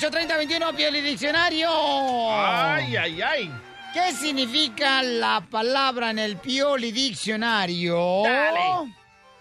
[0.00, 1.68] 1 triple 8 triple 8 30 21 piel y diccionario.
[2.32, 3.52] Ay, ay, ay.
[3.92, 8.22] ¿Qué significa la palabra en el Pioli Diccionario?
[8.24, 8.94] Dale.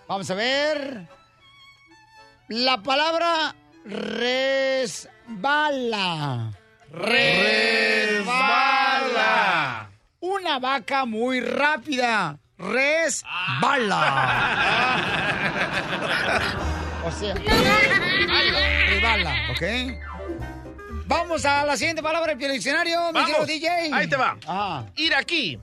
[0.07, 1.07] Vamos a ver.
[2.49, 3.55] La palabra
[3.85, 5.31] resbala.
[6.91, 8.19] Resbala.
[10.19, 12.37] Una vaca muy rápida.
[12.57, 13.95] Resbala.
[17.05, 17.35] o sea,
[18.85, 19.61] resbala, ¿ok?
[21.09, 23.43] Vamos a la siguiente palabra del diccionario, mi querido.
[23.43, 23.91] DJ.
[23.91, 24.37] Ahí te va.
[24.45, 24.85] Ajá.
[24.95, 25.57] Ir aquí.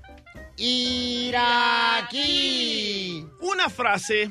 [0.57, 3.25] Ir aquí.
[3.41, 4.29] Una frase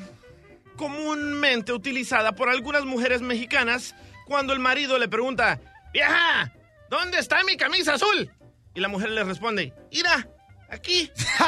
[0.76, 3.94] comúnmente utilizada por algunas mujeres mexicanas
[4.26, 5.58] cuando el marido le pregunta,
[5.90, 6.52] vieja,
[6.90, 8.30] ¿dónde está mi camisa azul?
[8.74, 10.28] Y la mujer le responde, ira,
[10.68, 11.10] aquí.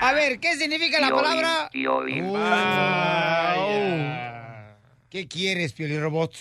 [0.00, 1.68] A ver, ¿qué significa la palabra?
[1.70, 2.32] Piolín.
[2.32, 4.29] Vaya.
[5.10, 6.32] ¿Qué quieres, Pioli Robot?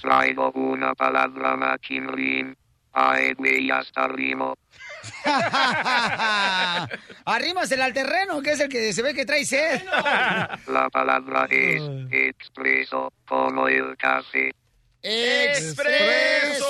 [0.00, 2.56] Traigo una palabra machinrín.
[2.92, 4.56] Ay, güey, hasta rimo.
[7.26, 9.82] Arrímasela al terreno, que es el que se ve que trae sed.
[10.68, 14.52] La palabra es expreso, como el café.
[15.02, 16.62] ¡Expreso!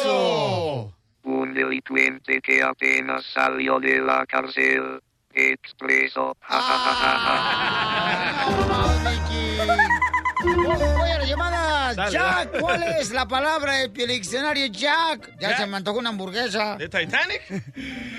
[1.22, 5.00] Un delincuente que apenas salió de la cárcel.
[5.32, 6.36] Expreso.
[8.48, 9.58] ¡Vamos, Mickey!
[11.37, 11.95] Voy a la llamada.
[11.95, 12.61] Dale, Jack, dale.
[12.61, 15.39] ¿cuál es la palabra del Diccionario, Jack?
[15.39, 15.59] Ya Jack.
[15.59, 16.77] se me antojó una hamburguesa.
[16.77, 17.43] ¿De Titanic?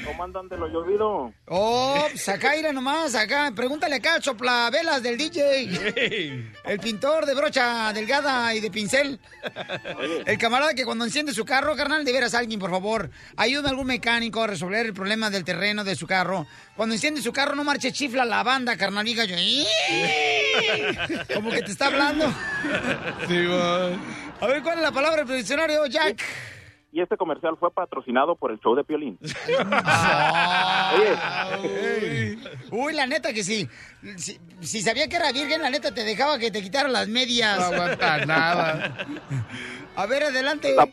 [0.05, 1.33] Comandante, lo llovido.
[1.47, 3.51] Oh, acá, irá nomás, acá.
[3.55, 6.51] Pregúntale acá al soplavelas del DJ.
[6.65, 9.19] El pintor de brocha delgada y de pincel.
[10.25, 13.69] El camarada que cuando enciende su carro, carnal, de veras alguien, por favor, ayude a
[13.69, 16.47] algún mecánico a resolver el problema del terreno de su carro.
[16.75, 19.35] Cuando enciende su carro, no marche chifla la banda, carnal, diga yo.
[21.33, 22.25] Como que te está hablando.
[24.41, 26.21] A ver, ¿cuál es la palabra del diccionario, Jack?
[26.91, 29.17] Y este comercial fue patrocinado por el show de Piolín.
[31.61, 32.39] Uy,
[32.71, 33.67] Uy, la neta que sí.
[34.17, 37.59] Si, si sabía que era virgen, la neta te dejaba que te quitaran las medias.
[37.59, 38.95] No aguanta nada.
[39.95, 40.73] A ver, adelante.
[40.75, 40.87] La-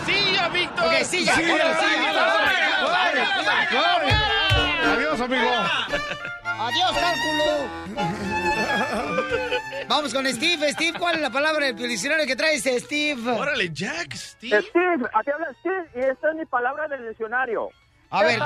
[0.04, 0.86] ¡Sí, ya, Víctor!
[0.86, 1.36] Ok, silla.
[1.36, 2.10] Silla, silla, silla.
[4.92, 5.50] Adiós, amigo.
[6.42, 7.44] Adiós, cálculo.
[9.86, 10.72] Vamos con Steve.
[10.72, 13.30] Steve, ¿cuál es la palabra del diccionario que traes, Steve?
[13.30, 14.60] Órale, Jack, Steve.
[14.60, 17.70] Steve, aquí habla Steve y esta es mi palabra del diccionario.
[18.10, 18.40] A ver.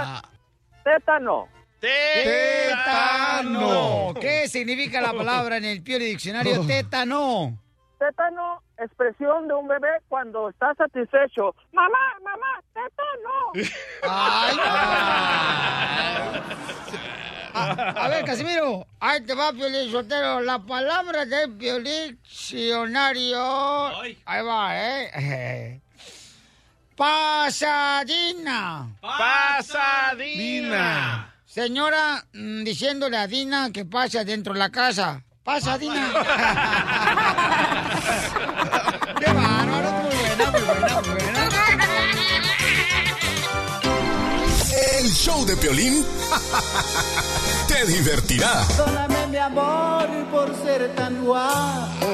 [0.84, 1.48] Tétano.
[1.80, 3.32] Tétano.
[4.20, 6.66] ¿Qué significa la palabra en el Pioli Diccionario?
[6.66, 7.58] Tétano.
[8.02, 11.54] Tétano, expresión de un bebé cuando está satisfecho.
[11.72, 13.52] Mamá, mamá, tétano.
[14.02, 14.56] Ay,
[17.54, 20.40] a, a ver, Casimiro, ahí te va, Piolín Sotero.
[20.40, 23.40] La palabra del Diccionario.
[24.00, 25.80] Ahí va, ¿eh?
[26.96, 28.88] Pasadina.
[29.00, 30.42] Pasadina.
[31.46, 35.22] Señora, mm, diciéndole a Dina que pase adentro de la casa.
[35.44, 36.12] Pasadina.
[39.18, 39.90] ¡Qué bárbaro!
[40.02, 41.48] Muy buena, muy buena, muy buena.
[45.00, 46.04] El show de Piolín
[47.68, 48.64] te divertirá.
[48.68, 52.06] Perdóname mi amor por ser tan guapo.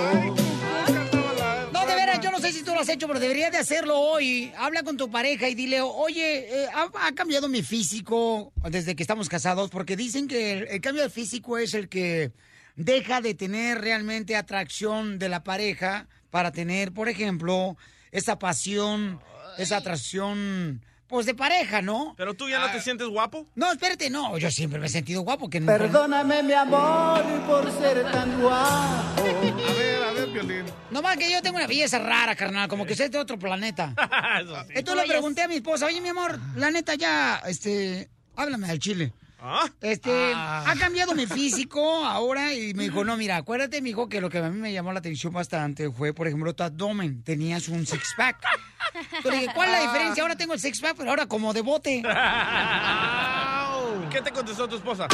[1.72, 3.98] No, de veras, yo no sé si tú lo has hecho, pero deberías de hacerlo
[3.98, 4.52] hoy.
[4.56, 9.02] Habla con tu pareja y dile, oye, eh, ha, ha cambiado mi físico desde que
[9.02, 12.32] estamos casados, porque dicen que el, el cambio de físico es el que
[12.78, 17.76] deja de tener realmente atracción de la pareja para tener, por ejemplo,
[18.12, 19.20] esa pasión,
[19.58, 22.14] esa atracción pues de pareja, ¿no?
[22.18, 23.46] ¿Pero tú ya no te sientes guapo?
[23.54, 25.48] No, espérate, no, yo siempre me he sentido guapo.
[25.48, 29.22] Que no- Perdóname, mi amor, por ser tan guapo.
[29.22, 30.64] A ver, a ver, Violín.
[30.90, 33.94] No más que yo tengo una belleza rara, carnal, como que soy de otro planeta.
[34.42, 34.72] Eso sí.
[34.74, 38.78] Entonces le pregunté a mi esposa, oye, mi amor, la neta ya, este, háblame al
[38.78, 39.12] chile.
[39.40, 39.68] ¿Ah?
[39.82, 44.20] Este, ha cambiado mi físico ahora y me dijo, no, mira, acuérdate, mi hijo, que
[44.20, 47.22] lo que a mí me llamó la atención bastante fue, por ejemplo, tu abdomen.
[47.22, 48.36] Tenías un six-pack.
[49.22, 50.22] Yo le dije, ¿cuál es la diferencia?
[50.24, 52.02] Ahora tengo el six-pack, pero ahora como de bote.
[54.10, 55.06] ¿Qué te contestó tu esposa?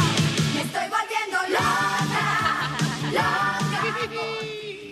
[0.55, 2.79] Me estoy volviendo loca,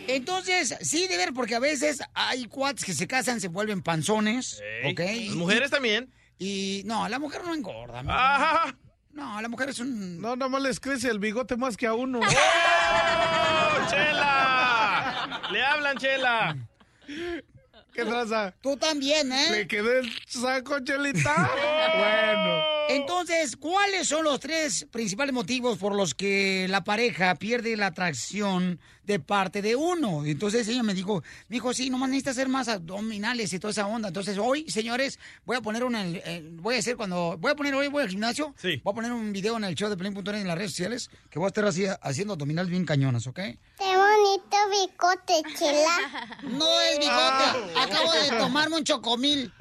[0.08, 4.61] Entonces, sí, de ver, porque a veces hay cuates que se casan, se vuelven panzones,
[4.82, 4.93] Ey.
[4.93, 5.00] ¿ok?
[5.29, 6.12] Las mujeres también.
[6.38, 8.00] Y no, la mujer no engorda.
[8.00, 8.76] Ajá.
[9.12, 10.20] No, la mujer es un...
[10.20, 12.20] No, nomás les crece el bigote más que a uno.
[12.20, 15.42] ¡Oh, Chela!
[15.50, 16.56] Le hablan, Chela.
[17.92, 18.54] ¿Qué traza?
[18.62, 19.50] Tú también, ¿eh?
[19.50, 21.50] ¿Le quedó el saco, Chelita?
[21.98, 22.62] bueno.
[22.88, 28.80] Entonces, ¿cuáles son los tres principales motivos por los que la pareja pierde la atracción
[29.04, 30.25] de parte de uno?
[30.25, 33.87] Entonces ella me dijo, me dijo, sí, nomás necesitas hacer más abdominales y toda esa
[33.87, 34.08] onda.
[34.08, 37.75] Entonces hoy, señores, voy a poner una, eh, voy a hacer cuando, voy a poner
[37.75, 38.81] hoy, voy al gimnasio, Sí.
[38.84, 41.38] voy a poner un video en el show de Pelín.net en las redes sociales, que
[41.38, 43.37] voy a estar así, haciendo abdominales bien cañonas, ¿ok?
[43.37, 46.38] Qué bonito bicote, chela.
[46.43, 49.52] No es bigote, acabo de tomarme un chocomil.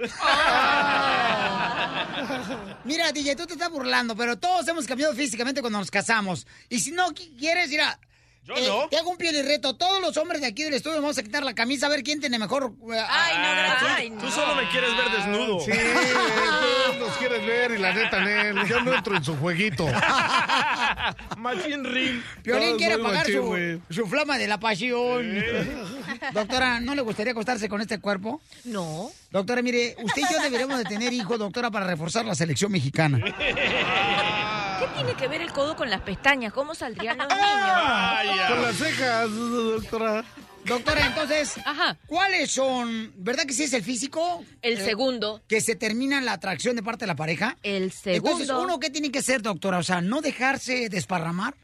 [2.83, 6.45] Mira, DJ, tú te estás burlando, pero todos hemos cambiado físicamente cuando nos casamos.
[6.69, 7.99] Y si no qui- quieres, mira.
[8.43, 8.87] Yo eh, no.
[8.89, 9.75] Te hago un pie de reto.
[9.75, 12.19] Todos los hombres de aquí del estudio vamos a quitar la camisa a ver quién
[12.19, 12.73] tiene mejor.
[12.91, 13.91] eh, Ay, no, gracias.
[13.97, 14.31] Ay, Tú no.
[14.31, 15.59] solo me quieres ver desnudo.
[15.59, 19.85] Sí, tú nos quieres ver y la neta, Nel, yo no entro en su jueguito.
[21.37, 22.21] Machín ring.
[22.43, 25.43] Piolín quiere soy pagar machín, su, su flama de la pasión.
[26.33, 28.41] Doctora, ¿no le gustaría acostarse con este cuerpo?
[28.65, 29.11] No.
[29.29, 33.19] Doctora, mire, usted y yo deberíamos de tener hijos, doctora, para reforzar la selección mexicana.
[34.81, 36.51] ¿Qué tiene que ver el codo con las pestañas?
[36.53, 38.49] ¿Cómo saldrían los niños?
[38.49, 40.23] Con las cejas, doctora.
[40.65, 41.97] Doctora, entonces, Ajá.
[42.07, 43.11] ¿cuáles son?
[43.15, 44.43] ¿Verdad que sí es el físico?
[44.61, 45.41] El Eh, segundo.
[45.47, 47.57] Que se termina la atracción de parte de la pareja.
[47.63, 48.31] El segundo.
[48.31, 49.79] Entonces, ¿uno qué tiene que hacer, doctora?
[49.79, 51.55] O sea, no dejarse desparramar.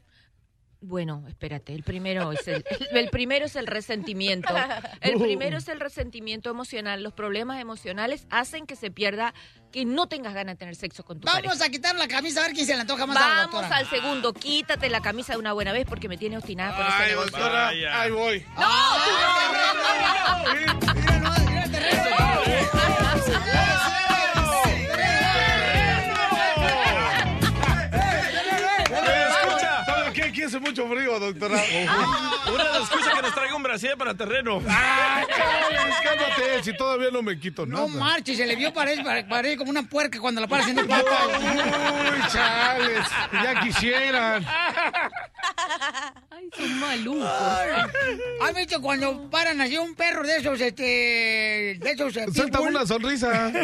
[0.87, 4.53] Bueno, espérate, el primero es el, el primero es el resentimiento.
[5.01, 7.03] El primero es el resentimiento emocional.
[7.03, 9.33] Los problemas emocionales hacen que se pierda,
[9.73, 11.65] que no tengas ganas de tener sexo con tu Vamos pareja.
[11.65, 13.85] a quitar la camisa a ver quién se le antoja más a la Vamos al
[13.89, 17.09] segundo, quítate la camisa de una buena vez porque me tiene obstinada por este Ay,
[17.09, 17.31] negocio.
[17.37, 18.45] doctora, ahí voy.
[20.53, 22.03] Mira, no, mira el terreno.
[22.45, 24.06] Escucha.
[30.57, 31.56] Hace mucho frío, doctora.
[32.54, 34.62] Una excusa que nos traiga un brasier para terreno.
[34.68, 35.24] Ah,
[36.04, 37.81] cálmate, si todavía no me quito nada.
[37.81, 41.27] No marches, se le vio parece, parece como una puerca cuando la para haciendo pata.
[41.27, 44.45] Uy, chales, ya quisieran.
[46.30, 47.30] Ay, son malucos.
[48.42, 52.75] ¿Has visto cuando paran así un perro de esos, este, de esos eh, Suelta pitbull?
[52.75, 53.51] una sonrisa.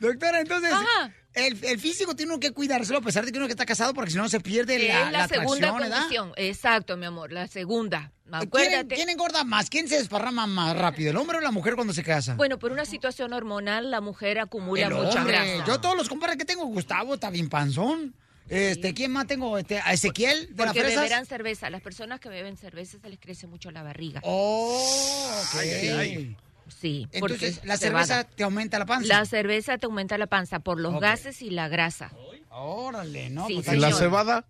[0.00, 1.12] Doctora, entonces, Ajá.
[1.36, 3.94] El, el físico tiene uno que cuidárselo a pesar de que uno que está casado
[3.94, 6.32] porque si no se pierde Es la, la, la segunda condición.
[6.36, 8.10] Exacto, mi amor, la segunda.
[8.24, 8.94] ¿Quién, Acuérdate.
[8.96, 9.70] quién engorda más?
[9.70, 12.34] ¿Quién se desparrama más rápido, el hombre o la mujer cuando se casa?
[12.34, 15.36] Bueno, por una situación hormonal, la mujer acumula El mucha hombre.
[15.38, 15.64] grasa.
[15.64, 18.14] Yo todos los compadres que tengo, Gustavo está bien panzón.
[18.48, 19.58] Este, ¿quién más tengo?
[19.58, 20.94] Este, a Ezequiel de las fresas.
[20.96, 21.68] beberán cerveza.
[21.70, 24.20] Las personas que beben cerveza se les crece mucho la barriga.
[24.24, 25.60] Oh, ok.
[25.60, 26.36] Ay, ay, ay.
[26.68, 27.08] Sí.
[27.12, 29.06] Entonces, porque la cerveza te aumenta la panza.
[29.06, 32.10] La cerveza te aumenta la panza por los gases y la grasa.
[32.50, 33.46] Órale, ¿no?
[33.46, 34.44] Sí, Pues ¿Y la cebada?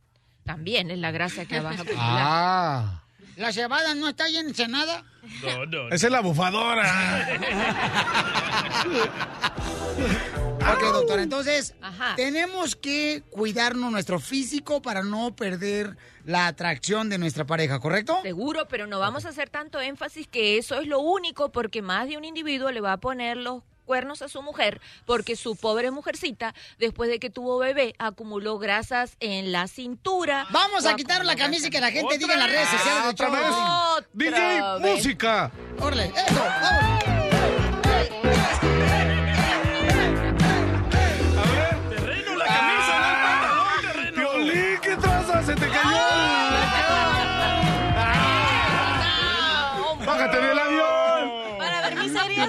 [0.44, 2.02] También es la grasa que vas a acumular.
[2.04, 3.02] Ah,
[3.36, 5.04] ¿La cebada no está de nada?
[5.42, 5.88] No, no.
[5.88, 7.38] esa es la bufadora.
[10.68, 12.14] Ok, doctora, entonces Ajá.
[12.16, 18.18] tenemos que cuidarnos nuestro físico para no perder la atracción de nuestra pareja, ¿correcto?
[18.22, 22.08] Seguro, pero no vamos a hacer tanto énfasis que eso es lo único porque más
[22.08, 25.90] de un individuo le va a poner los cuernos a su mujer porque su pobre
[25.90, 30.46] mujercita después de que tuvo bebé acumuló grasas en la cintura.
[30.50, 33.30] Vamos a quitar la camisa y que la gente diga en las redes sociales Otra
[33.30, 34.06] vez.
[34.12, 34.96] DJ, vez.
[34.96, 35.50] música.
[35.80, 37.65] Órale, eso, vamos.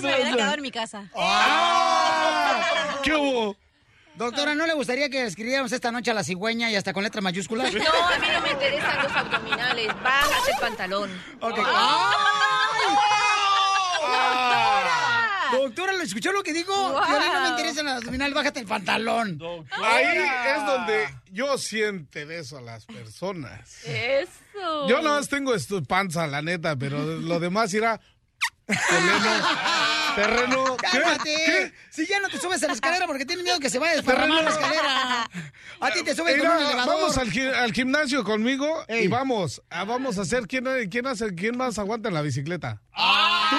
[0.02, 1.10] Series me hubiera quedado en mi casa.
[1.16, 3.56] Ah, ¿Qué hubo?
[4.16, 7.24] Doctora, ¿no le gustaría que escribiéramos esta noche a la cigüeña y hasta con letras
[7.24, 7.72] mayúsculas?
[7.74, 9.88] No, a mí no me interesan los abdominales.
[10.02, 11.12] Bájate el pantalón.
[11.40, 11.60] Ok.
[11.64, 12.38] Ah.
[15.52, 16.74] Doctora, ¿lo escuchó lo que dijo?
[16.74, 17.02] Wow.
[17.06, 19.40] Piolín, no me interesa la abdominal, bájate el pantalón.
[19.72, 23.86] Ahí es donde yo siento eso a las personas.
[23.86, 24.88] Eso.
[24.88, 28.02] Yo no tengo esto panza, la neta, pero lo demás irá
[28.68, 31.24] terreno, terreno.
[31.90, 33.96] Si ya no te subes a la escalera porque tienes miedo que se vaya a
[33.96, 35.30] desparramar la escalera.
[35.80, 36.96] A ti te subes con Mira, un elevador.
[36.96, 41.34] vamos al, gi- al gimnasio conmigo y vamos, a, vamos a hacer quién, quién hace
[41.36, 42.82] quién más aguanta en la bicicleta.
[43.50, 43.56] Tú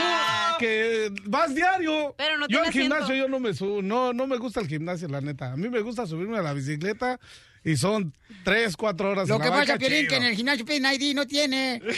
[0.59, 2.15] que vas diario.
[2.19, 5.09] Pero no yo al gimnasio yo no me subo, no no me gusta el gimnasio
[5.09, 5.53] la neta.
[5.53, 7.19] A mí me gusta subirme a la bicicleta
[7.65, 8.12] y son
[8.45, 9.29] tres, cuatro horas.
[9.29, 11.81] Lo en la que pasa, Piolín, que en el gimnasio piden ID no tiene.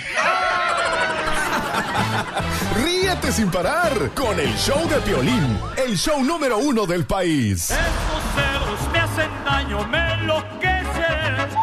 [2.77, 7.67] Ríete sin parar con el show de Piolín, el show número uno del país.
[7.67, 11.55] celos me hacen daño, me enloqueces.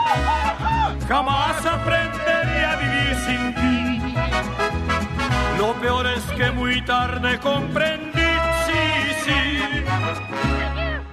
[1.07, 4.13] Jamás aprenderé a vivir sin ti.
[5.57, 8.19] Lo peor es que muy tarde comprendí,
[8.65, 9.59] sí, sí.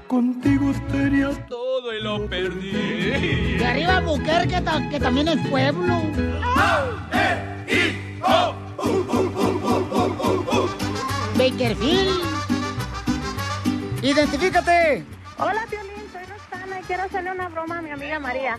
[0.09, 3.57] Contigo tenía todo y lo perdí.
[3.59, 6.03] De arriba Buquerque, que, ta- que también es pueblo.
[11.39, 12.23] Bakerfield.
[14.03, 15.05] Identifícate.
[15.39, 18.59] Hola, Piolín, soy Roxana y quiero hacerle una broma a mi amiga María.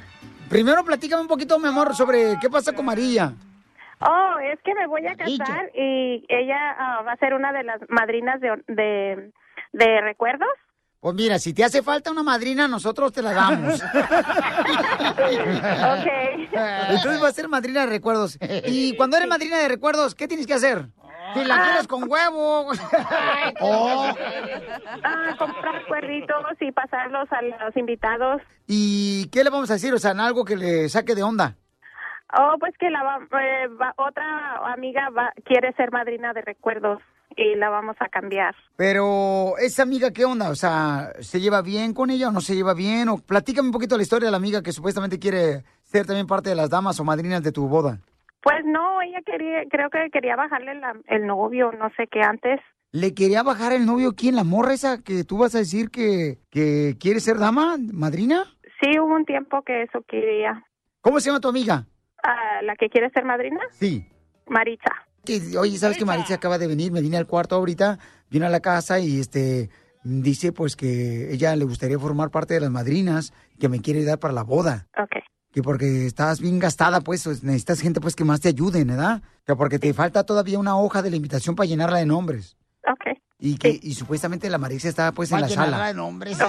[0.50, 3.34] Primero platícame un poquito, mi amor, sobre qué pasa con María.
[4.00, 7.63] Oh, es que me voy a casar y ella ah, va a ser una de
[7.63, 9.32] las madrinas de, de,
[9.72, 10.50] de recuerdos.
[11.05, 13.79] Pues mira, si te hace falta una madrina, nosotros te la damos.
[16.89, 18.39] Entonces va a ser madrina de recuerdos.
[18.65, 20.88] Y cuando eres madrina de recuerdos, ¿qué tienes que hacer?
[21.35, 21.83] Si la Ah.
[21.88, 22.71] con huevo.
[23.62, 24.07] Oh.
[25.03, 28.41] Ah, comprar cuerditos y pasarlos a los invitados.
[28.65, 29.93] ¿Y qué le vamos a decir?
[29.93, 31.55] O sea, en algo que le saque de onda.
[32.35, 37.00] Oh, pues que la va, eh, va- otra amiga va, quiere ser madrina de recuerdos
[37.38, 38.56] y la vamos a cambiar.
[38.77, 40.50] Pero, ¿esa amiga qué onda?
[40.50, 43.10] O sea, ¿se lleva bien con ella o no se lleva bien?
[43.10, 46.50] O platícame un poquito la historia de la amiga que supuestamente quiere ser también parte
[46.50, 48.00] de las damas o madrinas de tu boda.
[48.42, 52.60] Pues no, ella quería, creo que quería bajarle la- el novio, no sé qué antes.
[52.92, 54.36] ¿Le quería bajar el novio quién?
[54.36, 58.46] ¿La morra esa que tú vas a decir que, que quiere ser dama, madrina?
[58.80, 60.63] Sí, hubo un tiempo que eso quería.
[61.01, 61.86] ¿Cómo se llama tu amiga?
[62.24, 63.60] Ah, ¿La que quiere ser madrina?
[63.72, 64.08] Sí.
[64.48, 64.92] Maritza.
[65.58, 66.91] Oye, ¿sabes que Maritza acaba de venir?
[66.91, 69.70] Me vine al cuarto ahorita, vino a la casa y este
[70.03, 74.20] dice pues que ella le gustaría formar parte de las madrinas, que me quiere dar
[74.20, 74.88] para la boda.
[74.98, 75.15] Ok.
[75.51, 79.22] Que porque estás bien gastada, pues necesitas gente pues que más te ayuden, ¿verdad?
[79.46, 82.58] Que porque te falta todavía una hoja de la invitación para llenarla de nombres.
[82.88, 83.17] Ok.
[83.39, 85.88] Y que y supuestamente la Maritza está pues en la llenarla sala.
[85.88, 86.38] de nombres.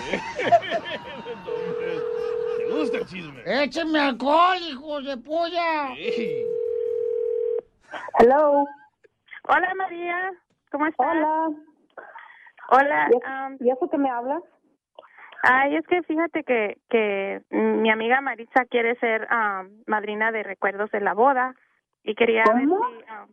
[2.59, 3.43] ¿Te gusta el chisme?
[3.65, 5.95] Écheme alcohol, hijos de polla.
[8.19, 8.67] Hello.
[9.49, 10.33] Hola, María.
[10.71, 11.07] ¿Cómo estás?
[11.07, 11.49] Hola.
[12.69, 13.11] Hola.
[13.61, 14.43] ¿Y eso que me hablas?
[15.43, 20.91] Ay, es que fíjate que, que mi amiga Maritza quiere ser am, madrina de recuerdos
[20.91, 21.55] de la boda
[22.03, 22.85] y quería ver ¿Cómo?
[22.89, 23.29] si, am,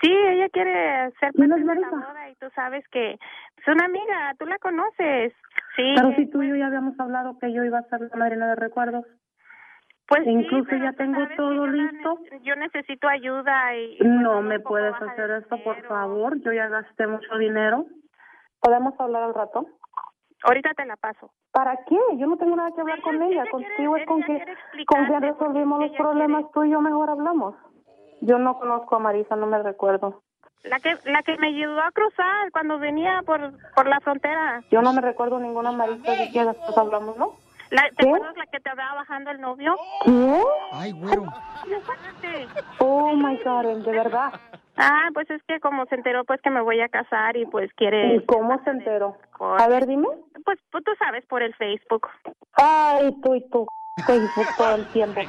[0.00, 4.34] sí, ella quiere ser parte de la boda y tú sabes que es una amiga,
[4.38, 5.34] tú la conoces.
[5.76, 5.92] Sí.
[5.94, 8.48] Pero si tú y yo ya habíamos hablado que yo iba a ser la madrina
[8.48, 9.04] de recuerdos.
[10.10, 12.18] Pues sí, incluso pero ya tengo todo yo listo.
[12.32, 13.96] ne- Yo necesito ayuda y...
[14.00, 16.36] No me puedes hacer esto, por favor.
[16.40, 17.86] Yo ya gasté mucho dinero.
[18.60, 19.66] ¿Podemos hablar al rato?
[20.42, 21.30] Ahorita te la paso.
[21.52, 21.96] ¿Para qué?
[22.16, 23.44] Yo no tengo nada que hablar con ella.
[23.50, 24.44] Contigo es con que,
[24.86, 26.44] con que resolvimos los problemas.
[26.52, 27.54] Tú y yo mejor hablamos.
[28.20, 30.22] Yo no conozco a Marisa, no me recuerdo.
[30.64, 33.40] La que la que me ayudó a cruzar cuando venía por
[33.74, 34.60] por la frontera.
[34.70, 37.32] Yo no me recuerdo ninguna Marisa de que después hablamos, ¿no?
[37.70, 38.08] La, ¿Te ¿Qué?
[38.08, 39.76] acuerdas la que te andaba bajando el novio?
[40.04, 40.42] ¿Qué?
[40.72, 41.24] Ay, güero.
[42.78, 44.32] Oh, my God, de verdad.
[44.76, 47.72] Ah, pues es que como se enteró pues que me voy a casar y pues
[47.74, 48.16] quiere...
[48.16, 49.16] ¿Y cómo se enteró?
[49.38, 50.08] A ver, dime.
[50.44, 52.08] Pues, pues tú sabes, por el Facebook.
[52.54, 53.66] Ay, tú y tú.
[54.06, 55.20] Facebook todo el tiempo.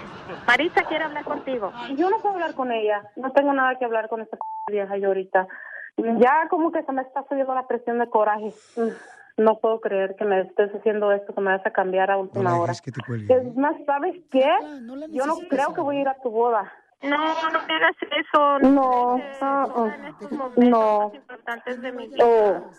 [0.48, 1.71] Marisa quiere hablar contigo.
[1.95, 3.03] Yo no puedo hablar con ella.
[3.17, 5.48] No tengo nada que hablar con esta vieja yo ahorita.
[5.98, 8.53] Ya como que se me está subiendo la presión de coraje.
[9.41, 12.60] No puedo creer que me estés haciendo esto, que me vas a cambiar a última
[12.60, 12.74] hora.
[12.83, 13.33] que te cuelgue.
[13.33, 14.48] Es más, ¿sabes qué?
[15.10, 16.71] Yo no creo que voy a ir a tu boda.
[17.01, 18.60] No, no me hagas eso.
[18.60, 20.12] No, ah, ah.
[20.57, 21.12] no.
[21.15, 22.69] Importantes de mi Oh.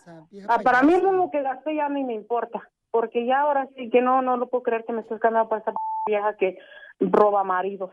[0.49, 2.61] Ah, para mí lo que gasté ya ni me importa.
[2.93, 5.59] Porque ya ahora sí que no, no lo puedo creer que me estés cambiando por
[5.59, 5.73] esa
[6.07, 6.59] vieja que
[7.01, 7.91] roba maridos.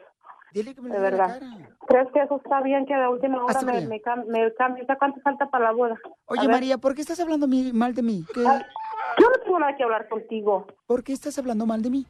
[0.53, 1.39] De verdad.
[1.87, 4.85] ¿Crees que eso está bien que a última hora me, me, cam- me cambie?
[4.87, 5.95] ¿Ya ¿Cuánto falta para la boda?
[6.27, 6.47] Oye.
[6.47, 8.23] María, ¿por qué estás hablando mal de mí?
[8.33, 8.61] ¿Qué- Ah,
[9.19, 10.67] Yo no tengo nada que hablar contigo.
[10.85, 12.05] ¿Por qué estás hablando mal de mí?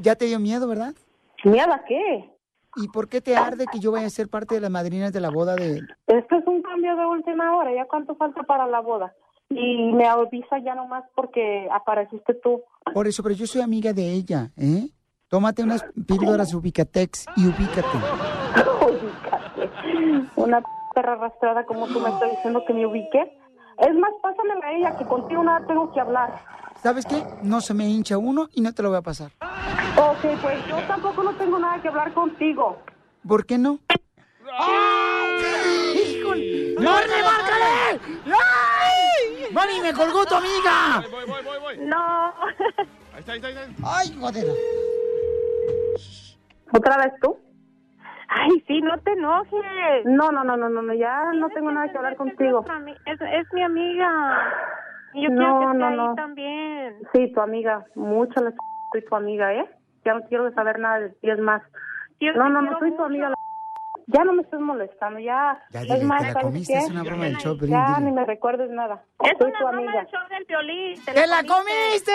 [0.00, 0.94] Ya te dio miedo, ¿verdad?
[1.44, 2.30] ¿Miedo a qué?
[2.76, 5.20] ¿Y por qué te arde que yo vaya a ser parte de las madrinas de
[5.20, 5.88] la boda de él?
[6.06, 7.74] Esto es un cambio de última hora.
[7.74, 9.12] ¿Ya cuánto falta para la boda?
[9.48, 12.62] Y me avisa ya nomás porque apareciste tú.
[12.94, 14.88] Por eso, pero yo soy amiga de ella, ¿eh?
[15.30, 17.86] Tómate unas píldoras Ubicatex y ubícate.
[20.34, 20.60] Una
[20.92, 23.38] perra arrastrada como tú me estás diciendo que me ubique.
[23.78, 26.36] Es más, pásamela a ella, que contigo nada tengo que hablar.
[26.82, 27.22] ¿Sabes qué?
[27.42, 29.30] No se me hincha uno y no te lo voy a pasar.
[29.96, 32.78] Ok, pues yo tampoco no tengo nada que hablar contigo.
[33.26, 33.78] ¿Por qué no?
[35.94, 36.74] ¡Híjole!
[36.76, 38.00] ¡Márcale, márcale!
[38.26, 39.46] ¡Ay!
[39.52, 41.04] ¡Mami, me colgó tu amiga!
[41.08, 41.86] Voy, voy, voy, voy.
[41.86, 42.34] No.
[43.14, 43.96] Ahí está, ahí está, ahí está.
[43.96, 44.46] ¡Ay, joder!
[46.72, 47.36] ¿Otra vez tú?
[48.28, 50.04] Ay, sí, no te enojes.
[50.04, 52.64] No, no, no, no, no, no, ya no tengo nada que hablar contigo.
[53.04, 54.54] Es, es mi amiga.
[55.12, 56.14] Y yo No, quiero que esté no, ahí no.
[56.14, 56.98] también.
[57.12, 57.84] Sí, tu amiga.
[57.96, 58.52] Mucho la
[58.92, 59.68] soy tu amiga, ¿eh?
[60.04, 61.62] Ya no quiero saber nada de ti, es más.
[62.20, 63.30] Yo no, no, no soy tu amiga.
[63.30, 63.34] la-
[64.12, 65.58] Ya no me estés molestando, ya.
[65.70, 66.78] Ya es dile, más, te la ¿sabes comiste, qué?
[66.80, 68.00] es una broma del show, Ya dile.
[68.06, 69.04] ni me recuerdes nada.
[69.22, 69.92] Es soy una tu broma amiga.
[70.02, 71.04] del show del violín.
[71.04, 72.12] ¡Te la comiste!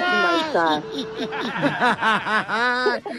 [0.00, 0.82] Marta.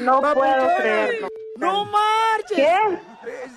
[0.02, 1.28] No puedo creerlo.
[1.58, 2.56] ¡No marches!
[2.56, 2.76] ¿Qué?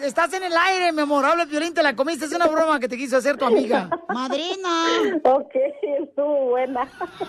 [0.06, 1.24] Estás en el aire, mi amor.
[1.24, 2.26] Habla violín, te la comiste.
[2.26, 3.88] Es una broma que te quiso hacer tu amiga.
[4.08, 4.86] ¡Madrina!
[5.24, 5.52] Ok,
[6.00, 6.86] estuvo buena.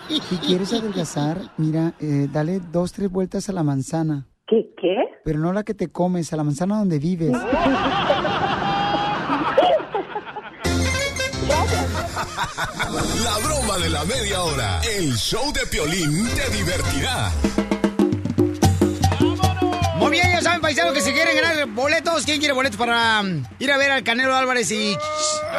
[0.08, 4.26] Si quieres adelgazar, mira, eh, dale dos, tres vueltas a la manzana.
[4.48, 4.96] ¿Qué, qué?
[5.24, 7.32] Pero no la que te comes, a la manzana donde vives.
[13.22, 14.80] La broma de la media hora.
[14.96, 17.30] El show de Piolín te divertirá.
[19.96, 23.42] Muy bien, ya saben, paisanos, que si quieren ganar boletos, ¿quién quiere boletos para um,
[23.58, 24.96] ir a ver al Canelo Álvarez y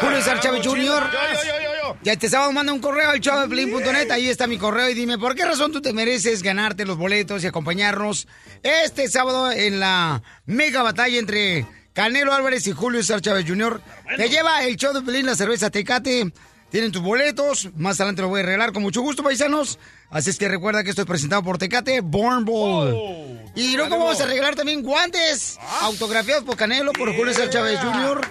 [0.01, 0.77] Julio César Chávez Jr.?
[0.77, 1.66] Yo, yo, yo.
[2.07, 5.35] Ya este sábado manda un correo al showdeplin.net, ahí está mi correo y dime por
[5.35, 8.29] qué razón tú te mereces ganarte los boletos y acompañarnos
[8.63, 13.81] este sábado en la mega batalla entre Canelo Álvarez y Julio César Chávez Jr.
[14.15, 16.31] Te lleva el show de Pelín, la cerveza Tecate.
[16.71, 19.77] Tienen tus boletos, más adelante los voy a regalar con mucho gusto, paisanos.
[20.09, 23.43] Así es que recuerda que esto es presentado por Tecate Born Ball.
[23.55, 28.21] y luego vamos a regalar también guantes autografiados por Canelo, por Julio César Chávez Jr.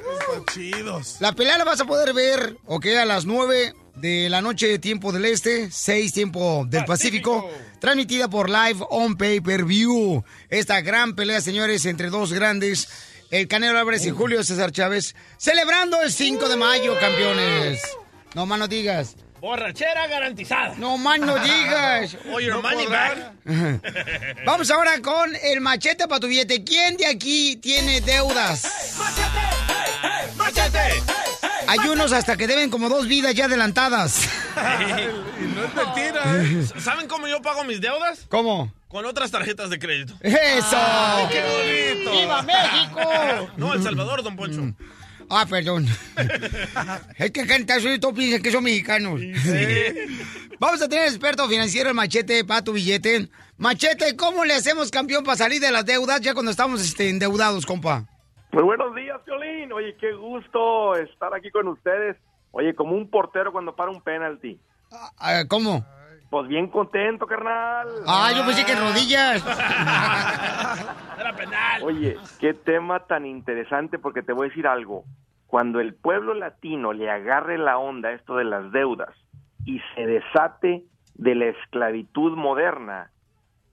[0.52, 1.16] Chidos.
[1.20, 5.12] La pelea la vas a poder ver, ok, a las 9 de la noche, tiempo
[5.12, 10.24] del este, 6 tiempo del Pacífico, transmitida por Live on Pay Per View.
[10.48, 12.88] Esta gran pelea, señores, entre dos grandes,
[13.30, 17.82] el Canelo Álvarez y Julio César Chávez, celebrando el 5 de mayo, campeones.
[18.34, 19.16] No más no digas.
[19.40, 20.74] Borrachera garantizada.
[20.76, 22.16] No más no digas.
[22.32, 23.32] O your No money back.
[24.46, 26.64] Vamos ahora con el machete para tu billete.
[26.64, 28.96] ¿Quién de aquí tiene deudas?
[30.36, 31.02] ¡Machete!
[31.68, 34.28] Hay unos hasta que deben como dos vidas ya adelantadas.
[35.56, 36.80] No es mentira.
[36.80, 38.26] ¿Saben cómo yo pago mis deudas?
[38.28, 38.70] ¿Cómo?
[38.88, 40.14] Con otras tarjetas de crédito.
[40.20, 40.76] ¡Eso!
[40.76, 42.10] ¡Ay, qué bonito!
[42.12, 43.00] ¡Viva México!
[43.56, 44.74] No, El Salvador, don Poncho.
[45.28, 45.86] Ah, perdón.
[47.18, 49.20] es que acá en Estados Unidos todos piensan que son mexicanos.
[50.58, 53.28] Vamos a tener experto financiero el machete para tu billete.
[53.58, 57.66] Machete, ¿cómo le hacemos campeón para salir de las deudas ya cuando estamos este, endeudados,
[57.66, 58.04] compa?
[58.52, 59.72] Muy buenos días, Violín.
[59.72, 62.16] Oye, qué gusto estar aquí con ustedes.
[62.52, 64.58] Oye, como un portero cuando para un penalti.
[65.18, 65.84] Ah, ¿Cómo?
[66.30, 67.88] Pues bien contento, carnal.
[68.06, 69.46] Ah, yo pensé que en rodillas.
[71.18, 71.82] Era penal.
[71.84, 75.04] Oye, qué tema tan interesante porque te voy a decir algo.
[75.46, 79.14] Cuando el pueblo latino le agarre la onda a esto de las deudas
[79.64, 80.82] y se desate
[81.14, 83.10] de la esclavitud moderna,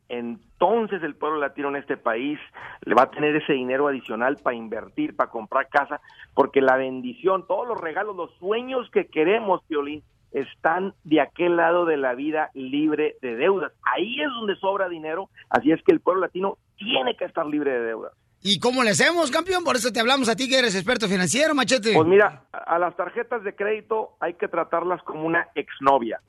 [0.08, 2.40] entonces el pueblo latino en este país
[2.86, 6.00] le va a tener ese dinero adicional para invertir, para comprar casa,
[6.36, 11.86] porque la bendición, todos los regalos, los sueños que queremos, Piolín, están de aquel lado
[11.86, 13.72] de la vida libre de deudas.
[13.84, 17.72] Ahí es donde sobra dinero, así es que el pueblo latino tiene que estar libre
[17.72, 18.14] de deudas.
[18.42, 19.64] ¿Y cómo le hacemos, campeón?
[19.64, 21.94] Por eso te hablamos a ti que eres experto financiero, machete.
[21.94, 26.20] Pues mira, a las tarjetas de crédito hay que tratarlas como una exnovia.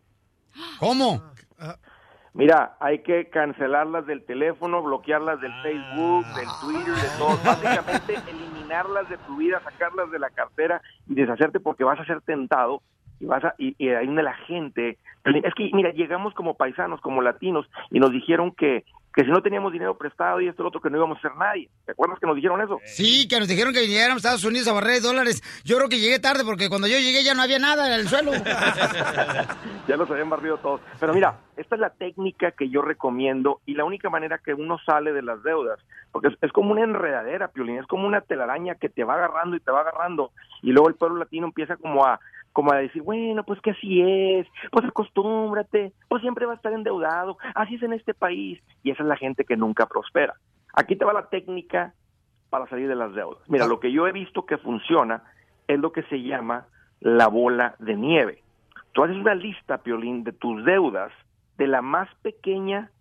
[0.79, 1.21] ¿Cómo?
[2.33, 7.38] Mira, hay que cancelarlas del teléfono, bloquearlas del Facebook, del Twitter, de todo.
[7.45, 12.21] Básicamente eliminarlas de tu vida, sacarlas de la cartera y deshacerte porque vas a ser
[12.23, 12.83] tentado
[13.20, 17.00] y vas a y, y ahí donde la gente es que mira llegamos como paisanos
[17.00, 20.64] como latinos y nos dijeron que que si no teníamos dinero prestado y esto y
[20.64, 23.29] lo otro que no íbamos a ser nadie te acuerdas que nos dijeron eso Sí,
[23.29, 25.42] que nos dijeron que viniéramos a Estados Unidos a barrer dólares.
[25.64, 28.09] Yo creo que llegué tarde porque cuando yo llegué ya no había nada en el
[28.09, 28.33] suelo.
[29.88, 30.81] ya los habían barrido todos.
[30.98, 34.79] Pero mira, esta es la técnica que yo recomiendo y la única manera que uno
[34.85, 35.79] sale de las deudas,
[36.12, 39.57] porque es, es como una enredadera, Piolín, es como una telaraña que te va agarrando
[39.57, 40.31] y te va agarrando
[40.62, 42.20] y luego el pueblo latino empieza como a
[42.55, 46.73] como a decir, bueno, pues que así es, pues acostúmbrate, pues siempre va a estar
[46.73, 50.35] endeudado, así es en este país y esa es la gente que nunca prospera.
[50.73, 51.95] Aquí te va la técnica
[52.51, 53.43] para salir de las deudas.
[53.49, 55.25] Mira, lo que yo he visto que funciona
[55.67, 56.69] es lo que se llama
[57.01, 58.43] la bola de nieve.
[58.93, 61.11] Tú haces una lista, Piolín, de tus deudas,
[61.59, 62.93] de la más pequeña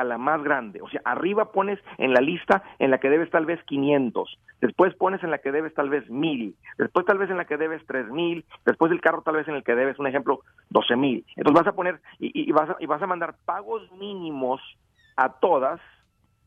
[0.00, 0.80] a la más grande.
[0.82, 4.94] O sea, arriba pones en la lista en la que debes tal vez 500, después
[4.94, 7.84] pones en la que debes tal vez 1000, después tal vez en la que debes
[7.86, 11.24] 3000, después del carro tal vez en el que debes, un ejemplo, 12000.
[11.36, 14.60] Entonces vas a poner y, y vas, a, y vas a mandar pagos mínimos
[15.16, 15.80] a todas,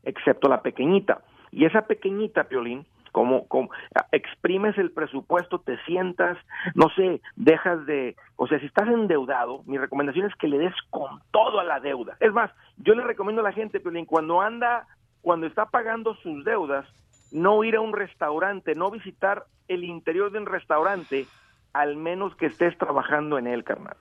[0.02, 1.22] excepto la pequeñita.
[1.50, 3.70] Y esa pequeñita, Piolín, como, como
[4.10, 6.36] exprimes el presupuesto, te sientas,
[6.74, 10.74] no sé, dejas de, o sea, si estás endeudado, mi recomendación es que le des
[10.90, 12.16] con todo a la deuda.
[12.20, 14.86] Es más, yo le recomiendo a la gente, Piolín, cuando anda,
[15.20, 16.86] cuando está pagando sus deudas,
[17.30, 21.26] no ir a un restaurante, no visitar el interior de un restaurante,
[21.72, 23.96] al menos que estés trabajando en él, carnal.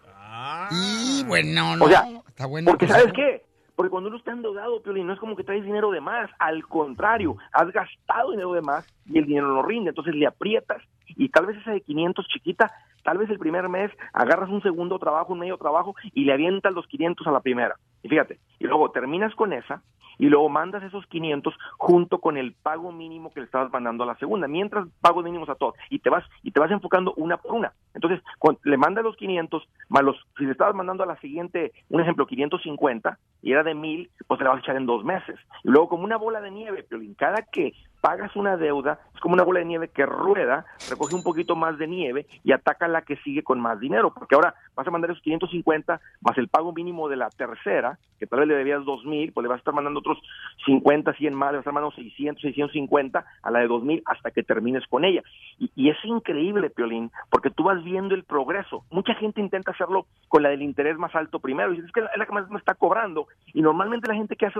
[0.71, 1.85] Y bueno, no.
[1.85, 2.71] O sea, está bueno.
[2.71, 3.43] porque pues, ¿sabes qué?
[3.75, 6.29] Porque cuando uno está endeudado, Piolín, no es como que traes dinero de más.
[6.39, 9.89] Al contrario, has gastado dinero de más y el dinero no rinde.
[9.89, 12.71] Entonces le aprietas y tal vez esa de 500 chiquita,
[13.03, 16.73] tal vez el primer mes agarras un segundo trabajo, un medio trabajo y le avientas
[16.73, 17.75] los 500 a la primera.
[18.03, 19.81] Y fíjate, y luego terminas con esa
[20.21, 24.07] y luego mandas esos 500 junto con el pago mínimo que le estabas mandando a
[24.07, 27.37] la segunda, mientras pagos mínimos a todos y te vas y te vas enfocando una
[27.37, 27.73] por una.
[27.95, 31.71] Entonces, cuando le mandas los 500 más los si le estabas mandando a la siguiente,
[31.89, 35.03] un ejemplo 550 y era de 1000, pues te la vas a echar en dos
[35.03, 35.39] meses.
[35.63, 39.33] Y luego como una bola de nieve, Piolín, cada que pagas una deuda, es como
[39.33, 43.01] una bola de nieve que rueda, recoge un poquito más de nieve y ataca la
[43.01, 46.73] que sigue con más dinero, porque ahora vas a mandar esos 550 más el pago
[46.73, 49.73] mínimo de la tercera, que tal vez le debías 2000, pues le vas a estar
[49.73, 50.19] mandando otros
[50.65, 54.31] 50, 100 más, le vas a estar mandando 600, 650 a la de 2000 hasta
[54.31, 55.23] que termines con ella.
[55.57, 58.83] Y, es increíble, Piolín, porque tú vas viendo el progreso.
[58.91, 61.99] Mucha gente intenta hacerlo con la del interés más alto primero, y dices, es que
[62.01, 64.59] es la que más me está cobrando, y normalmente la gente que hace,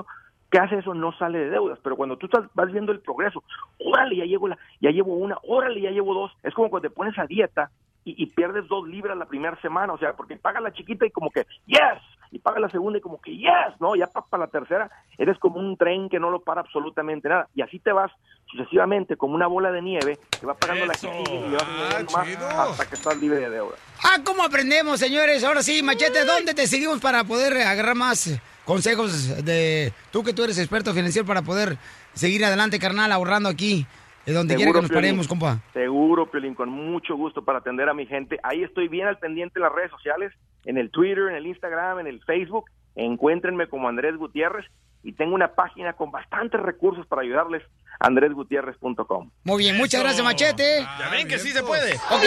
[0.50, 3.44] que hace eso no sale de deudas, pero cuando tú estás, vas viendo el progreso,
[3.80, 6.96] órale, ya llevo, la, ya llevo una, órale, ya llevo dos, es como cuando te
[6.96, 7.70] pones a dieta
[8.04, 11.12] y, y pierdes dos libras la primera semana, o sea, porque pagas la chiquita y
[11.12, 13.96] como que, yes, y pagas la segunda y como que, yes, ¿no?
[13.96, 17.62] Ya para la tercera eres como un tren que no lo para absolutamente nada, y
[17.62, 18.12] así te vas
[18.46, 22.48] sucesivamente como una bola de nieve, que va pagando la que sigue y vas añadiendo
[22.48, 23.76] más hasta que estás libre de deuda.
[24.04, 25.44] Ah, ¿cómo aprendemos, señores?
[25.44, 30.44] Ahora sí, Machete, ¿dónde te seguimos para poder agarrar más consejos de tú que tú
[30.44, 31.78] eres experto financiero para poder
[32.14, 33.86] seguir adelante, carnal, ahorrando aquí,
[34.26, 35.04] de donde quiera que nos Piolín.
[35.04, 35.60] paremos, compa?
[35.74, 38.40] Seguro, Piolín, con mucho gusto para atender a mi gente.
[38.44, 40.32] Ahí estoy bien al pendiente en las redes sociales,
[40.66, 42.66] en el Twitter, en el Instagram, en el Facebook.
[42.96, 44.66] Encuéntrenme como Andrés Gutiérrez
[45.04, 47.64] y tengo una página con bastantes recursos para ayudarles,
[48.00, 49.32] andresgutierrez.com.
[49.44, 50.86] Muy bien, muchas gracias, Machete.
[51.00, 51.94] Ya ven que sí se puede.
[51.96, 52.24] Ok.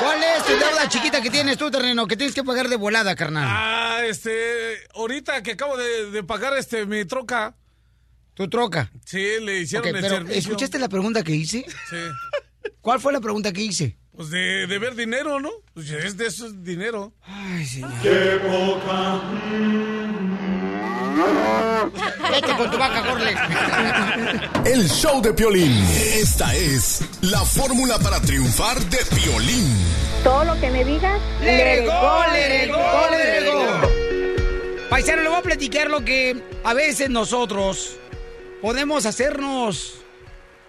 [0.00, 3.14] ¿Cuál es tu deuda chiquita que tienes tú, terreno, que tienes que pagar de volada,
[3.14, 3.46] carnal?
[3.48, 4.32] Ah, este,
[4.94, 7.54] ahorita que acabo de, de pagar este mi troca.
[8.40, 8.90] ¿Tu troca?
[9.04, 10.38] Sí, le hicieron Ok, el pero servicio.
[10.38, 11.62] ¿escuchaste la pregunta que hice?
[11.90, 11.96] Sí.
[12.80, 13.98] ¿Cuál fue la pregunta que hice?
[14.16, 15.50] Pues de, de ver dinero, ¿no?
[15.74, 17.12] Pues es de eso es dinero.
[17.22, 17.90] Ay, señor.
[18.02, 19.20] Qué poca.
[22.30, 23.34] Vete con tu vaca, corle.
[24.72, 25.76] El show de Piolín.
[26.14, 29.66] Esta es la fórmula para triunfar de Piolín.
[30.24, 33.90] Todo lo que me digas, ¡Le go, le go, le go!
[34.88, 37.96] Paisano, le voy a platicar lo que a veces nosotros
[38.60, 39.94] podemos hacernos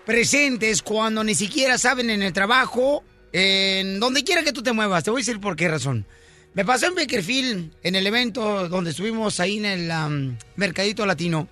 [0.06, 5.04] presentes cuando ni siquiera saben en el trabajo, en donde quiera que tú te muevas.
[5.04, 6.06] Te voy a decir por qué razón.
[6.54, 11.48] Me pasó en Bakerfield, en el evento donde estuvimos ahí en el Mercadito Latino,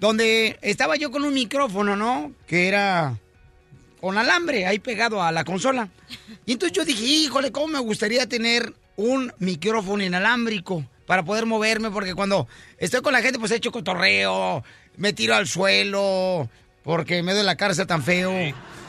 [0.00, 2.32] donde estaba yo con un micrófono, ¿no?
[2.46, 3.18] Que era
[4.00, 5.88] con alambre ahí pegado a la consola.
[6.46, 11.90] Y entonces yo dije, híjole, ¿cómo me gustaría tener un micrófono inalámbrico para poder moverme?
[11.90, 14.64] Porque cuando estoy con la gente, pues he hecho cotorreo,
[14.96, 16.48] me tiro al suelo,
[16.82, 18.32] porque me doy la cárcel tan feo.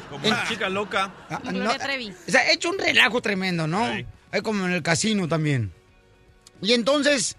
[0.10, 1.13] Como una chica loca.
[1.30, 3.86] Ah, no, o sea, he hecho un relajo tremendo, ¿no?
[4.32, 5.74] Es como en el casino también.
[6.62, 7.38] Y entonces,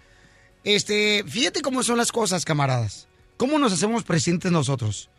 [0.63, 3.07] este, fíjate cómo son las cosas, camaradas.
[3.37, 5.09] ¿Cómo nos hacemos presentes nosotros?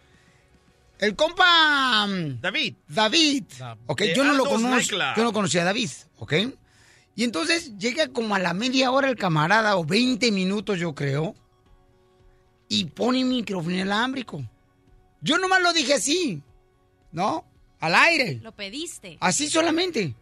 [0.98, 2.06] El compa...
[2.06, 2.74] mm, David.
[2.88, 3.44] David.
[3.86, 4.96] Ok, De yo no lo conozco.
[5.16, 6.34] Yo no conocía a David, ¿ok?
[7.14, 11.34] Y entonces llega como a la media hora el camarada, o 20 minutos yo creo,
[12.68, 14.44] y pone mi micrófono inalámbrico.
[15.20, 16.42] Yo nomás lo dije así,
[17.12, 17.44] ¿no?
[17.80, 18.40] Al aire.
[18.42, 19.18] Lo pediste.
[19.20, 20.14] Así solamente.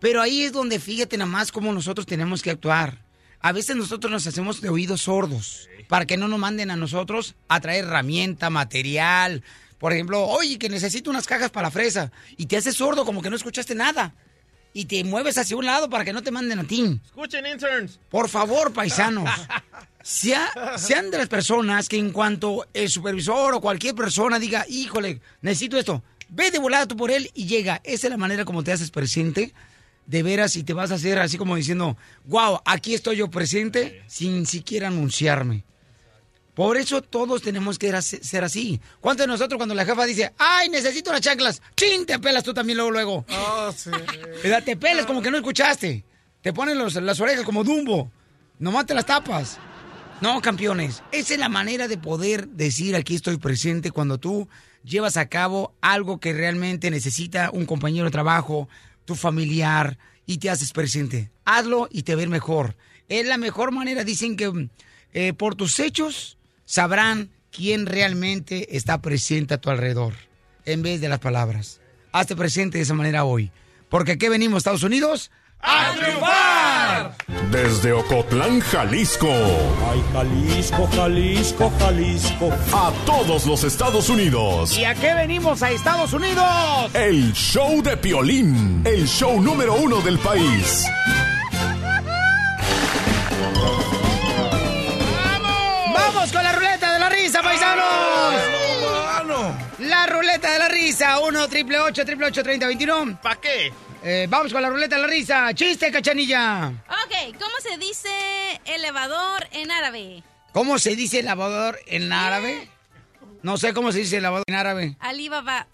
[0.00, 3.04] Pero ahí es donde fíjate nada más cómo nosotros tenemos que actuar.
[3.40, 7.34] A veces nosotros nos hacemos de oídos sordos para que no nos manden a nosotros
[7.48, 9.42] a traer herramienta, material.
[9.78, 12.10] Por ejemplo, oye, que necesito unas cajas para la fresa.
[12.36, 14.14] Y te haces sordo como que no escuchaste nada.
[14.72, 17.00] Y te mueves hacia un lado para que no te manden a ti.
[17.04, 17.98] Escuchen, interns.
[18.10, 19.28] Por favor, paisanos.
[20.08, 25.20] sea- sean de las personas que en cuanto el supervisor o cualquier persona diga, híjole,
[25.42, 27.80] necesito esto, ve de volada tú por él y llega.
[27.84, 29.52] Esa es la manera como te haces presente,
[30.06, 34.02] de veras, y te vas a hacer así como diciendo, wow, aquí estoy yo presente
[34.06, 35.64] sin siquiera anunciarme.
[36.54, 38.80] Por eso todos tenemos que ser así.
[39.00, 41.60] ¿Cuántos de nosotros cuando la jefa dice, ay, necesito las chanclas?
[41.76, 42.04] ¡Chin!
[42.06, 43.26] Te pelas tú también luego, luego.
[43.30, 43.90] Oh, sí.
[44.64, 46.02] Te pelas como que no escuchaste.
[46.40, 48.10] Te ponen los- las orejas como Dumbo.
[48.58, 49.58] Nomás te las tapas.
[50.20, 51.04] No, campeones.
[51.12, 54.48] Esa es la manera de poder decir aquí estoy presente cuando tú
[54.82, 58.68] llevas a cabo algo que realmente necesita un compañero de trabajo,
[59.04, 61.30] tu familiar, y te haces presente.
[61.44, 62.76] Hazlo y te ver mejor.
[63.08, 64.02] Es la mejor manera.
[64.02, 64.68] Dicen que
[65.12, 70.14] eh, por tus hechos sabrán quién realmente está presente a tu alrededor,
[70.64, 71.80] en vez de las palabras.
[72.10, 73.52] Hazte presente de esa manera hoy.
[73.88, 77.12] Porque aquí venimos, Estados Unidos, a triunfar.
[77.50, 79.28] Desde Ocotlán, Jalisco.
[79.90, 82.50] Ay, Jalisco, Jalisco, Jalisco.
[82.72, 84.76] A todos los Estados Unidos.
[84.76, 86.46] ¿Y a qué venimos a Estados Unidos?
[86.94, 88.82] El show de Piolín.
[88.84, 90.84] El show número uno del país.
[95.94, 97.84] ¡Vamos con la ruleta de la risa, paisanos!
[99.78, 103.18] La ruleta de la risa, 1 triple 8 triple 8 30 21.
[103.22, 103.72] ¿Para qué?
[104.02, 105.52] Eh, vamos con la ruleta de la risa.
[105.54, 106.68] Chiste, cachanilla.
[106.88, 108.08] Ok, ¿cómo se dice
[108.64, 110.22] elevador en árabe?
[110.52, 112.68] ¿Cómo se dice lavador en árabe?
[113.42, 114.96] No sé cómo se dice lavador en árabe.
[115.00, 115.66] Alibaba.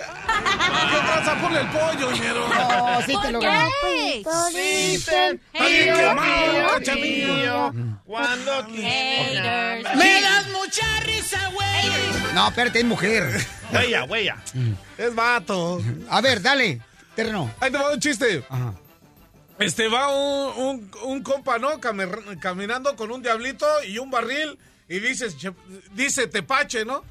[0.00, 1.34] ¿Qué pasa?
[1.40, 2.48] Ponle el pollo, ñero.
[2.48, 3.70] No, sí te lo gané.
[4.54, 7.72] Dicen, Ay, qué malo, cachanillo,
[8.04, 9.96] Cuando quieras.
[9.96, 12.34] ¡Me das mucha risa, güey!
[12.34, 13.46] No, espérate, es mujer.
[13.72, 14.36] Huella, huella.
[14.98, 15.80] Es vato.
[16.10, 16.80] A ver, dale,
[17.14, 17.50] terreno.
[17.60, 18.44] Ahí te va un chiste.
[19.58, 21.80] Este va un, un, un compa, ¿no?
[21.80, 25.52] Cami- caminando con un diablito y un barril y dice, che-
[25.92, 27.04] dice tepache, ¿no?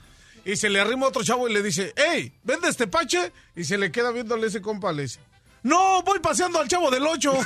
[0.46, 3.32] Y se le arrima otro chavo y le dice, hey, ¿vendes tepache?
[3.56, 5.20] Y se le queda viéndole ese compa, le dice,
[5.64, 7.34] no, voy paseando al chavo del 8.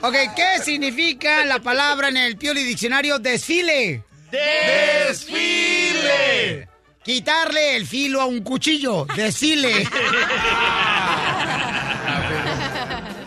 [0.00, 4.04] Ok, ¿qué significa la palabra en el Pioli Diccionario desfile?
[5.10, 5.48] ¡Desfile!
[7.02, 9.06] Quitarle el filo a un cuchillo.
[9.16, 9.72] Desfile.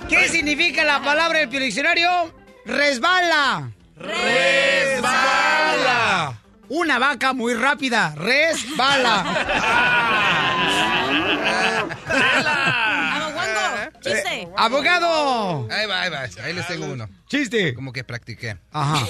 [0.09, 2.33] ¿Qué significa la palabra en el Pioli Diccionario?
[2.65, 3.71] Resbala.
[5.01, 6.37] ¡Resbala!
[6.69, 8.13] Una vaca muy rápida.
[8.15, 9.25] Resbala.
[13.15, 14.47] Aboguango, chiste.
[14.57, 15.67] Abogado.
[15.71, 16.19] Ahí va, ahí va.
[16.43, 17.09] Ahí les tengo uno.
[17.27, 17.73] Chiste.
[17.73, 18.57] Como que practiqué.
[18.71, 19.05] Ajá.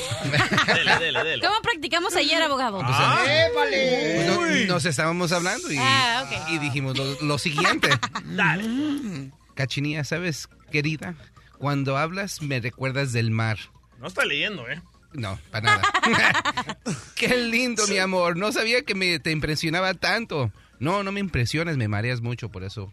[0.74, 1.46] Dele, dele, dele.
[1.48, 2.80] ¿Cómo practicamos ayer, abogado?
[2.82, 4.14] ¡Épale!
[4.16, 4.28] Pues
[4.68, 7.90] no- nos estábamos hablando y, Ah, y dijimos lo, lo siguiente.
[8.26, 9.30] Dale.
[9.56, 11.14] Cachinilla, ¿sabes, querida?
[11.58, 13.58] Cuando hablas me recuerdas del mar.
[14.02, 14.82] No está leyendo, ¿eh?
[15.14, 15.82] No, para nada.
[17.16, 18.36] Qué lindo, mi amor.
[18.36, 20.52] No sabía que me, te impresionaba tanto.
[20.80, 22.92] No, no me impresiones, me mareas mucho por eso.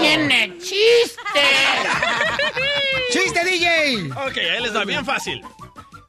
[0.00, 1.46] ¡Tiene chiste!
[3.12, 4.10] ¡Chiste, DJ!
[4.14, 5.40] Ok, ahí les da bien fácil.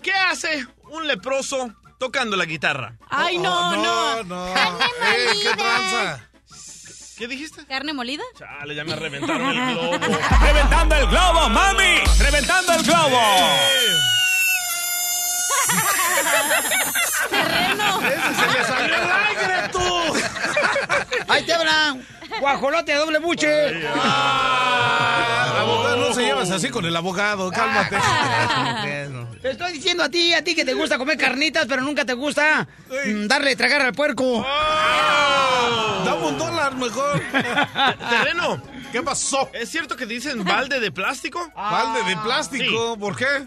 [0.01, 2.97] ¿Qué hace un leproso tocando la guitarra?
[3.07, 4.23] Ay, no, no.
[4.23, 4.47] no.
[4.47, 6.30] Eh, ¿Qué tranza?
[7.21, 7.63] ¿Qué dijiste?
[7.67, 8.23] ¿Carne molida?
[8.35, 9.91] Chale, ya me reventaron el globo.
[10.43, 12.01] ¡Reventando el globo, mami!
[12.17, 13.21] ¡Reventando el globo!
[18.07, 19.83] ¡Ese se le salió el aire, tú!
[21.27, 22.03] ¡Ahí te hablan!
[22.39, 23.87] ¡Guajolote de doble buche!
[25.57, 27.97] Abogado, no se llevas así con el abogado, cálmate.
[29.41, 32.13] Te estoy diciendo a ti, a ti que te gusta comer carnitas, pero nunca te
[32.13, 34.45] gusta mm, darle tragar al puerco.
[36.05, 37.21] Dame un dólar mejor.
[38.09, 38.61] Terreno.
[38.91, 39.49] ¿Qué pasó?
[39.53, 41.51] ¿Es cierto que dicen balde de plástico?
[41.55, 43.45] Balde de plástico, ¿por qué?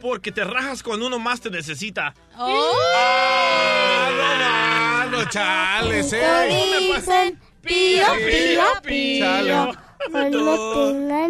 [0.00, 2.12] Porque te rajas cuando uno más te necesita.
[2.36, 2.72] Oh.
[2.96, 7.40] Ah, no, no, chales, eh.
[7.64, 9.72] Pío, pío, pío.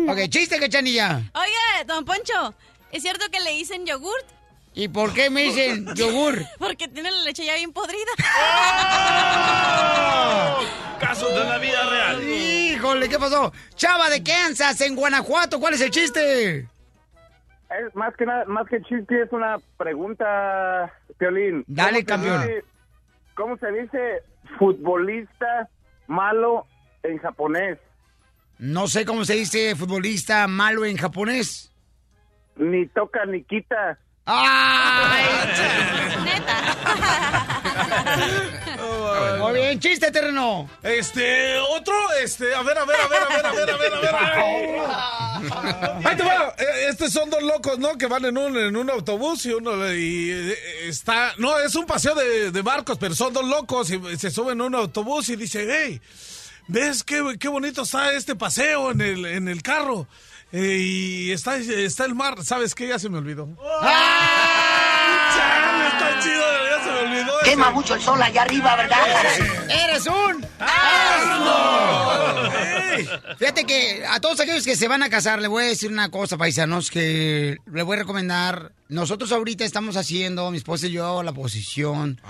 [0.09, 1.23] Ok, chiste, cachanilla.
[1.35, 2.55] Oye, don Poncho,
[2.91, 4.27] ¿es cierto que le dicen yogurt?
[4.75, 6.39] ¿Y por qué me dicen yogur?
[6.59, 8.11] Porque tiene la leche ya bien podrida.
[11.01, 12.23] Casos de la vida real.
[12.29, 13.53] Híjole, ¿qué pasó?
[13.77, 16.59] Chava de Kansas, en Guanajuato, ¿cuál es el chiste?
[17.71, 21.65] Es más que nada, más que chiste, es una pregunta, Piolín.
[21.67, 22.65] Dale, ¿Cómo se campeón.
[23.37, 24.23] ¿Cómo se dice
[24.59, 25.69] futbolista
[26.07, 26.67] malo
[27.03, 27.79] en japonés?
[28.59, 31.73] No sé cómo se dice futbolista malo en japonés.
[32.57, 33.99] Ni toca ni quita.
[34.27, 35.25] ¡Ay!
[39.39, 40.69] Muy bien, chiste, terreno.
[40.83, 43.95] Este, otro, este, a ver, a ver, a ver, a ver, a ver, a ver,
[43.95, 44.15] a ver.
[44.15, 45.41] A
[46.01, 46.07] ver.
[46.07, 46.55] Ahí te va.
[46.59, 47.97] Eh, Estos son dos locos, ¿no?
[47.99, 50.57] Que van en un, en un autobús y uno y, eh,
[50.89, 51.33] está.
[51.39, 54.65] No, es un paseo de, de barcos, pero son dos locos y se suben a
[54.65, 56.01] un autobús y dicen, hey,
[56.69, 60.07] ¿ves qué, qué bonito está este paseo en el, en el carro?
[60.53, 62.87] Eh, y está, está el mar, ¿sabes qué?
[62.89, 63.49] Ya se me olvidó.
[65.35, 67.35] Chale, está chido, ya se me olvidó.
[67.55, 68.99] Quema mucho el sol allá arriba, ¿verdad?
[69.69, 72.51] ¡Eres un asno!
[73.39, 76.11] Fíjate que a todos aquellos que se van a casar, le voy a decir una
[76.11, 78.73] cosa, paisanos, que le voy a recomendar.
[78.89, 82.21] Nosotros ahorita estamos haciendo, mi esposa y yo, la posición.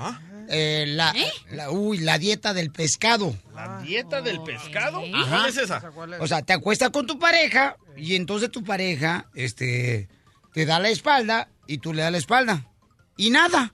[0.51, 1.15] eh, la,
[1.53, 3.35] la- uy, la dieta del pescado.
[3.55, 5.03] ¿La dieta del pescado?
[5.15, 5.37] Ajá.
[5.39, 5.83] ¿Cuál es esa?
[6.21, 10.07] O sea, te acuestas con tu pareja y entonces tu pareja, este,
[10.53, 12.67] te da la espalda y tú le das la espalda.
[13.17, 13.73] Y nada.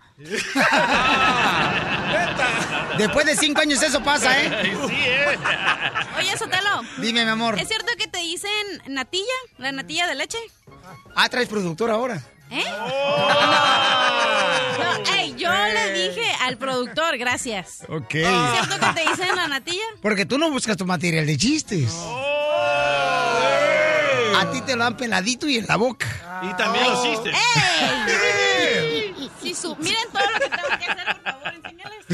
[2.98, 4.76] Después de cinco años eso pasa, ¿eh?
[4.86, 5.38] Sí, ¿eh?
[6.18, 6.82] Oye, Sotelo.
[6.98, 7.58] Dime, mi amor.
[7.58, 8.50] ¿Es cierto que te dicen
[8.86, 9.24] natilla?
[9.58, 10.38] ¿La natilla de leche?
[11.16, 12.22] Ah, traes productor ahora.
[12.50, 12.64] ¿Eh?
[14.78, 17.84] No, ey, yo le dije al productor, gracias.
[17.88, 18.14] Ok.
[18.16, 19.84] ¿Es cierto que te dicen la natilla?
[20.02, 21.94] Porque tú no buscas tu material de chistes.
[24.36, 26.06] A ti te lo han peladito y en la boca.
[26.42, 27.34] Y también los chistes.
[27.34, 28.49] ¡Ey!
[29.54, 32.04] Su- miren todo lo que tengo que hacer, por favor, enséñales.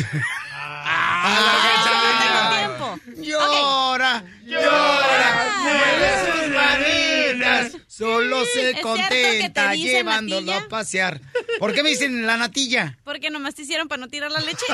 [0.53, 2.99] Ah, tiempo.
[3.23, 5.29] Llora, llora,
[5.63, 7.73] mueve sus manitas.
[7.87, 10.67] Solo Sí, se contenta llevándolo natilla.
[10.67, 11.21] a pasear.
[11.59, 12.97] ¿Por qué me dicen la natilla?
[13.05, 14.65] Porque nomás te hicieron para no tirar la leche.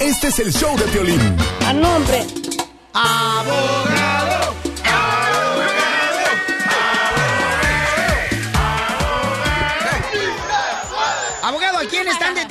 [0.00, 1.36] Este es el show de Piolín.
[1.66, 2.24] A nombre.
[2.94, 4.47] Abogado.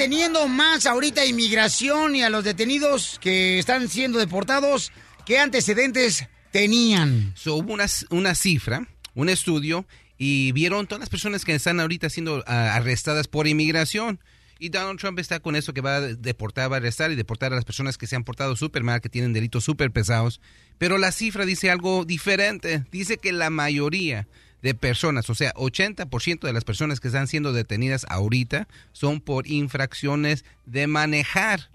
[0.07, 4.93] Deteniendo más ahorita inmigración y a los detenidos que están siendo deportados?
[5.25, 7.33] ¿Qué antecedentes tenían?
[7.35, 9.85] So, hubo una, una cifra, un estudio,
[10.17, 14.21] y vieron todas las personas que están ahorita siendo ah, arrestadas por inmigración.
[14.59, 17.51] Y Donald Trump está con eso que va a deportar, va a arrestar y deportar
[17.51, 20.39] a las personas que se han portado súper mal, que tienen delitos súper pesados.
[20.77, 22.85] Pero la cifra dice algo diferente.
[22.91, 24.25] Dice que la mayoría
[24.61, 29.47] de personas, o sea, 80% de las personas que están siendo detenidas ahorita son por
[29.47, 31.69] infracciones de manejar.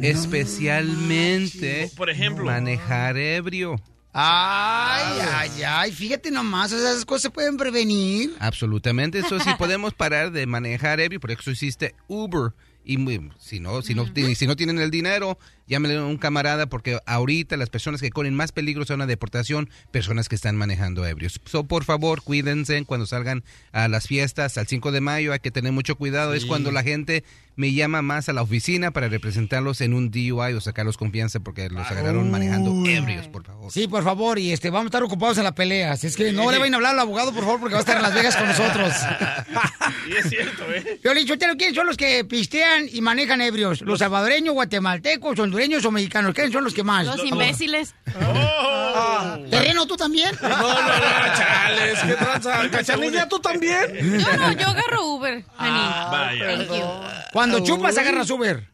[0.00, 2.44] Especialmente Por ejemplo.
[2.44, 3.80] manejar ebrio.
[4.14, 8.34] Ay, ay, ay, fíjate nomás, esas cosas se pueden prevenir.
[8.40, 12.52] Absolutamente, eso sí podemos parar de manejar ebrio, por eso existe Uber.
[12.84, 12.96] Y
[13.38, 15.38] si no, si no, si no tienen el dinero,
[15.72, 19.70] llámenle a un camarada porque ahorita las personas que corren más peligro son una deportación,
[19.90, 21.40] personas que están manejando ebrios.
[21.46, 25.50] So, por favor, cuídense cuando salgan a las fiestas al 5 de mayo, hay que
[25.50, 27.24] tener mucho cuidado, es cuando la gente
[27.56, 31.68] me llama más a la oficina para representarlos en un DUI o sacarlos confianza porque
[31.68, 33.70] los agarraron manejando ebrios, por favor.
[33.70, 35.92] Sí, por favor, y este, vamos a estar ocupados en la pelea.
[35.92, 37.82] Así es que no le vayan a hablar al abogado, por favor, porque va a
[37.82, 38.92] estar en Las Vegas con nosotros.
[40.08, 40.98] Y es cierto, ¿eh?
[41.00, 43.82] Piolín Sotelo, ¿quiénes son los que pistean y manejan ebrios?
[43.82, 46.34] ¿Los salvadoreños, guatemaltecos, hondureños o mexicanos?
[46.34, 47.06] ¿Quiénes son los que más?
[47.06, 47.94] Los imbéciles.
[49.50, 50.36] ¿Terreno tú también?
[50.40, 52.70] No, no, no, chales, qué tranza.
[52.70, 54.20] Cachanilla, ¿tú también?
[54.20, 55.44] Yo no, yo agarro Uber.
[55.58, 56.56] Ah, Vaya.
[56.56, 56.84] Thank you.
[57.32, 58.68] Cuando chupas, agarras Uber.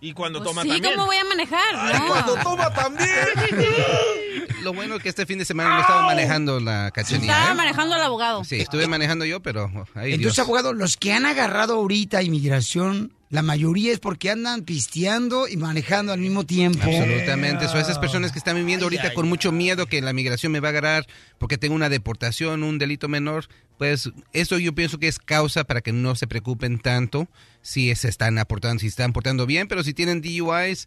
[0.00, 0.94] Y cuando Pues toma sí, también.
[0.94, 1.74] ¿cómo voy a manejar?
[1.74, 2.06] No.
[2.08, 3.08] Cuando toma también.
[4.62, 7.32] Lo bueno es que este fin de semana no estaba manejando la cachanilla.
[7.32, 7.54] Estaba ¿eh?
[7.54, 8.44] manejando al abogado.
[8.44, 10.38] Sí, estuve manejando yo, pero ay, Entonces, Dios.
[10.40, 16.12] abogado, los que han agarrado ahorita inmigración, la mayoría es porque andan pisteando y manejando
[16.12, 16.82] al mismo tiempo.
[16.82, 17.66] Absolutamente.
[17.68, 20.68] So, esas personas que están viviendo ahorita con mucho miedo que la migración me va
[20.68, 21.06] a agarrar
[21.38, 23.46] porque tengo una deportación, un delito menor,
[23.78, 27.28] pues eso yo pienso que es causa para que no se preocupen tanto
[27.62, 30.86] si se están aportando, si están portando bien, pero si tienen DUIs,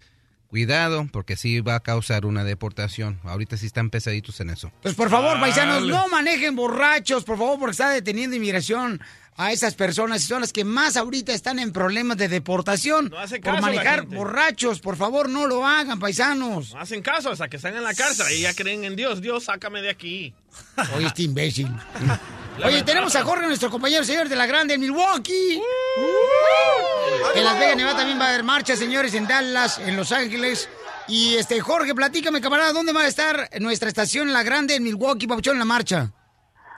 [0.49, 3.19] cuidado, porque sí va a causar una deportación.
[3.23, 4.71] Ahorita sí están pesaditos en eso.
[4.81, 8.99] Pues por favor, paisanos, no manejen borrachos, por favor, porque está deteniendo inmigración
[9.37, 13.19] a esas personas y son las que más ahorita están en problemas de deportación No
[13.19, 14.81] hace por caso la manejar borrachos.
[14.81, 16.73] Por favor, no lo hagan, paisanos.
[16.73, 19.21] No hacen caso hasta que están en la cárcel y ya creen en Dios.
[19.21, 20.33] Dios, sácame de aquí.
[20.95, 21.69] Oye, este imbécil.
[22.65, 25.61] Oye, tenemos a Jorge, nuestro compañero, señor de la Grande en Milwaukee.
[27.35, 30.69] En Las Vegas, Nevada también va a haber marcha, señores, en Dallas, en Los Ángeles.
[31.07, 35.27] Y este, Jorge, platícame, camarada, ¿dónde va a estar nuestra estación La Grande en Milwaukee,
[35.27, 36.11] Papuchón, en la marcha?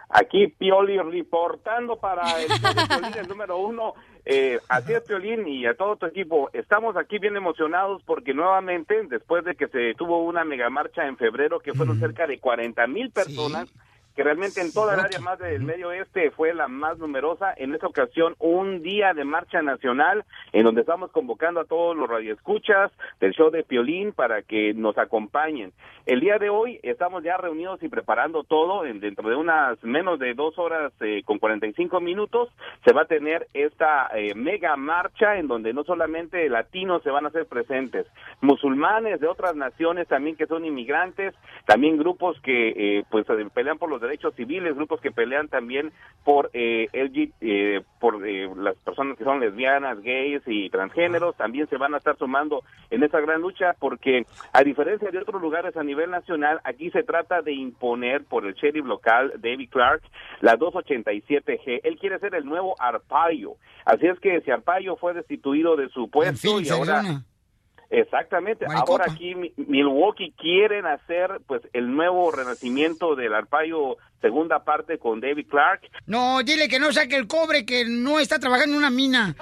[0.09, 3.93] Aquí Pioli reportando para el número uno.
[4.25, 6.49] Eh, así es, Piolín, y a todo tu equipo.
[6.53, 11.17] Estamos aquí bien emocionados porque nuevamente, después de que se tuvo una mega marcha en
[11.17, 13.73] febrero, que fueron cerca de 40 mil personas,
[14.15, 17.53] que realmente en toda el área más del medio oeste fue la más numerosa.
[17.55, 22.09] En esta ocasión, un día de marcha nacional en donde estamos convocando a todos los
[22.09, 25.71] radioescuchas del show de Piolín para que nos acompañen.
[26.05, 28.85] El día de hoy estamos ya reunidos y preparando todo.
[28.85, 32.49] En, dentro de unas menos de dos horas eh, con 45 minutos
[32.83, 37.25] se va a tener esta eh, mega marcha en donde no solamente latinos se van
[37.25, 38.07] a hacer presentes,
[38.41, 41.35] musulmanes de otras naciones también que son inmigrantes,
[41.65, 45.91] también grupos que eh, pues eh, pelean por los derechos civiles, grupos que pelean también
[46.23, 48.25] por eh, LG, por
[48.57, 53.03] las personas que son lesbianas, gays y transgéneros, también se van a estar sumando en
[53.03, 57.41] esta gran lucha porque a diferencia de otros lugares a nivel nacional, aquí se trata
[57.41, 60.01] de imponer por el sheriff local David Clark
[60.39, 61.81] la 287G.
[61.83, 63.55] Él quiere ser el nuevo Arpaio.
[63.85, 67.23] Así es que si Arpaio fue destituido de su puesto y ahora
[67.91, 68.65] Exactamente.
[68.73, 75.19] Ahora aquí Mi- Milwaukee quieren hacer pues el nuevo renacimiento del Arpaio segunda parte con
[75.19, 75.81] David Clark.
[76.05, 79.35] No, dile que no saque el cobre, que no está trabajando en una mina.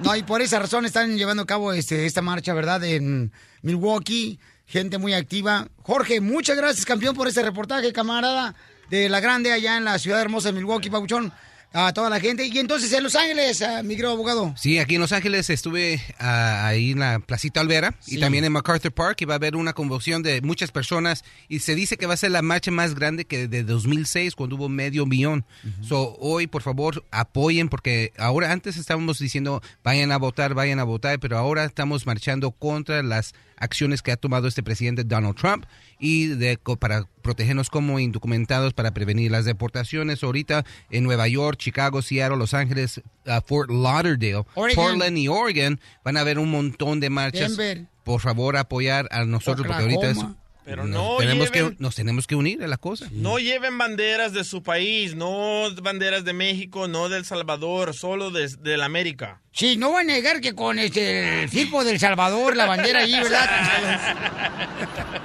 [0.00, 2.82] No, y por esa razón están llevando a cabo este, esta marcha, ¿verdad?
[2.84, 5.66] En Milwaukee, gente muy activa.
[5.82, 8.54] Jorge, muchas gracias, campeón, por este reportaje, camarada,
[8.90, 11.32] de la grande allá en la ciudad hermosa de Milwaukee, Pabuchón,
[11.78, 12.46] a toda la gente.
[12.46, 14.54] Y entonces en Los Ángeles, ah, mi querido abogado.
[14.56, 18.16] Sí, aquí en Los Ángeles estuve ah, ahí en la Placita Olvera Sí.
[18.16, 21.58] y también en MacArthur Park y va a haber una convocción de muchas personas y
[21.58, 24.68] se dice que va a ser la marcha más grande que de 2006 cuando hubo
[24.68, 25.44] medio millón.
[25.82, 30.84] So, hoy, por favor, apoyen porque ahora antes estábamos diciendo vayan a votar, vayan a
[30.84, 35.64] votar, pero ahora estamos marchando contra las acciones que ha tomado este presidente Donald Trump
[35.98, 40.22] y de, para protegernos como indocumentados para prevenir las deportaciones.
[40.22, 44.84] Ahorita en Nueva York, Chicago, Seattle, Los Ángeles, ah, Fort Lauderdale, Oregon.
[44.84, 47.56] Portland y Oregon van a haber un montón de marchas.
[47.56, 47.86] Denver.
[48.04, 50.18] Por favor, apoyar a nosotros porque ahorita es-.
[50.66, 53.06] Pero nos, no tenemos que, lleven- nos tenemos que unir a la cosa.
[53.12, 58.48] No lleven banderas de su país, no banderas de México, no del Salvador, solo de,
[58.48, 59.40] de la América.
[59.52, 63.12] Sí, no va a negar que con este el circo del Salvador, la bandera ahí,
[63.12, 63.48] ¿verdad?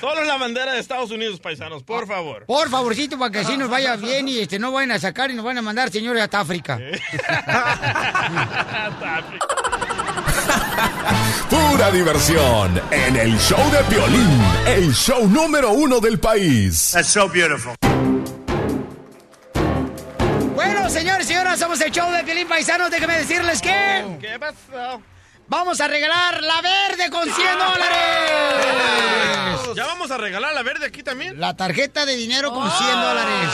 [0.00, 2.46] Solo la bandera de Estados Unidos, paisanos, por favor.
[2.46, 5.34] Por favorcito, para que así nos vaya bien y este no vayan a sacar y
[5.34, 6.78] nos van a mandar, señores, hasta África.
[11.48, 16.90] Pura diversión en el show de violín, el show número uno del país.
[16.92, 17.74] That's so beautiful.
[20.54, 22.90] Bueno, señores y señoras, somos el show de Piolín Paisanos.
[22.90, 24.18] Déjenme decirles que...
[24.20, 25.02] ¿Qué pasó?
[25.46, 27.98] Vamos a regalar la verde con 100 dólares.
[29.76, 31.38] ¿Ya vamos a regalar la verde aquí también?
[31.38, 33.50] La tarjeta de dinero con 100 dólares.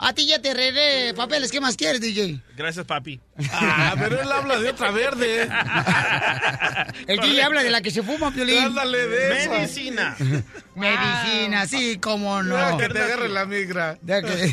[0.00, 1.50] A ti ya te regalé papeles.
[1.50, 2.40] ¿Qué más quieres, DJ?
[2.56, 3.20] Gracias, papi.
[3.52, 5.48] Ah, pero él habla de otra verde.
[7.08, 8.58] El DJ habla de la que se fuma, Piolín.
[8.58, 9.50] Ándale de esa.
[9.50, 10.16] Medicina.
[10.76, 12.56] Medicina, sí, cómo no.
[12.56, 13.98] Deja que te agarre la migra.
[14.00, 14.52] Deja que-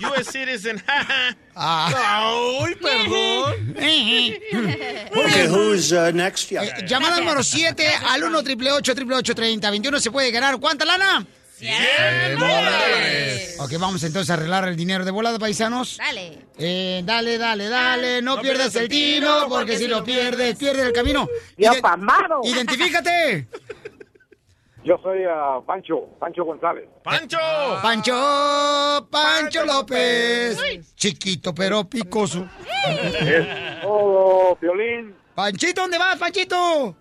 [0.06, 0.82] US citizen.
[1.54, 2.22] Ah.
[2.62, 3.74] Ay, perdón.
[5.26, 6.50] Okay, who's uh, next?
[6.52, 10.58] Eh, llamada número 7 al 1 888 30 21 se puede ganar.
[10.58, 11.26] ¿Cuánta lana?
[11.64, 13.56] 100 dólares.
[13.60, 15.96] Ok, vamos entonces a arreglar el dinero de volada, paisanos.
[15.96, 16.38] Dale.
[16.58, 20.86] Eh, dale, dale, dale, no, No pierdas pierdas el tino, porque si lo pierdes, pierdes
[20.86, 21.28] el camino.
[21.56, 22.40] Dios Ide- amado.
[22.44, 23.48] Identifícate.
[24.84, 26.86] Yo soy ah, Pancho, Pancho González.
[27.02, 27.38] ¡Pancho!
[27.82, 30.94] Pancho, Pancho López.
[30.94, 32.46] Chiquito pero picoso.
[33.82, 35.14] Oh, Piolín.
[35.34, 36.96] Panchito, ¿dónde vas, Panchito?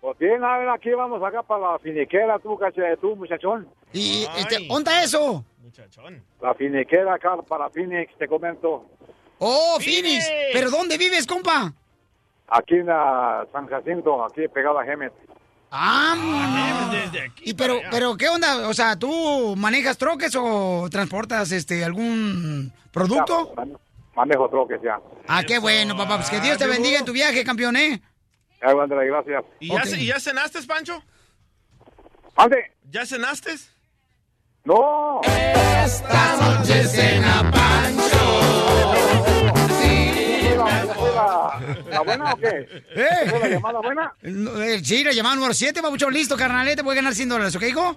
[0.00, 3.68] Pues bien, a ver, aquí vamos acá para la finiquera, tú, caché, tú, muchachón.
[3.92, 5.44] Y, este, ¿dónde está eso?
[5.62, 6.22] Muchachón.
[6.40, 8.86] La finiquera acá para Phoenix, te comento.
[9.38, 10.30] Oh, Phoenix.
[10.52, 11.72] ¿Pero dónde vives, compa?
[12.48, 15.12] Aquí en ah, San Jacinto, aquí pegado a Gemet.
[15.70, 16.90] Ah,
[17.42, 18.68] y pero, pero, ¿qué onda?
[18.68, 23.52] O sea, ¿tú manejas troques o transportas este algún producto?
[24.16, 24.98] Manejo troques ya.
[25.26, 26.16] Ah, qué bueno, papá.
[26.16, 28.00] Pues que Dios te bendiga en tu viaje, campeón, ¿eh?
[28.60, 29.44] Ándale, gracias.
[29.60, 31.02] ¿Y ya, ce- y ya cenaste, Pancho?
[32.36, 32.72] ¿Ande?
[32.90, 33.52] ¿Ya cenaste?
[34.64, 35.20] No.
[35.24, 37.50] Esta noche cena
[41.90, 42.48] ¿La buena o qué?
[42.94, 43.30] ¿Eh?
[43.30, 44.12] ¿Fue la llamada buena?
[44.22, 46.12] Eh, Sí, la llamada número 7, papuchón.
[46.12, 46.74] Listo, carnal.
[46.74, 47.96] Te puede ganar 100 dólares, ¿ok, hijo?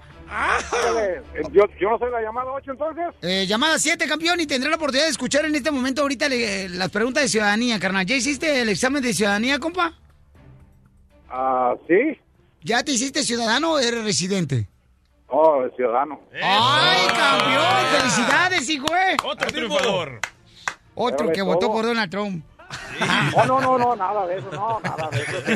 [0.99, 3.05] Eh, Yo, yo no soy la llamada 8 entonces.
[3.21, 6.69] Eh, llamada 7, campeón, y tendré la oportunidad de escuchar en este momento ahorita le-
[6.69, 8.05] las preguntas de ciudadanía, carnal.
[8.05, 9.93] ¿Ya hiciste el examen de ciudadanía, compa?
[11.31, 12.19] Ah, sí.
[12.61, 14.67] ¿Ya te hiciste ciudadano o eres residente?
[15.27, 16.19] Oh, ciudadano.
[16.43, 17.85] ¡Ay, campeón!
[17.99, 18.85] ¡Felicidades, hijo!
[18.93, 19.17] eh!
[19.23, 20.19] Otro triunfador.
[20.93, 22.43] Otro que votó por Donald Trump.
[23.35, 25.41] No, no, no, no, nada de eso, no, nada de eso.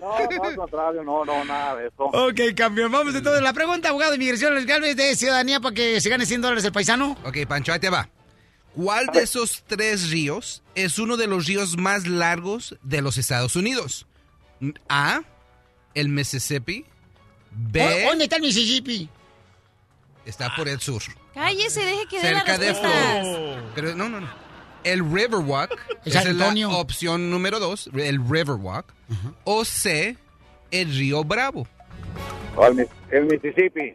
[0.00, 2.04] No, no, al contrario, no, no, nada de eso.
[2.06, 2.90] Ok, campeón.
[2.90, 3.40] Vamos entonces.
[3.40, 6.64] La pregunta, abogado de inmigración legal es de ciudadanía para que se gane 100 dólares
[6.64, 7.16] el paisano.
[7.24, 8.08] Ok, Pancho, ahí te va.
[8.74, 13.54] ¿Cuál de esos tres ríos es uno de los ríos más largos de los Estados
[13.56, 14.06] Unidos?
[14.88, 15.22] A,
[15.94, 16.86] el Mississippi.
[17.50, 19.08] B, ¿Dó- ¿Dónde está el Mississippi?
[20.24, 21.02] está por el sur.
[21.34, 22.74] Cállese, deje que dé las Cerca de.
[22.74, 23.62] Florida.
[23.74, 24.28] Pero no, no, no.
[24.84, 25.72] El Riverwalk.
[26.04, 26.70] Es esa es la Antonio.
[26.70, 28.86] opción número dos, el Riverwalk.
[29.44, 30.16] O C,
[30.70, 31.66] el río Bravo.
[32.56, 33.94] Oh, el, el Mississippi.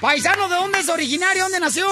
[0.00, 1.44] Paisano, ¿de dónde es originario?
[1.44, 1.86] ¿Dónde nació?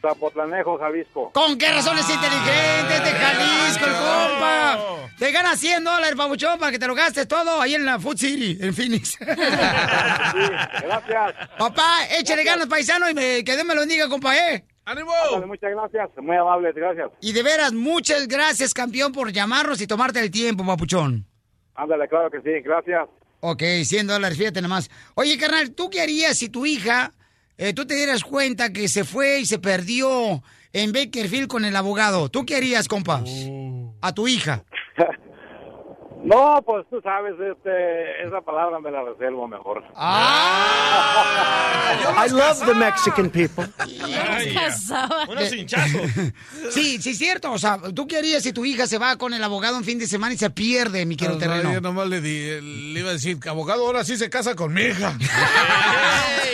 [0.00, 1.30] Zapotlanejo, Jalisco.
[1.32, 2.94] ¿Con qué razón es inteligente?
[2.94, 4.78] Es de Jalisco, el compa.
[5.18, 8.18] Te gana 100 dólares, babuchón, para que te lo gastes todo ahí en la Food
[8.18, 9.18] City, en Phoenix.
[9.20, 11.34] Gracias.
[11.58, 14.64] Papá, échale ganas, paisano, y me, que Dios me lo bendiga, compa, ¿eh?
[14.84, 15.12] ¡Ánimo!
[15.46, 17.10] muchas gracias, muy amable, gracias.
[17.20, 21.26] Y de veras, muchas gracias, campeón, por llamarnos y tomarte el tiempo, papuchón.
[21.74, 23.08] Ándale, claro que sí, gracias.
[23.40, 24.90] Ok, 100 dólares, fíjate nomás.
[25.14, 27.14] Oye, carnal, ¿tú qué harías si tu hija,
[27.56, 31.76] eh, tú te dieras cuenta que se fue y se perdió en Bakerfield con el
[31.76, 32.28] abogado?
[32.28, 33.22] ¿Tú qué harías, compa?
[34.00, 34.64] A tu hija.
[36.24, 39.84] No, pues tú sabes, este, esa palabra me la reservo mejor.
[39.94, 41.94] Ah.
[42.26, 43.66] I love the Mexican people.
[45.28, 46.00] Unos hinchazos.
[46.70, 47.50] Sí, sí, es cierto.
[47.52, 49.98] O sea, ¿tú qué harías si tu hija se va con el abogado un fin
[49.98, 51.72] de semana y se pierde, mi querido No, no, terreno?
[51.72, 54.72] yo nomás le, di- le iba a decir que abogado ahora sí se casa con
[54.74, 55.16] mi hija.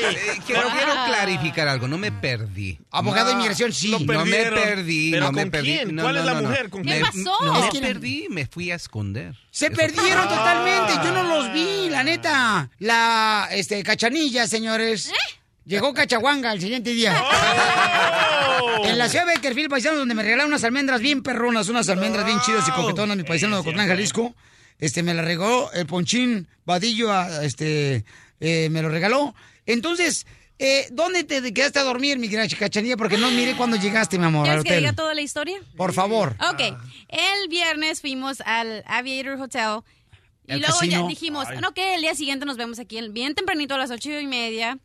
[0.06, 2.78] Eh, Quiero, quiero clarificar algo, no me perdí.
[2.90, 3.90] Abogado de inmigración, sí.
[3.90, 5.66] No me perdí, ¿Pero no me con perdí.
[5.76, 5.94] quién?
[5.94, 6.48] No, ¿Cuál no, es la no, no.
[6.48, 6.68] mujer?
[6.68, 7.04] ¿Con Me- quién?
[7.04, 7.44] ¿Qué pasó?
[7.44, 9.34] No me perdí, me fui a esconder.
[9.54, 10.94] Se Eso perdieron totalmente.
[11.04, 12.68] Yo no los vi, la neta.
[12.80, 15.12] La, este, cachanilla, señores.
[15.64, 17.14] Llegó Cachahuanga el siguiente día.
[18.84, 22.24] En la ciudad de Beckerfield, paisano, donde me regalaron unas almendras bien perronas, unas almendras
[22.26, 24.34] bien chidas y coquetonas, mi paisano de Ocotlán, Jalisco.
[24.78, 28.04] Este, me la regaló el Ponchín Vadillo, a- este,
[28.40, 29.34] eh, me lo regaló.
[29.66, 30.26] Entonces,
[30.64, 32.96] eh, ¿dónde te quedaste a dormir, mi querida cachanilla?
[32.96, 35.58] Porque no miré cuando llegaste, mi amor, al ¿Quieres que diga toda la historia?
[35.76, 36.36] Por favor.
[36.50, 36.60] Ok,
[37.08, 39.80] el viernes fuimos al Aviator Hotel
[40.46, 41.02] y El luego casino.
[41.02, 41.58] ya dijimos, Ay.
[41.60, 44.78] no, que el día siguiente nos vemos aquí bien tempranito a las ocho y media.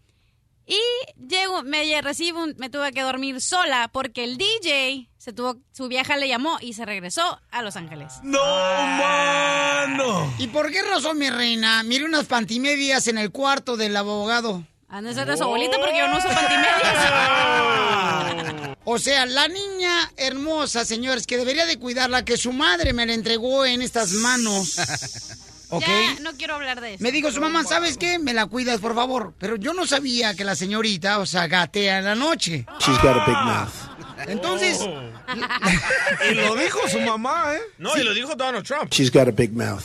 [0.67, 0.77] Y
[1.17, 6.15] llego, me recibo, me tuve que dormir sola porque el DJ se tuvo, su vieja
[6.15, 8.13] le llamó y se regresó a Los Ángeles.
[8.21, 10.31] ¡No, mano!
[10.37, 11.81] ¿Y por qué razón, mi reina?
[11.83, 14.63] Mire unas pantimedias en el cuarto del abogado.
[14.89, 16.69] Ah, no es de su abuelita porque yo no uso pantimedias.
[18.91, 23.13] O sea, la niña hermosa, señores, que debería de cuidarla, que su madre me la
[23.13, 24.79] entregó en estas manos.
[25.69, 25.83] ¿Ok?
[25.85, 27.03] Ya, no quiero hablar de eso.
[27.03, 28.17] Me dijo su mamá, ¿sabes qué?
[28.17, 29.35] Me la cuidas, por favor.
[29.37, 32.65] Pero yo no sabía que la señorita, o sea, gatea en la noche.
[32.79, 33.73] She's got a big mouth.
[34.27, 34.79] Entonces,
[36.29, 37.61] Y lo dijo su mamá, ¿eh?
[37.77, 38.91] No, y lo dijo Donald Trump.
[38.91, 39.83] She's got a big mouth.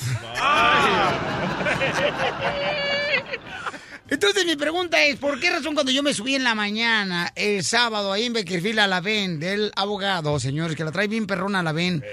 [4.29, 7.63] Entonces mi pregunta es, ¿por qué razón cuando yo me subí en la mañana, el
[7.65, 11.61] sábado, ahí en Beckerfield, a la ven del abogado, señores, que la trae bien perrona
[11.61, 12.05] a la ven,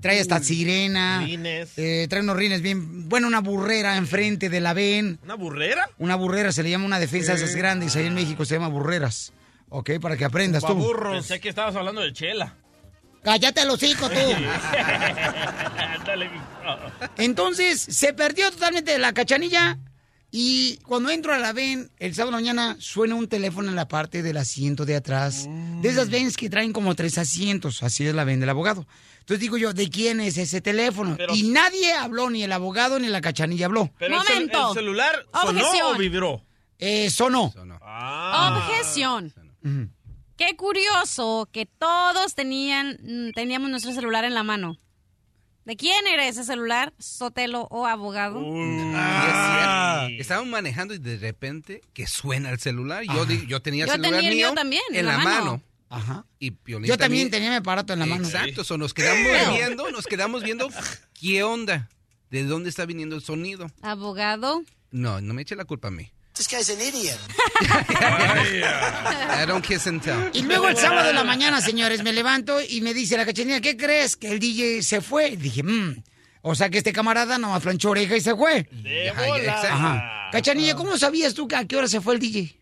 [0.00, 1.70] trae hasta sirena, Rines.
[1.76, 5.88] eh, trae unos rines bien, bueno, una burrera enfrente de la ven, ¿Una burrera?
[5.98, 8.68] una burrera, se le llama una defensa de esas grandes, ahí en México se llama
[8.68, 9.32] burreras,
[9.68, 9.92] ¿ok?
[10.00, 10.92] Para que aprendas tú.
[11.12, 12.54] Pensé que estabas hablando de chela.
[13.22, 14.16] Cállate el hocico tú.
[17.16, 19.78] Entonces, se perdió totalmente la cachanilla.
[20.32, 24.22] Y cuando entro a la ven, el sábado mañana suena un teléfono en la parte
[24.22, 25.48] del asiento de atrás.
[25.82, 27.82] De esas vens que traen como tres asientos.
[27.82, 28.86] Así es la ven del abogado.
[29.20, 31.14] Entonces digo yo, ¿de quién es ese teléfono?
[31.16, 33.90] Pero- y nadie habló, ni el abogado ni la cachanilla habló.
[33.98, 34.68] Pero Momento.
[34.68, 35.94] el celular sonó Objeción.
[35.94, 36.44] o vibró.
[36.78, 37.52] Eh, sonó.
[37.82, 38.64] Ah.
[38.68, 39.32] Objeción.
[40.36, 44.78] Qué curioso que todos tenían, mm, teníamos nuestro celular en la mano.
[45.64, 46.92] ¿De quién era ese celular?
[46.98, 48.40] ¿Sotelo o abogado?
[48.94, 50.22] Ah, es cierto.
[50.22, 53.04] Estaban manejando y de repente que suena el celular.
[53.04, 55.62] Yo, di- yo tenía el Yo celular tenía mío también, en la mano.
[55.90, 56.24] Ajá.
[56.38, 58.24] Y Piolín Yo también tenía mi aparato en la mano.
[58.24, 60.68] Exacto, so nos quedamos viendo, nos quedamos viendo
[61.20, 61.88] qué onda,
[62.30, 63.70] de dónde está viniendo el sonido.
[63.82, 64.62] Abogado.
[64.92, 66.10] No, no me eche la culpa a mí.
[66.34, 67.18] This guy's an idiot.
[67.60, 70.30] I don't kiss and tell.
[70.32, 73.60] Y luego el sábado de la mañana, señores, me levanto y me dice la cachanilla,
[73.60, 74.16] ¿qué crees?
[74.16, 75.30] Que el DJ se fue.
[75.30, 76.02] Y dije, mmm.
[76.42, 78.62] O sea que este camarada nomás planchó oreja y se fue.
[78.70, 79.60] De bola.
[79.60, 80.30] Ajá.
[80.32, 82.56] Cachanilla, ¿cómo sabías tú que a qué hora se fue el DJ?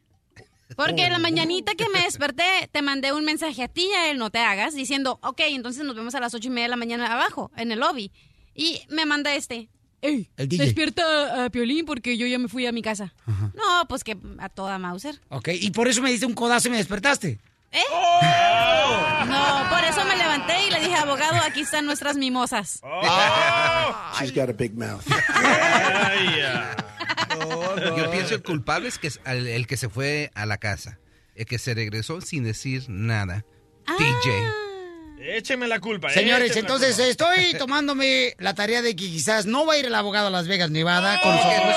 [0.76, 4.18] Porque la mañanita que me desperté, te mandé un mensaje a ti y a él,
[4.18, 6.76] no te hagas, diciendo, ok, entonces nos vemos a las ocho y media de la
[6.76, 8.12] mañana abajo, en el lobby.
[8.54, 9.68] Y me manda este,
[10.00, 10.30] ¡Ey!
[10.36, 10.64] El DJ.
[10.66, 13.14] Despierta a Piolín porque yo ya me fui a mi casa.
[13.26, 15.20] No, pues que a toda Mauser.
[15.28, 17.38] Ok, y por eso me diste un codazo y me despertaste.
[17.70, 17.82] ¿Eh?
[19.26, 22.80] No, por eso me levanté y le dije, abogado, aquí están nuestras mimosas.
[24.18, 25.04] She's got a big mouth.
[27.96, 30.98] Yo pienso el culpable es que es el, el que se fue a la casa,
[31.34, 33.44] el que se regresó sin decir nada.
[33.98, 34.30] DJ.
[35.20, 36.10] Écheme la culpa.
[36.10, 37.10] Señores, écheme la entonces culpa.
[37.10, 40.46] estoy tomándome la tarea de que quizás no va a ir el abogado a Las
[40.48, 41.74] Vegas, Nevada, con nosotros.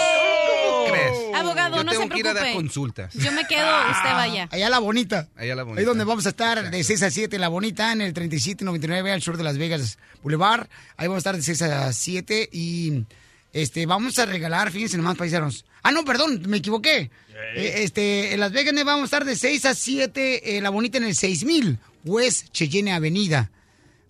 [0.70, 1.18] ¿Cómo crees?
[1.36, 2.64] Abogado, Yo no tengo se que ir a dar preocupe.
[2.64, 3.14] consultas.
[3.14, 4.48] Yo me quedo, usted vaya.
[4.52, 5.28] Allá la bonita.
[5.36, 5.80] Allá la bonita.
[5.80, 9.22] Ahí donde vamos a estar de 6 a 7, La Bonita, en el 3799 al
[9.22, 10.68] sur de Las Vegas Boulevard.
[10.98, 13.06] Ahí vamos a estar de 6 a 7 y
[13.54, 15.66] este vamos a regalar, fíjense nomás, paisanos.
[15.84, 17.12] Ah, no, perdón, me equivoqué.
[17.56, 20.70] Eh, este, en Las Vegas Nevada, vamos a estar de 6 a 7, eh, La
[20.70, 23.52] Bonita en el 6000 West Cheyenne Avenida.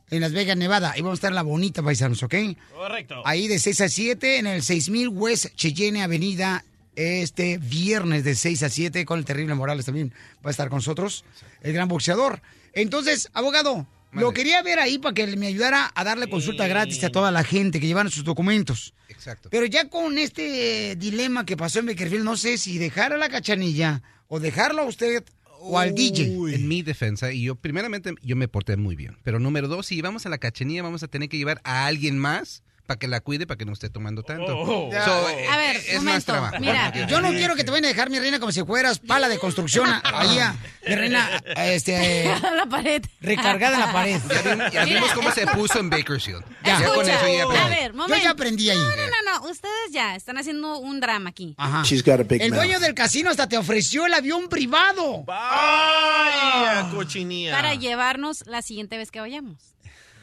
[0.09, 0.91] En Las Vegas, Nevada.
[0.91, 2.35] Ahí vamos a estar en La Bonita, paisanos, ¿ok?
[2.75, 3.21] Correcto.
[3.25, 6.65] Ahí de 6 a 7 en el 6000 West Cheyenne Avenida
[6.95, 10.13] este viernes de 6 a 7 con el terrible Morales también
[10.45, 11.23] va a estar con nosotros,
[11.61, 12.41] el gran boxeador.
[12.73, 17.09] Entonces, abogado, lo quería ver ahí para que me ayudara a darle consulta gratis a
[17.09, 18.93] toda la gente que llevan sus documentos.
[19.21, 19.49] Exacto.
[19.51, 23.29] Pero ya con este dilema que pasó en Beckerfield, no sé si dejar a la
[23.29, 25.23] cachanilla o dejarlo a usted
[25.59, 26.23] o al DJ.
[26.55, 29.19] En mi defensa, y yo primeramente yo me porté muy bien.
[29.21, 32.17] Pero número dos, si llevamos a la cachanilla, vamos a tener que llevar a alguien
[32.17, 34.53] más para que la cuide, para que no esté tomando tanto.
[34.59, 34.89] Oh.
[34.91, 36.55] So, A eh, ver, es más momento, trabajo.
[36.59, 39.29] Mira, yo no quiero que te vayan a dejar, mi reina, como si fueras pala
[39.29, 40.53] de construcción ahí, a-
[40.85, 42.25] mi reina, este,
[42.55, 43.01] la pared.
[43.21, 44.19] recargada en la pared.
[44.29, 46.43] Ya, vimos- ya vimos cómo se puso en Bakersfield.
[46.65, 46.81] Ya.
[46.81, 47.69] Ya con eso ya A aprendí.
[47.75, 48.17] ver, momento.
[48.17, 48.77] Yo ya aprendí ahí.
[48.77, 49.49] No, no, no, no.
[49.49, 51.55] Ustedes ya están haciendo un drama aquí.
[51.57, 51.83] Ajá.
[51.83, 52.59] She's got a big El mouth.
[52.59, 55.23] dueño del casino hasta te ofreció el avión privado.
[55.29, 57.53] ¡Ay, cochinilla!
[57.55, 59.55] Para llevarnos la siguiente vez que vayamos.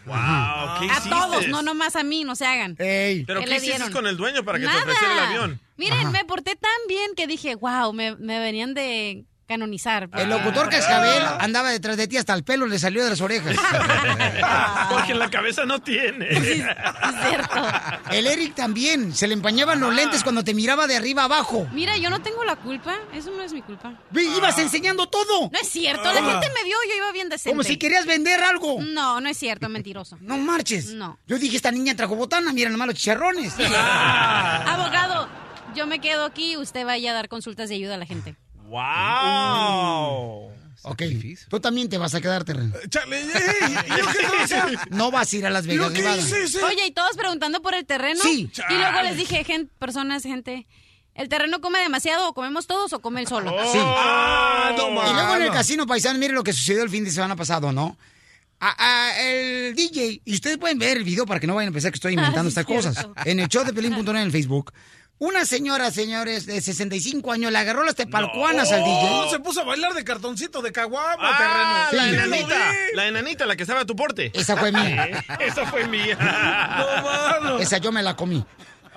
[0.07, 0.17] Wow,
[0.81, 1.11] ¿qué A hiciste?
[1.11, 2.77] todos, no nomás a mí, no se hagan.
[2.77, 3.93] ¿Pero ¿Qué qué le hiciste dieron?
[3.93, 4.79] con el dueño para que Nada.
[4.79, 5.61] te ofreciera el avión?
[5.77, 10.09] Miren, me porté tan bien que dije, wow, me, me venían de canonizar.
[10.17, 13.57] El locutor Cascabel andaba detrás de ti hasta el pelo le salió de las orejas.
[14.91, 16.29] Porque en la cabeza no tiene.
[18.13, 21.67] El Eric también, se le empañaban los lentes cuando te miraba de arriba abajo.
[21.73, 22.95] Mira, yo no tengo la culpa.
[23.15, 23.95] Eso no es mi culpa.
[24.11, 25.51] Ve, Ibas enseñando todo.
[25.51, 26.05] No es cierto.
[26.13, 26.31] La Ah.
[26.41, 27.51] gente me vio, yo iba bien decente.
[27.51, 28.79] Como si querías vender algo.
[28.83, 30.19] No, no es cierto, mentiroso.
[30.21, 30.91] No marches.
[30.93, 31.19] No.
[31.27, 33.55] Yo dije, esta niña trajo botana, mira nomás los chicharrones.
[34.67, 35.29] Abogado,
[35.75, 38.37] yo me quedo aquí, usted vaya a dar consultas de ayuda a la gente.
[38.69, 40.51] ¡Wow!
[40.83, 41.03] Ok,
[41.49, 42.73] tú también te vas a quedar, terreno.
[42.89, 43.27] Chale, ey,
[43.87, 44.79] ¿y yo qué tengo que hacer?
[44.91, 45.93] No vas a ir a Las Vegas?
[45.93, 48.21] Oye, y todos preguntando por el terreno.
[48.23, 48.51] Sí.
[48.71, 50.67] Y luego les dije, gente, personas, gente,
[51.15, 53.51] ¿el terreno come demasiado o comemos todos o come él solo?
[53.73, 53.79] Sí.
[53.83, 57.11] Ah, no, y luego en el casino paisano, mire lo que sucedió el fin de
[57.11, 57.97] semana pasado, ¿no?
[58.61, 58.75] A-
[59.11, 61.93] a- el DJ, y ustedes pueden ver el video para que no vayan a pensar
[61.93, 63.07] que estoy inventando Ah, estas cosas.
[63.25, 64.73] En el show de Pelín.net en el Facebook.
[65.21, 69.31] Una señora, señores, de 65 años, le agarró las tepalcuanas al Oh, DJ.
[69.31, 72.05] se puso a bailar de cartoncito de caguama, Ah, terreno.
[72.05, 72.73] la Sí, enanita.
[72.95, 74.31] La enanita, la que estestaba a tu porte.
[74.33, 75.25] Esa fue mía.
[75.41, 76.17] Esa fue mía.
[76.79, 77.59] No, mano.
[77.59, 78.45] Esa yo me la comí.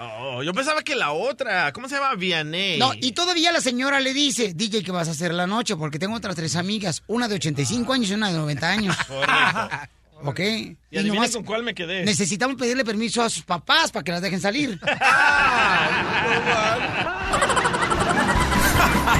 [0.04, 2.14] Oh, yo pensaba que la otra, ¿cómo se llama?
[2.16, 2.78] Vianney.
[2.80, 5.76] No, y todavía la señora le dice, DJ, ¿qué vas a hacer la noche?
[5.76, 8.96] Porque tengo otras tres amigas, una de 85 años y una de 90 años.
[10.24, 10.40] ¿Ok?
[10.40, 12.04] Y Y nomás con cuál me quedé.
[12.06, 14.80] necesitamos pedirle permiso a sus papás para que las dejen salir.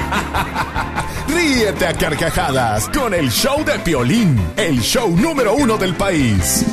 [1.28, 6.64] Ríete a carcajadas con el show de Piolín, el show número uno del país.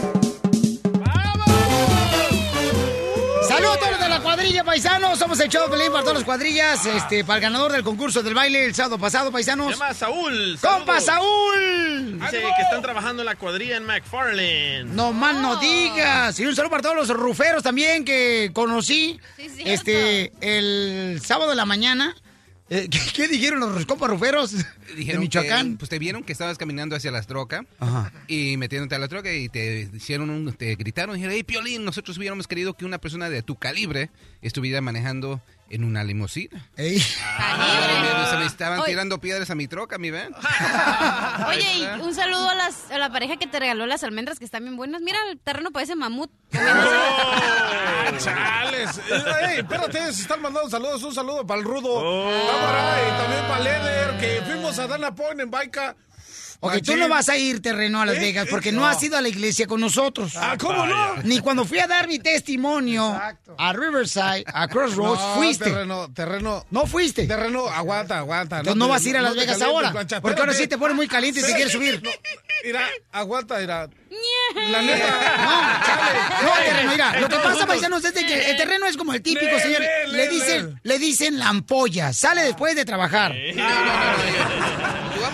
[4.64, 5.20] Cuadrilla, paisanos.
[5.20, 6.86] Somos el show Pelín para todas las cuadrillas.
[6.86, 9.68] Este, para el ganador del concurso del baile el sábado pasado, paisanos.
[9.68, 10.58] Se llama Saúl.
[10.62, 11.00] ¡Compa.
[11.00, 12.20] Saúl!
[12.20, 14.94] Dice que están trabajando en la cuadrilla en McFarland.
[14.94, 16.40] No más no digas.
[16.40, 19.20] Y un saludo para todos los ruferos también que conocí.
[19.38, 22.16] Sí, este, el sábado de la mañana.
[22.72, 25.72] Eh, ¿qué, qué dijeron los compas ruferos de Michoacán?
[25.72, 28.12] que, pues te vieron que estabas caminando hacia la troca Ajá.
[28.28, 32.18] y metiéndote a la troca y te hicieron un, te gritaron, dijeron, hey Piolín, nosotros
[32.18, 34.12] hubiéramos querido que una persona de tu calibre
[34.44, 36.70] estuviera manejando en una limusina.
[36.76, 37.02] Ey.
[37.24, 38.90] Ah, se me estaban Oye.
[38.92, 40.34] tirando piedras a mi troca, mi ven.
[41.48, 44.46] Oye, y un saludo a, las, a la pareja que te regaló las almendras que
[44.46, 45.02] están bien buenas.
[45.02, 46.32] Mira, el terreno parece mamut.
[48.02, 48.98] Ah, chales.
[48.98, 51.04] Eh, Ey, espérate, se están mandando saludos.
[51.04, 52.02] Un saludo para el Rudo.
[52.02, 55.96] Cámara, y también para Leder, que fuimos a Dana Point en Baica.
[56.62, 57.00] Ok, tú Machín.
[57.00, 58.20] no vas a ir terreno a Las ¿Eh?
[58.20, 58.88] Vegas porque no No.
[58.88, 60.34] has ido a la iglesia con nosotros.
[60.36, 61.16] Ah, ¿cómo no?
[61.24, 63.18] Ni cuando fui a dar mi testimonio
[63.58, 65.64] a Riverside, a Crossroads, No, fuiste.
[65.66, 66.66] Terreno, terreno.
[66.70, 67.26] No fuiste.
[67.28, 68.58] Terreno, aguanta, aguanta.
[68.58, 70.20] Entonces no vas a ir a Las Vegas ahora, plancha.
[70.22, 72.02] porque ahora sí te pones muy caliente y te quieres subir.
[72.04, 72.10] No,
[72.66, 73.88] Mira, aguanta, mira.
[74.70, 75.08] La neta.
[75.38, 76.20] No, chale.
[76.44, 79.22] No, terreno, mira, lo que pasa, paisanos, es de que el terreno es como el
[79.22, 79.82] típico, señor.
[80.10, 82.12] Le dicen, le dicen la ampolla.
[82.12, 83.34] Sale después de trabajar.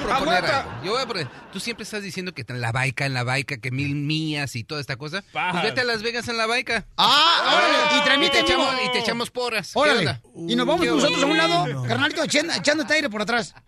[0.07, 0.59] Yo voy a proponer Aguanta.
[0.71, 0.83] algo.
[0.85, 3.57] Yo voy a proponer- Tú siempre estás diciendo que en la baica, en la baica,
[3.57, 5.23] que mil millas y toda esta cosa.
[5.31, 6.85] Pues vete a Las Vegas en la baica.
[6.97, 8.61] Ah, órale, y y te, transmite en vivo.
[8.63, 9.73] echamos, y te echamos porras.
[10.47, 13.53] Y nos vamos ¿Qué nosotros a un lado, carnalito, echando- echándote aire por atrás.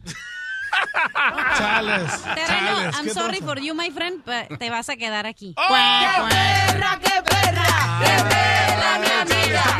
[1.57, 2.11] Chales.
[2.35, 2.45] Terreno,
[2.77, 5.55] chales, I'm ¿qué sorry for you, my friend, but te vas a quedar aquí.
[5.55, 7.99] ¡Qué perra, qué perra!
[8.03, 9.79] ¡Qué perra, mi amiga!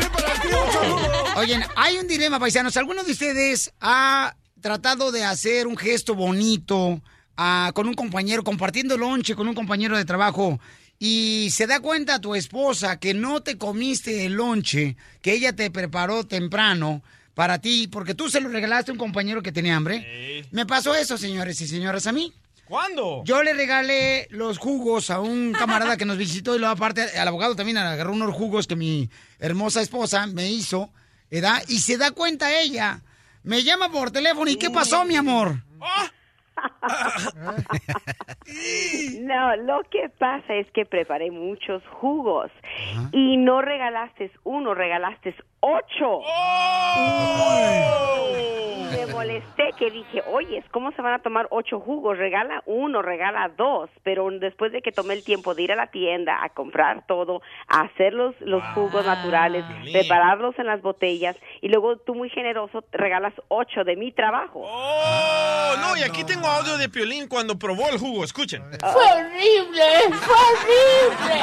[1.36, 2.76] Oyen, hay un dilema, paisanos.
[2.76, 7.00] ¿Alguno de ustedes ha tratado de hacer un gesto bonito
[7.36, 10.60] ah, con un compañero, compartiendo lonche con un compañero de trabajo?
[10.98, 15.70] Y se da cuenta tu esposa que no te comiste el lonche que ella te
[15.70, 17.02] preparó temprano
[17.34, 20.44] para ti, porque tú se lo regalaste a un compañero que tenía hambre.
[20.50, 22.32] Me pasó eso, señores y señoras, a mí.
[22.68, 23.22] ¿Cuándo?
[23.24, 27.28] Yo le regalé los jugos a un camarada que nos visitó y luego aparte al
[27.28, 30.90] abogado también agarró unos jugos que mi hermosa esposa me hizo,
[31.30, 31.62] ¿verdad?
[31.68, 33.02] Y se da cuenta ella.
[33.48, 35.54] Me llama por teléfono y ¿qué pasó, mi amor?
[39.20, 42.50] No, lo que pasa es que preparé muchos jugos
[43.12, 46.20] y no regalaste uno, regalaste ocho.
[48.30, 52.16] Y me molesté que dije, oye, ¿cómo se van a tomar ocho jugos?
[52.16, 53.90] Regala uno, regala dos.
[54.02, 57.42] Pero después de que tomé el tiempo de ir a la tienda a comprar todo,
[57.68, 62.84] a hacer los, los jugos naturales, prepararlos en las botellas y luego tú muy generoso
[62.92, 64.62] regalas ocho de mi trabajo.
[64.64, 68.24] Oh, no, y aquí tengo audio de Piolín cuando probó el jugo.
[68.24, 68.62] Escuchen.
[68.80, 71.34] Fue horrible, fue horrible.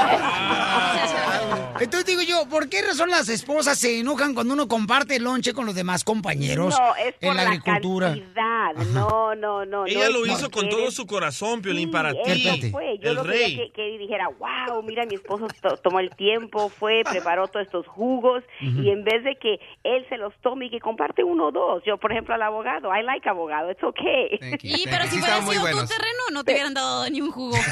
[1.79, 5.65] Entonces digo yo, ¿por qué razón las esposas se enojan cuando uno comparte lonche con
[5.65, 8.07] los demás compañeros No, es por en la la agricultura?
[8.09, 8.73] cantidad.
[8.93, 9.85] No, no, no.
[9.87, 12.71] Ella no lo hizo con todo su corazón, Piolín, para Sí, ti.
[12.71, 12.97] fue.
[12.99, 13.55] Yo el lo rey.
[13.55, 17.87] que, que dijera, wow, mira, mi esposo to- tomó el tiempo, fue, preparó todos estos
[17.87, 21.51] jugos y en vez de que él se los tome y que comparte uno o
[21.51, 24.37] dos, yo, por ejemplo, al abogado, I like abogado, it's okay.
[24.61, 27.55] Y pero si fuera sido tu terreno, no te hubieran dado ni un jugo.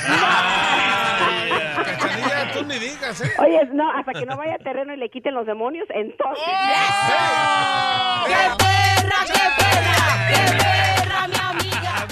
[2.54, 3.32] Tú ni digas, ¿eh?
[3.40, 6.23] Oye, no, hasta que no vaya a terreno y le quiten los demonios, entonces.
[8.26, 10.28] ¡Qué perra, qué perra!
[10.30, 12.08] ¡Qué perra, mi amiga!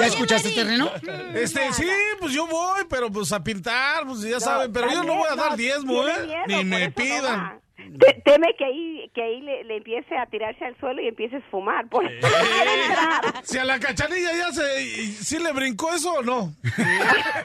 [0.00, 0.90] ¿Ya escuchaste terreno?
[1.34, 1.88] Este, sí,
[2.20, 5.28] pues yo voy, pero pues a pintar, pues ya No, saben, pero yo no voy
[5.30, 6.14] a dar diezmo, ¿eh?
[6.26, 7.60] miedo, Ni me eso no pidan.
[7.98, 11.42] Te- teme que ahí, que ahí le, le empiece a tirarse al suelo y empieces
[11.46, 11.88] a fumar.
[11.88, 12.36] Por eso no
[12.84, 13.34] entrar.
[13.44, 14.84] Si a la cachanilla ya se.
[15.12, 16.52] ¿Sí le brincó eso o no?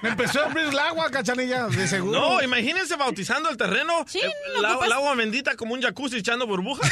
[0.02, 2.20] Me empezó a abrir el agua, cachanilla, de seguro.
[2.20, 4.06] No, imagínense bautizando el terreno.
[4.16, 4.20] eh,
[4.62, 6.90] la, el agua bendita como un jacuzzi echando burbujas.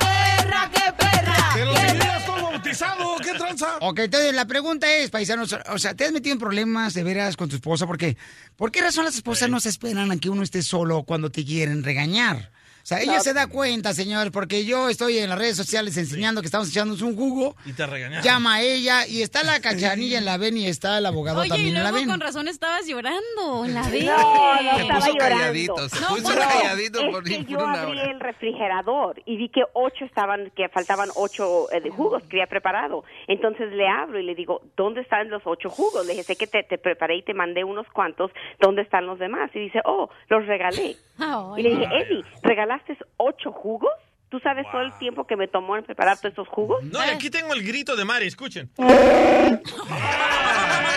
[0.00, 1.19] perra, qué perra!
[1.54, 3.76] Pero si yo ya estoy bautizado, ¿qué tranza?
[3.80, 7.36] Ok, entonces la pregunta es, paisanos, o sea, ¿te has metido en problemas de veras
[7.36, 7.86] con tu esposa?
[7.86, 8.16] Porque,
[8.56, 11.44] ¿por qué razón las esposas no se esperan a que uno esté solo cuando te
[11.44, 12.50] quieren regañar?
[12.90, 13.20] Sea, ella No.
[13.20, 17.02] se da cuenta, señor, porque yo estoy en las redes sociales enseñando que estamos echándonos
[17.02, 17.54] un jugo.
[17.64, 18.24] Y te regañaron.
[18.24, 21.46] Llama a ella y está la cachanilla en la ven y está el abogado Oye,
[21.46, 22.08] y también en la luego ven.
[22.08, 23.64] con razón estabas llorando.
[23.68, 24.06] La vi.
[24.06, 25.18] No, no Se estaba puso llorando.
[25.36, 28.10] calladito, se No, puso no, calladito es por, que por yo una abrí hora.
[28.10, 32.48] el refrigerador y vi que ocho estaban, que faltaban ocho eh, de jugos que había
[32.48, 33.04] preparado.
[33.28, 36.04] Entonces le abro y le digo, ¿dónde están los ocho jugos?
[36.06, 39.20] Le dije, sé que te, te preparé y te mandé unos cuantos, ¿dónde están los
[39.20, 39.48] demás?
[39.54, 40.96] Y dice, oh, los regalé.
[41.56, 42.79] y le dije, Eddie, ¿regalaste
[43.16, 43.90] ocho jugos?
[44.28, 46.84] ¿Tú sabes todo el tiempo que me tomó en preparar todos estos jugos?
[46.84, 48.70] No, y aquí tengo el grito de Mari, escuchen.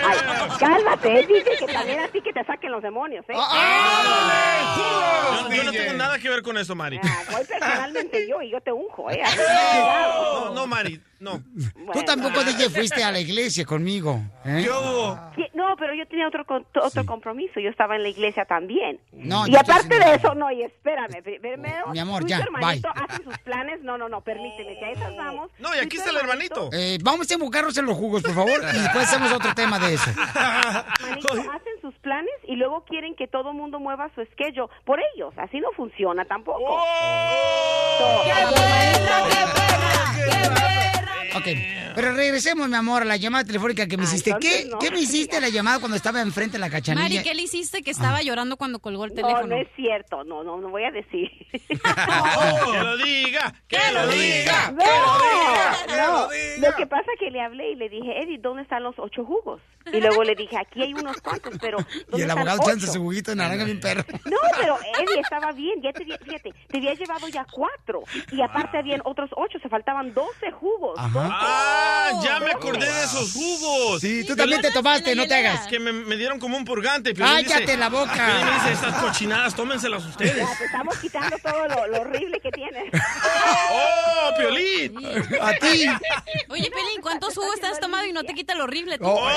[0.06, 3.34] Ay, cálmate, él dice que también así que te saquen los demonios, ¿eh?
[4.76, 6.98] Yo, yo no tengo nada que ver con eso, Mari.
[7.30, 9.22] Voy personalmente yo y yo te unjo, ¿eh?
[10.44, 11.42] No, no, Mari, no.
[11.92, 14.20] Tú tampoco, DJ, fuiste a la iglesia conmigo.
[14.44, 14.66] ¿eh?
[15.34, 16.44] Sí, No, pero yo tenía otro
[16.82, 17.60] otro compromiso.
[17.60, 19.00] Yo estaba en la iglesia también.
[19.12, 22.36] No, y yo aparte de eso, no, y espérame, pri- primero, Mi amor, tú ya,
[22.38, 23.04] tu hermanito bye.
[23.04, 23.82] hacen sus planes.
[23.82, 25.50] No, no, no, permíteme, que a esas vamos.
[25.58, 26.68] No, y aquí está el hermanito.
[26.72, 29.93] Eh, vamos a enfocarnos en los jugos, por favor, y después hacemos otro tema de
[29.94, 30.10] eso.
[31.08, 35.00] Manito, hacen sus planes y luego quieren que todo el mundo mueva su schedule por
[35.14, 35.32] ellos.
[35.38, 36.62] Así no funciona tampoco.
[36.66, 38.24] ¡Oh!
[41.36, 41.48] Ok,
[41.96, 44.32] pero regresemos, mi amor, a la llamada telefónica que me hiciste.
[44.40, 44.78] ¿Qué, no.
[44.78, 47.02] ¿Qué me hiciste la llamada cuando estaba enfrente de la cachanilla?
[47.02, 49.46] Mari, ¿qué le hiciste que estaba llorando cuando colgó el No, teléfono?
[49.48, 50.22] no es cierto.
[50.24, 51.30] No, no, no voy a decir.
[51.68, 54.70] Que lo diga, que lo diga.
[54.72, 56.12] No, que no.
[56.12, 56.70] lo diga.
[56.70, 59.24] Lo que pasa es que le hablé y le dije, Eddie, ¿dónde están los ocho
[59.24, 59.60] jugos?
[59.92, 62.92] Y luego le dije, aquí hay unos cuantos, pero Y ¿dónde el están abogado echándose
[62.92, 64.04] su juguito de naranja bien perro.
[64.24, 68.02] No, pero Eddie estaba bien, ya te, había- fíjate, te había llevado ya cuatro
[68.32, 71.28] y aparte habían otros ocho, se faltaban doce jugos, Ajá.
[71.30, 74.00] Ah, ya me acordé de esos jugos.
[74.00, 75.66] Sí, tú también te tomaste, no te hagas.
[75.66, 77.12] Que me, me dieron como un purgante.
[77.14, 78.12] Cállate dice- la boca.
[78.14, 80.36] Piolín me dice, estas cochinadas, tómenselas ustedes.
[80.36, 82.90] Ya, te estamos quitando todo lo, lo horrible que tienes.
[83.70, 84.96] ¡Oh, Piolín!
[85.40, 85.86] A ti.
[86.48, 88.98] Oye, Pelín, ¿cuántos jugos te has tomado y no te quita lo horrible?
[88.98, 89.04] tú?
[89.06, 89.28] Oh,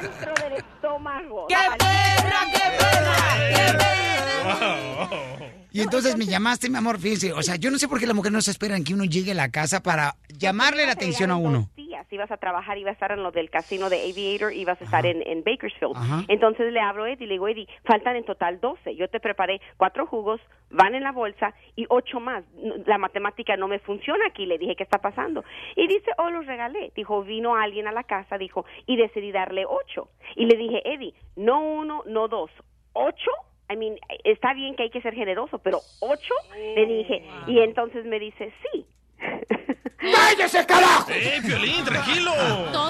[0.00, 1.46] Dentro del estómago.
[1.48, 3.16] ¡Qué perra, qué perra!
[3.54, 5.51] ¡Qué perra!
[5.72, 8.14] Y entonces me llamaste, mi amor, fíjense, o sea, yo no sé por qué las
[8.14, 11.36] mujeres no se esperan que uno llegue a la casa para llamarle la atención a
[11.36, 11.68] uno.
[11.76, 14.84] Días ibas a trabajar, ibas a estar en lo del casino de Aviator, ibas a
[14.84, 15.96] estar en, en Bakersfield.
[15.96, 16.24] Ajá.
[16.28, 18.96] Entonces le hablo a Eddie y le digo, Eddie, faltan en total 12.
[18.96, 22.44] Yo te preparé cuatro jugos, van en la bolsa y ocho más.
[22.86, 24.46] La matemática no me funciona aquí.
[24.46, 25.44] Le dije, ¿qué está pasando?
[25.76, 26.92] Y dice, oh, los regalé.
[26.94, 30.08] Dijo, vino alguien a la casa, dijo, y decidí darle ocho.
[30.36, 32.50] Y le dije, Eddie, no uno, no dos,
[32.92, 33.30] ocho.
[33.70, 36.34] I mean, está bien que hay que ser generoso, pero ocho,
[36.76, 37.22] le dije.
[37.46, 38.86] Y entonces me dice, sí.
[40.02, 41.06] ¡Váyase, carajo!
[41.12, 42.32] ¡Eh, Piolín, tranquilo!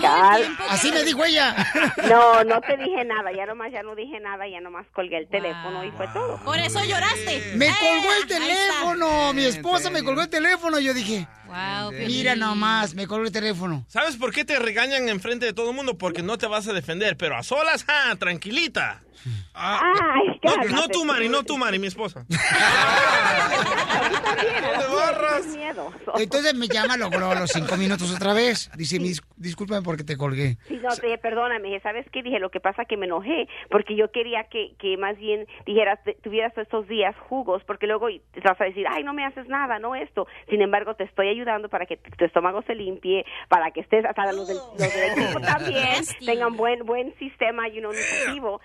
[0.00, 1.54] Cal- Así me dijo ella.
[2.08, 5.28] No, no te dije nada, ya nomás ya no dije nada, ya nomás colgué el
[5.28, 6.38] teléfono y fue todo.
[6.44, 7.52] Por eso lloraste.
[7.54, 9.32] Me Eh, colgó el teléfono.
[9.34, 10.78] Mi esposa me colgó el teléfono.
[10.80, 13.84] Yo dije, Wow, mira nomás, me colgó el teléfono.
[13.88, 15.98] ¿Sabes por qué te regañan enfrente de todo el mundo?
[15.98, 19.02] Porque no te vas a defender, pero a solas, ¡ah, tranquilita!
[19.54, 22.24] Ay, No, cálmate, no tú, Mari, no tú, Mari, mi esposa.
[26.18, 28.70] Entonces me llama, logró los cinco minutos otra vez.
[28.76, 30.56] Dice, "Mis- discúlpame porque te colgué.
[30.68, 32.22] Sí, no, te, perdóname, dije, ¿sabes qué?
[32.22, 35.98] Dije, lo que pasa que me enojé, porque yo quería que, que más bien dijeras,
[36.22, 39.78] tuvieras estos días jugos, porque luego te vas a decir, ay, no me haces nada,
[39.78, 40.26] no esto.
[40.48, 44.32] Sin embargo, te estoy ayudando para que tu estómago se limpie, para que estés, hasta
[44.32, 48.60] los del, los del equipo también, tengan buen buen sistema, you know, nutritivo.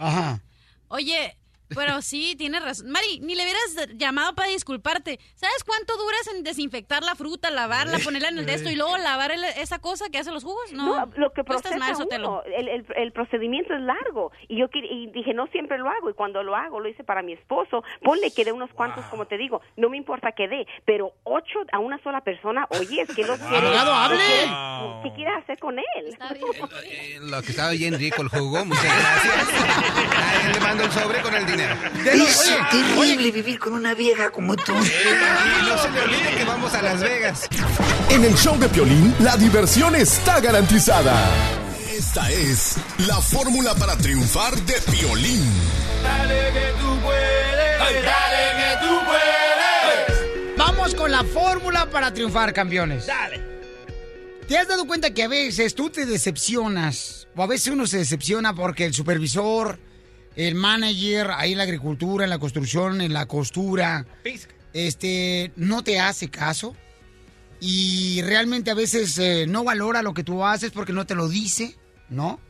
[0.00, 0.40] Ajá.
[0.88, 1.36] Oye,
[1.74, 2.90] pero sí, tienes razón.
[2.90, 5.18] Mari, ni le hubieras llamado para disculparte.
[5.34, 8.96] ¿Sabes cuánto duras en desinfectar la fruta, lavarla, ponerla en el de esto y luego
[8.98, 10.72] lavar el- esa cosa que hacen los jugos?
[10.72, 14.66] No, No, lo que procesa mal, uno, el, el, el procedimiento es largo y yo
[14.72, 17.82] y dije no siempre lo hago y cuando lo hago lo hice para mi esposo
[18.02, 21.60] ponle que dé unos cuantos como te digo no me importa que dé pero ocho
[21.72, 24.18] a una sola persona oye es que lo quiere Abogado, hable.
[24.18, 26.16] ¿qué quieres- qué quieres hacer con él
[27.30, 29.48] Lo que estaba bien rico el jugo, muchas gracias.
[30.44, 31.59] Ahí le mando el sobre con el dinero.
[32.04, 34.72] Es terrible vivir con una vieja como tú.
[34.72, 37.48] Y no se le olvide que vamos a Las Vegas.
[38.08, 41.14] En el show de Piolín, la diversión está garantizada.
[41.96, 45.44] Esta es la fórmula para triunfar de Piolín.
[46.02, 50.56] Dale que tú puedes, dale que tú puedes.
[50.56, 53.06] Vamos con la fórmula para triunfar, campeones.
[53.06, 53.50] Dale.
[54.48, 57.28] ¿Te has dado cuenta que a veces tú te decepcionas?
[57.36, 59.78] O a veces uno se decepciona porque el supervisor,
[60.36, 64.06] el manager, ahí en la agricultura, en la construcción, en la costura,
[64.72, 66.76] este, no te hace caso.
[67.60, 71.28] Y realmente a veces eh, no valora lo que tú haces porque no te lo
[71.28, 71.76] dice,
[72.08, 72.40] ¿no?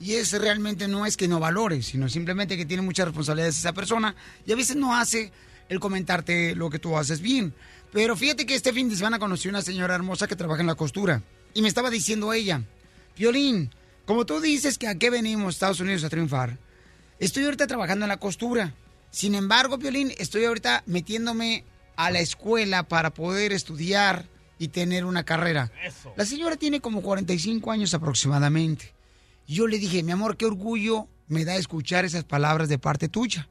[0.00, 3.72] Y es realmente no es que no valores, sino simplemente que tiene muchas responsabilidades esa
[3.72, 4.14] persona
[4.46, 5.32] y a veces no hace
[5.68, 7.54] el comentarte lo que tú haces bien.
[7.92, 10.74] Pero fíjate que este fin de semana conocí una señora hermosa que trabaja en la
[10.74, 11.22] costura
[11.54, 12.62] y me estaba diciendo ella,
[13.16, 13.70] Violín,
[14.04, 16.58] como tú dices que a qué venimos Estados Unidos a triunfar,
[17.18, 18.74] estoy ahorita trabajando en la costura.
[19.10, 21.64] Sin embargo, Violín, estoy ahorita metiéndome
[21.96, 24.26] a la escuela para poder estudiar
[24.58, 25.70] y tener una carrera.
[26.16, 28.94] La señora tiene como 45 años aproximadamente.
[29.46, 33.48] Yo le dije, mi amor, qué orgullo me da escuchar esas palabras de parte tuya.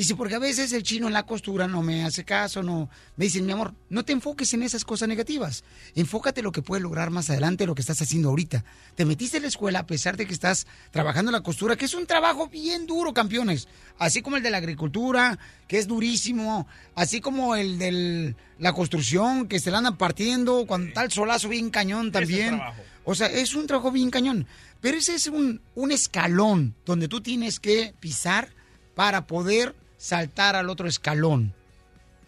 [0.00, 2.88] Dice, porque a veces el chino en la costura no me hace caso, no.
[3.16, 5.62] Me dicen, mi amor, no te enfoques en esas cosas negativas.
[5.94, 8.64] Enfócate en lo que puedes lograr más adelante, lo que estás haciendo ahorita.
[8.94, 11.84] Te metiste en la escuela a pesar de que estás trabajando en la costura, que
[11.84, 13.68] es un trabajo bien duro, campeones.
[13.98, 15.38] Así como el de la agricultura,
[15.68, 16.66] que es durísimo.
[16.94, 21.68] Así como el de la construcción, que se la andan partiendo cuando tal solazo bien
[21.68, 22.58] cañón también.
[23.04, 24.46] O sea, es un trabajo bien cañón.
[24.80, 28.48] Pero ese es un, un escalón donde tú tienes que pisar
[28.94, 31.52] para poder saltar al otro escalón.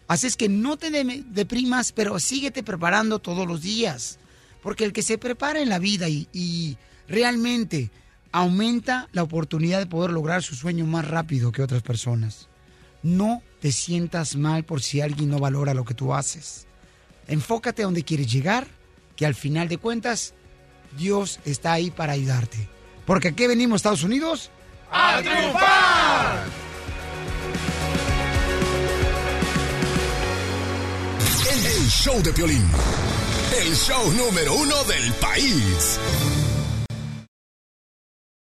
[0.07, 4.19] Así es que no te de- deprimas, pero síguete preparando todos los días.
[4.61, 7.89] Porque el que se prepara en la vida y, y realmente
[8.31, 12.47] aumenta la oportunidad de poder lograr su sueño más rápido que otras personas.
[13.01, 16.67] No te sientas mal por si alguien no valora lo que tú haces.
[17.27, 18.67] Enfócate a donde quieres llegar,
[19.15, 20.33] que al final de cuentas
[20.97, 22.69] Dios está ahí para ayudarte.
[23.05, 24.51] Porque aquí venimos, Estados Unidos,
[24.91, 26.45] ¡A triunfar!
[31.83, 32.65] el show de Piolín.
[33.59, 35.99] El show número uno del país.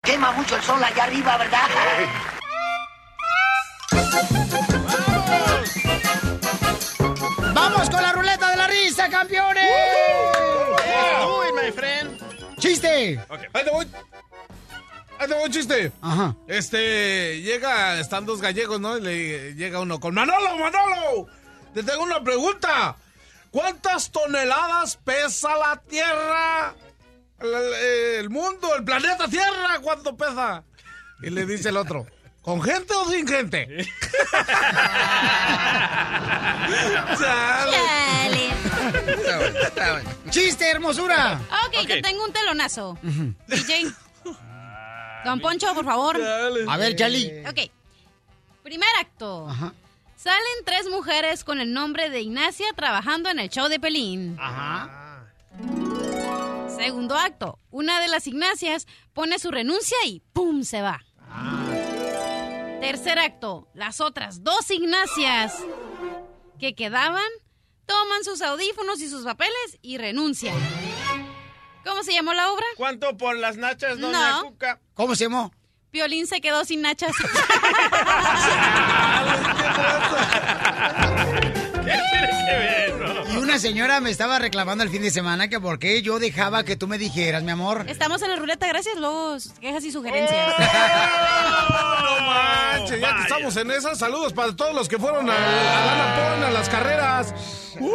[0.03, 1.69] Quema mucho el sol allá arriba, ¿verdad?
[7.53, 7.53] ¡Vamos!
[7.53, 9.63] ¡Vamos con la ruleta de la risa, campeones!
[11.23, 12.19] Uh my friend.
[12.57, 13.23] ¡Chiste!
[13.29, 13.47] Okay.
[13.53, 13.63] Ahí
[15.27, 15.91] te chiste.
[16.01, 16.35] Ajá.
[16.47, 18.97] Este, llega, están dos gallegos, ¿no?
[18.97, 21.27] Y le llega uno con Manolo, Manolo.
[21.73, 22.97] Te tengo una pregunta.
[23.51, 26.75] ¿Cuántas toneladas pesa la Tierra?
[27.39, 27.53] El,
[28.19, 30.63] el mundo, el planeta Tierra, ¿cuánto pesa?
[31.21, 32.05] Y le dice el otro,
[32.41, 33.67] ¿con gente o sin gente?
[37.17, 38.49] Chale.
[40.29, 41.41] ¡Chiste, hermosura!
[41.67, 42.97] Ok, que tengo un telonazo.
[43.47, 43.91] DJ.
[45.25, 46.17] Don Poncho, por favor.
[46.67, 47.43] A ver, Chali.
[47.47, 47.71] Ok.
[48.63, 49.47] Primer acto.
[50.21, 54.35] Salen tres mujeres con el nombre de Ignacia trabajando en el show de Pelín.
[54.37, 55.25] Ajá.
[56.75, 57.57] Segundo acto.
[57.71, 60.63] Una de las Ignacias pone su renuncia y ¡pum!
[60.63, 61.05] se va.
[62.81, 63.69] Tercer acto.
[63.73, 65.53] Las otras dos Ignacias
[66.59, 67.23] que quedaban
[67.85, 70.57] toman sus audífonos y sus papeles y renuncian.
[71.85, 72.65] ¿Cómo se llamó la obra?
[72.75, 74.43] ¿Cuánto por las nachas, doña No.
[74.49, 74.81] Cuca?
[74.95, 75.53] ¿Cómo se llamó?
[75.91, 77.15] Piolín se quedó sin nachas.
[80.79, 83.31] ¿Qué tiene que ver eso?
[83.33, 86.63] Y una señora me estaba reclamando el fin de semana que por qué yo dejaba
[86.63, 87.85] que tú me dijeras, mi amor.
[87.87, 90.53] Estamos en la ruleta, gracias, luego quejas y sugerencias.
[92.03, 96.15] No manches, ya que estamos en esas, saludos para todos los que fueron a, a
[96.35, 97.33] Pon, a las carreras.
[97.79, 97.89] Uh,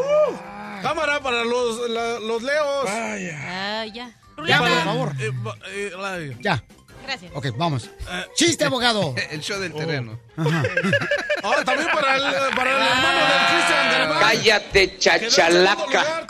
[0.83, 2.87] cámara para los, la- los leos.
[2.89, 3.85] Ah, ya.
[3.93, 4.59] Ya, Ruleta.
[4.59, 5.13] por favor.
[5.21, 5.31] Eh,
[5.73, 6.63] eh, la- Ya.
[7.07, 7.33] Gracias.
[7.35, 7.91] Ok, vamos.
[8.35, 9.15] Chiste, abogado.
[9.31, 10.19] El show del terreno.
[10.37, 10.43] Ah,
[11.65, 14.21] también para el, para el hermano del Cristian.
[14.21, 16.25] Cállate, chachalaca.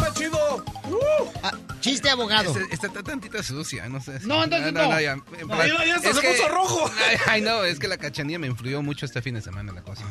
[1.42, 2.50] Ah, chiste, abogado.
[2.50, 4.18] Está, está- está tantita sucia, no sé.
[4.22, 5.00] No, entonces no.
[5.00, 6.90] ya, No, ya- ya hasta se puso rojo.
[7.26, 10.04] Ay, no, es que la cachanilla me influyó mucho este fin de semana la cosa.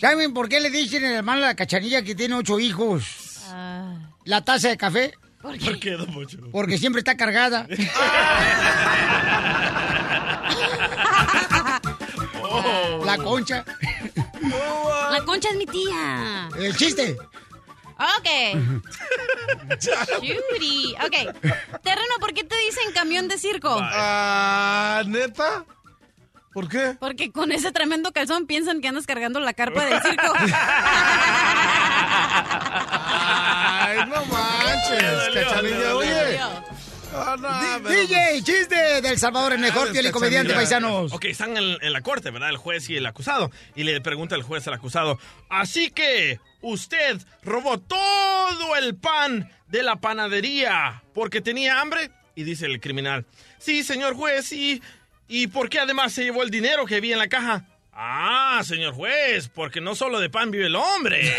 [0.00, 3.04] ¿Saben por qué le dicen el hermano a la cachanilla que tiene ocho hijos?
[4.24, 5.12] ¿La taza de café?
[5.42, 6.38] ¿Por ¿Por qué, don Pocho?
[6.52, 7.66] Porque siempre está cargada.
[13.04, 13.64] La concha.
[15.10, 16.48] La concha es mi tía.
[16.56, 17.16] El chiste.
[17.98, 18.28] Ok.
[19.80, 20.94] Shuri.
[21.04, 21.16] Ok.
[21.82, 23.76] Terreno, ¿por qué te dicen camión de circo?
[23.80, 25.64] Ah, ¿neta?
[26.52, 26.96] ¿Por qué?
[27.00, 30.32] Porque con ese tremendo calzón piensan que andas cargando la carpa del circo.
[34.00, 35.96] Ay, no manches, cachanilla.
[35.96, 36.38] Oye.
[37.14, 41.12] Ah, no, pero- DJ, chiste del Salvador, el mejor Sabes, piel y comediante, paisanos.
[41.12, 42.48] Ok, están en, en la corte, ¿verdad?
[42.48, 43.50] El juez y el acusado.
[43.76, 45.18] Y le pregunta el juez al acusado,
[45.50, 52.10] así que usted robó todo el pan de la panadería porque tenía hambre.
[52.34, 53.26] Y dice el criminal,
[53.58, 54.80] sí, señor juez, y,
[55.28, 57.66] ¿y por qué además se llevó el dinero que había en la caja?
[57.94, 61.30] Ah, señor juez, porque no solo de pan vive el hombre.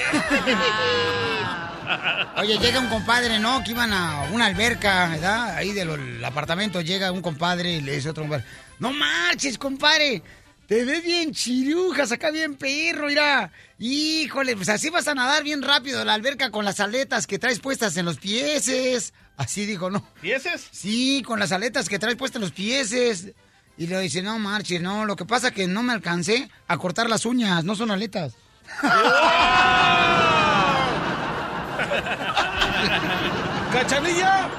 [2.38, 3.64] Oye, llega un compadre, ¿no?
[3.64, 5.56] Que iban a una alberca, ¿verdad?
[5.56, 8.46] Ahí del apartamento llega un compadre y le dice a otro compadre,
[8.80, 10.22] no marches, compadre.
[10.68, 13.52] Te ves bien chirujas, acá bien perro, mira.
[13.80, 17.40] Híjole, pues así vas a nadar bien rápido a la alberca con las aletas que
[17.40, 19.14] traes puestas en los pieses.
[19.38, 20.08] Así dijo, ¿no?
[20.22, 20.68] ¿Pieses?
[20.72, 23.34] Sí, con las aletas que traes puestas en los pieses.
[23.78, 26.78] Y le dice, no marches, no, lo que pasa es que no me alcancé a
[26.78, 28.34] cortar las uñas, no son aletas.
[33.72, 34.50] ¿Cachanilla?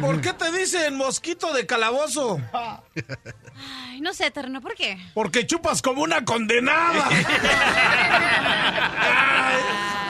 [0.00, 2.40] ¿Por qué te dicen mosquito de calabozo?
[2.52, 4.98] Ay, no sé, Terreno, ¿por qué?
[5.14, 7.08] Porque chupas como una condenada.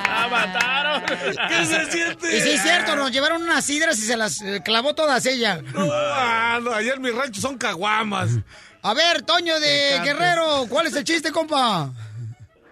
[0.07, 1.03] ¡La mataron!
[1.49, 2.37] ¿Qué se siente?
[2.37, 5.63] Y sí, es cierto, nos llevaron unas sidras y se las eh, clavó todas ella.
[5.75, 8.39] No, ah, no, allá en mi rancho son caguamas.
[8.83, 10.01] A ver, Toño de.
[10.03, 11.91] Guerrero, ¿cuál es el chiste, compa?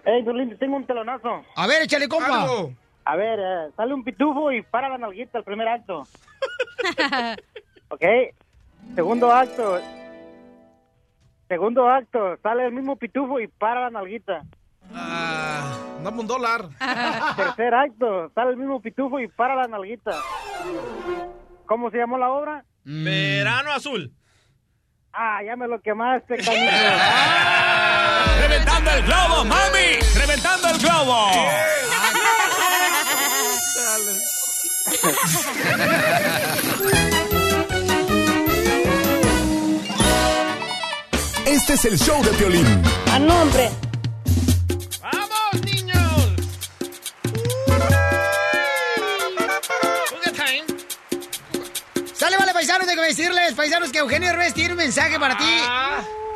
[0.05, 1.43] Hey, Piolín, tengo un telonazo.
[1.55, 2.43] A ver, échale, compa.
[2.43, 2.73] Algo.
[3.05, 6.03] A ver, eh, sale un pitufo y para la nalguita el primer acto.
[7.89, 8.03] ¿Ok?
[8.95, 9.81] Segundo acto.
[11.47, 14.43] Segundo acto, sale el mismo pitufo y para la nalguita.
[14.93, 16.69] Ah, dame un dólar.
[17.35, 20.11] Tercer acto, sale el mismo pitufo y para la nalguita.
[21.65, 22.65] ¿Cómo se llamó la obra?
[22.83, 24.11] Verano azul.
[25.13, 26.71] Ah, ya me lo quemaste, canijo.
[28.41, 29.99] ¡Reventando el globo, mami!
[30.15, 31.31] ¡Reventando el globo!
[41.45, 42.65] Este es el show de Piolín.
[43.11, 43.69] ¡A nombre!
[45.01, 45.97] ¡Vamos, niños!
[50.09, 50.63] Good time.
[52.13, 55.61] Sale, vale, paisanos, déjame decirles, paisanos, que Eugenio Derbez tiene un mensaje para ti.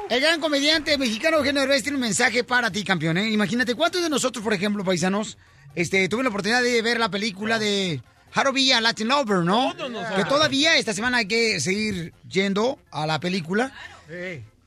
[0.09, 3.29] El gran comediante mexicano Eugenio Derbez tiene un mensaje para ti, campeón, ¿eh?
[3.31, 5.37] Imagínate, ¿cuántos de nosotros, por ejemplo, paisanos,
[5.73, 8.01] este, tuve la oportunidad de ver la película de
[8.35, 9.73] How to be a Latin Lover, ¿no?
[10.15, 13.71] Que todavía esta semana hay que seguir yendo a la película.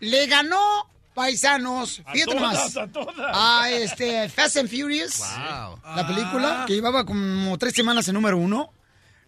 [0.00, 3.16] Le ganó paisanos, A fíjate todas, nomás, a todas.
[3.34, 5.80] a este Fast and Furious, Wow.
[5.96, 8.72] la película que llevaba como tres semanas en número uno.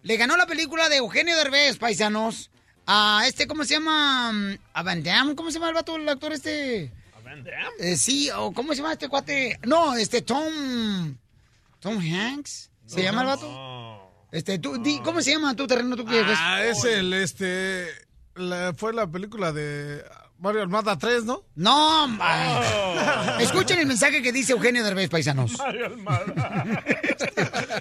[0.03, 2.49] Le ganó la película de Eugenio Derbez, paisanos,
[2.87, 4.31] a este, ¿cómo se llama?
[4.73, 6.91] A Van Damme, ¿cómo se llama el vato, el actor este?
[7.23, 7.67] Van Damme?
[7.79, 9.59] Eh, sí, o ¿cómo se llama este cuate?
[9.63, 11.17] No, este Tom.
[11.79, 12.69] Tom Hanks.
[12.87, 13.90] ¿Se llama el vato?
[14.31, 17.87] Este, tú, di- ¿cómo se llama tu terreno tú Ah, es el, este,
[18.35, 20.03] la- fue la película de
[20.39, 21.43] Mario Almada 3, ¿no?
[21.55, 25.51] No, ma- escuchen el mensaje que dice Eugenio Derbez, paisanos.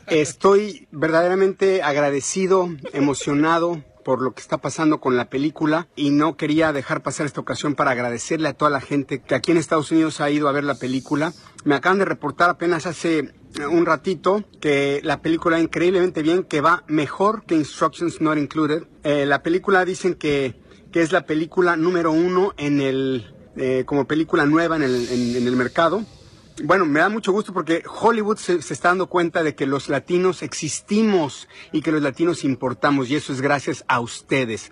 [0.09, 6.73] Estoy verdaderamente agradecido, emocionado por lo que está pasando con la película y no quería
[6.73, 10.21] dejar pasar esta ocasión para agradecerle a toda la gente que aquí en Estados Unidos
[10.21, 11.33] ha ido a ver la película.
[11.65, 13.33] Me acaban de reportar apenas hace
[13.71, 18.85] un ratito que la película va increíblemente bien, que va mejor que Instructions Not Included.
[19.05, 20.55] Eh, la película dicen que,
[20.93, 25.37] que es la película número uno en el, eh, como película nueva en el, en-
[25.37, 26.05] en el mercado.
[26.63, 29.89] Bueno, me da mucho gusto porque Hollywood se, se está dando cuenta de que los
[29.89, 34.71] latinos existimos y que los latinos importamos y eso es gracias a ustedes.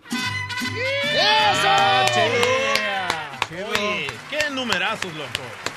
[4.31, 5.68] Qué numerazos, loco.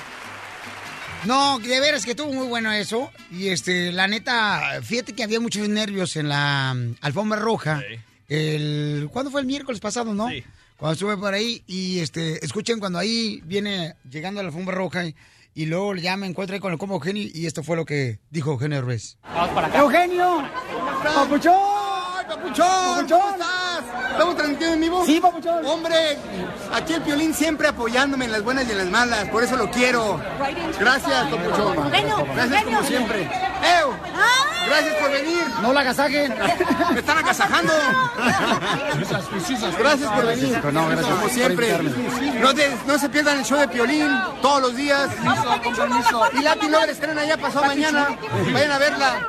[1.24, 3.10] No, de veras que estuvo muy bueno eso.
[3.30, 7.82] Y este, la neta, fíjate que había muchos nervios en la mm, alfombra roja.
[8.28, 10.28] El, ¿Cuándo fue el miércoles pasado, no?
[10.76, 15.04] Cuando estuve por ahí y este, escuchen cuando ahí viene llegando a la alfombra roja
[15.06, 15.14] y,
[15.54, 18.18] y luego ya me encuentro ahí con el combo Eugenio y esto fue lo que
[18.30, 19.16] dijo Eugenio Derbez.
[19.74, 20.42] Eugenio,
[21.04, 21.54] papuchón,
[22.26, 23.71] papuchón, ¿cómo estás?
[24.12, 25.04] ¿Estamos transmitiendo en vivo?
[25.06, 25.64] Sí, papuchón.
[25.66, 26.18] Hombre,
[26.72, 29.70] aquí el Piolín siempre apoyándome en las buenas y en las malas, por eso lo
[29.70, 30.20] quiero.
[30.78, 31.90] Gracias, papuchón.
[32.34, 33.22] Gracias como siempre.
[33.24, 33.92] ¡Ew!
[34.66, 35.42] Gracias por venir.
[35.60, 36.34] No la agasajen.
[36.92, 37.72] Me están agasajando.
[39.78, 40.60] Gracias por venir.
[40.72, 41.78] No, gracias Como siempre.
[42.40, 44.08] No, te- no se pierdan el show de Piolín
[44.40, 45.08] todos los días.
[46.34, 48.08] Y Latin Lover estrena ya pasado mañana.
[48.52, 49.28] Vayan a verla.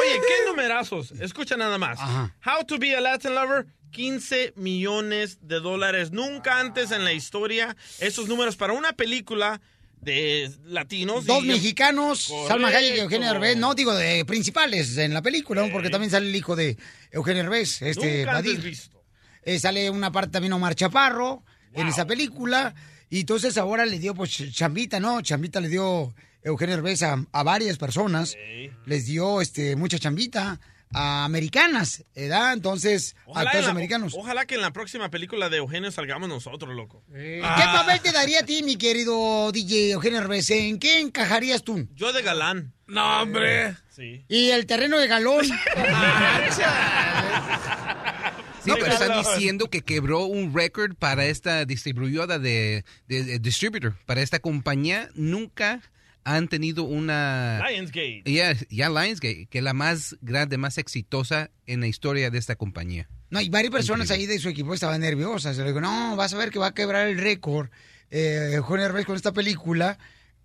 [0.00, 1.12] Oye, qué numerazos.
[1.12, 1.98] Escucha nada más.
[2.44, 3.66] How to be a Latin lover.
[3.92, 6.10] 15 millones de dólares.
[6.12, 9.60] Nunca antes en la historia esos números para una película
[10.02, 11.24] de latinos.
[11.24, 13.28] Dos y- mexicanos, Salma Hayek y Eugenio.
[13.32, 16.76] Derbez, no digo de principales en la película, porque también sale el hijo de
[17.10, 19.02] Eugenio Derbez, este Nunca antes visto.
[19.42, 22.74] Eh, sale una parte también Omar Chaparro en esa película.
[23.08, 25.22] Y entonces ahora le dio, pues, chambita, ¿no?
[25.22, 26.12] Chambita le dio
[26.46, 28.36] Eugenio Derbez a, a varias personas.
[28.86, 30.60] Les dio este mucha chambita
[30.94, 32.52] a americanas, ¿verdad?
[32.52, 34.14] Entonces, Ojalá, actores en la- americanos.
[34.16, 37.02] ojalá que en la próxima película de Eugenio salgamos nosotros, loco.
[37.12, 40.48] ¿Qué papel te daría a ti, mi querido DJ Eugenio Derbez?
[40.50, 41.88] ¿En qué encajarías tú?
[41.96, 42.72] Yo de galán.
[42.86, 43.74] No, hombre.
[43.90, 44.24] Sí.
[44.28, 45.44] ¿Y el terreno de galón?
[48.64, 53.94] Sí, pero están diciendo que quebró un récord para esta distribuidora de, de- de distributor,
[54.06, 55.08] para esta compañía.
[55.14, 55.80] Nunca
[56.26, 57.62] han tenido una...
[57.70, 58.22] Lionsgate.
[58.26, 62.56] Ya, ya Lionsgate, que es la más grande, más exitosa en la historia de esta
[62.56, 63.08] compañía.
[63.30, 65.56] No, y varias personas ahí de su equipo estaban nerviosas.
[65.56, 67.68] Le digo, no, vas a ver que va a quebrar el récord
[68.10, 69.98] eh, Eugenio Derbez con esta película,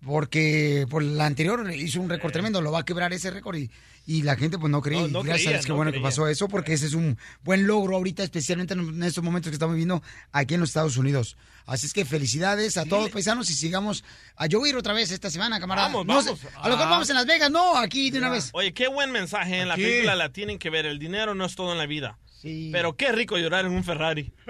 [0.06, 3.72] porque por la anterior hizo un récord tremendo, lo va a quebrar ese récord y,
[4.18, 5.02] y la gente pues no creía.
[5.04, 6.02] No, no Gracias creía, qué no bueno creía.
[6.02, 9.56] que pasó eso, porque ese es un buen logro ahorita, especialmente en estos momentos que
[9.56, 10.02] estamos viviendo
[10.32, 11.38] aquí en los Estados Unidos.
[11.66, 14.04] Así es que felicidades a todos los paisanos y sigamos.
[14.36, 15.88] A yo voy a ir otra vez esta semana, camarada.
[15.90, 16.46] Vamos, sé, vamos.
[16.56, 16.90] a lo mejor Ah.
[16.90, 18.50] vamos en Las Vegas, no, aquí de una vez.
[18.54, 19.60] Oye, qué buen mensaje.
[19.62, 19.84] En la Aquí.
[19.84, 20.86] película la tienen que ver.
[20.86, 22.18] El dinero no es todo en la vida.
[22.44, 24.34] Pero qué rico llorar en un Ferrari.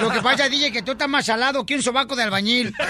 [0.00, 2.74] Lo que pasa, DJ, que tú estás más salado que un sobaco de albañil.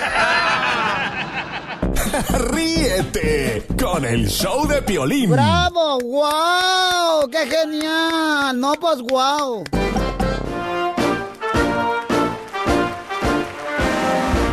[2.53, 5.31] Ríete con el show de Piolín.
[5.31, 5.99] ¡Bravo!
[6.01, 7.29] ¡Wow!
[7.31, 8.59] ¡Qué genial!
[8.59, 9.65] No, pues wow.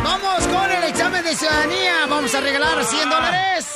[0.04, 2.06] Vamos con el examen de ciudadanía.
[2.08, 3.66] Vamos a regalar 100 dólares.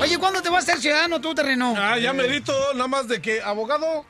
[0.00, 1.74] Oye, ¿cuándo te vas a ser ciudadano tú, terreno?
[1.76, 4.04] Ah, ya merito, nada más de que abogado,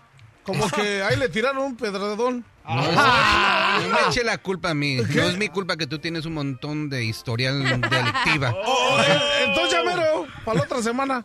[0.44, 2.44] como que ahí le tiraron un pedradón.
[2.66, 4.96] No, no me eche la culpa a mí.
[4.96, 8.54] No es mi culpa que tú tienes un montón de historial delictiva.
[8.66, 11.24] Oh, eh, entonces ya mero, para la otra semana.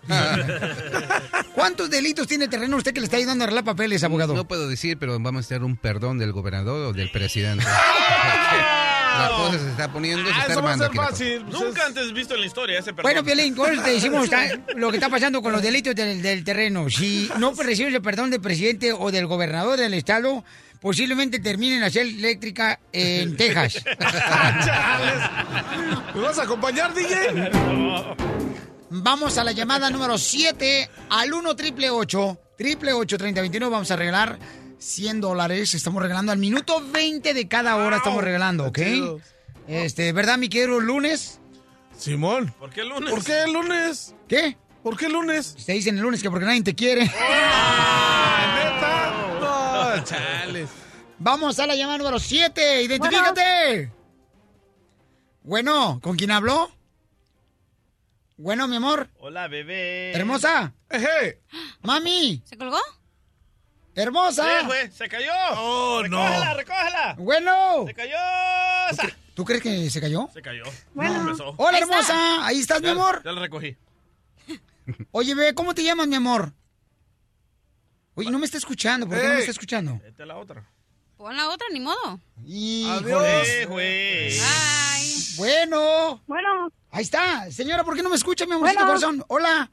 [1.54, 4.34] ¿Cuántos delitos tiene el terreno usted que le está ayudando a arreglar papeles, abogado?
[4.34, 7.66] No puedo decir, pero vamos a tener un perdón del gobernador o del presidente.
[9.22, 10.98] La cosa se está poniendo, se está armando aquí.
[10.98, 11.24] la cosa.
[11.50, 13.04] Nunca antes visto en la historia ese perdón.
[13.04, 14.30] Bueno, Piolín, con eso te decimos
[14.76, 16.90] lo que está pasando con los delitos del, del terreno.
[16.90, 20.44] Si no recibes el perdón del presidente o del gobernador del estado,
[20.80, 23.84] posiblemente terminen la cel eléctrica en Texas.
[26.16, 27.52] ¿Me vas a acompañar, DJ?
[28.92, 33.70] Vamos a la llamada número 7 al 1 triple 8 triple 8 3021.
[33.70, 34.40] Vamos a regalar
[34.80, 35.74] 100 dólares.
[35.76, 37.98] Estamos regalando al minuto 20 de cada hora.
[37.98, 38.80] Estamos regalando, ¿ok?
[39.68, 41.40] Este, ¿verdad, mi querido lunes?
[41.98, 42.54] Simón.
[42.58, 43.10] ¿Por qué el lunes?
[43.12, 44.16] ¿Por qué el lunes?
[44.28, 44.58] ¿Qué?
[44.82, 45.56] ¿Por qué el lunes?
[45.58, 47.12] Se dicen el lunes que porque nadie te quiere.
[49.40, 50.70] No, chales.
[51.18, 52.84] Vamos a la llamada número 7.
[52.84, 53.92] Identifícate.
[55.44, 56.72] Bueno, ¿con quién habló?
[58.38, 59.10] Bueno, mi amor.
[59.20, 60.14] Hola, bebé.
[60.14, 60.74] Hermosa.
[61.82, 62.42] Mami.
[62.46, 62.78] ¿Se colgó?
[64.00, 64.44] Hermosa.
[64.62, 65.32] Sí, güey, se cayó.
[65.58, 67.16] Oh, recógela, recógela.
[67.18, 67.84] Bueno.
[67.86, 68.16] Se cayó.
[69.34, 70.30] ¿Tú crees que se cayó?
[70.34, 70.64] Se cayó.
[70.94, 71.34] Bueno.
[71.34, 71.54] No.
[71.58, 72.46] Hola, hermosa.
[72.46, 73.22] Ahí estás, mi amor.
[73.26, 73.76] Ya la recogí.
[75.12, 76.54] Oye, bebé, ¿cómo te llamas, mi amor?
[78.16, 79.06] Oye, no me está escuchando.
[79.08, 80.00] ¿Por qué no me está escuchando?
[80.06, 80.64] Esta es la otra.
[81.18, 82.22] Pon la otra, ni modo.
[82.38, 82.86] Güey.
[85.38, 86.24] Bueno.
[86.26, 86.72] Bueno.
[86.92, 87.52] Ahí está.
[87.52, 88.94] Señora, ¿por qué no me escucha, mi amorcito Bueno.
[88.94, 89.26] corazón?
[89.28, 89.70] Hola.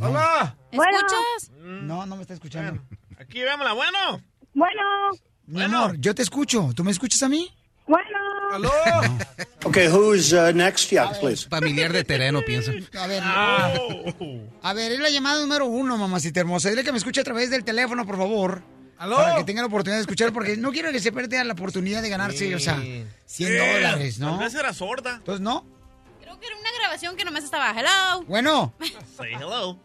[0.00, 0.56] Hola.
[0.70, 1.50] ¿Escuchas?
[1.58, 2.82] No, no me está escuchando.
[3.18, 3.72] Aquí, véamosla.
[3.72, 4.22] Bueno.
[4.54, 4.82] Bueno.
[5.46, 6.70] Mi amor, yo te escucho.
[6.74, 7.54] ¿Tú me escuchas a mí?
[7.86, 8.18] Bueno.
[8.52, 8.70] ¿Aló?
[9.64, 10.90] Okay, who's uh, next?
[10.90, 11.48] Yeah, please.
[11.48, 12.72] Familiar de terreno, piensa.
[13.00, 13.22] A ver.
[13.24, 16.70] A ver, es la llamada número uno, mamacita hermosa.
[16.70, 18.62] Dile que me escuche a través del teléfono, por favor.
[18.98, 19.16] ¿Aló?
[19.16, 22.00] Para que tenga la oportunidad de escuchar, porque no quiero que se pierda la oportunidad
[22.02, 22.82] de ganarse, o sea,
[23.26, 24.36] 100 dólares, ¿no?
[24.36, 25.16] Tal vez era sorda.
[25.16, 25.66] Entonces, ¿no?
[26.36, 27.70] Creo que era una grabación que nomás estaba.
[27.70, 28.22] Hello.
[28.26, 28.72] Bueno.
[29.16, 29.78] Say hello.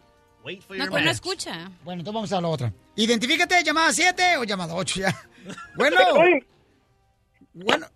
[0.44, 1.70] Wait for No, your que no escucha.
[1.84, 2.72] Bueno, entonces vamos a la otra.
[2.96, 5.14] Identifícate, llamada 7 o llamada 8 ya.
[5.76, 5.96] Bueno.
[7.54, 7.86] Bueno.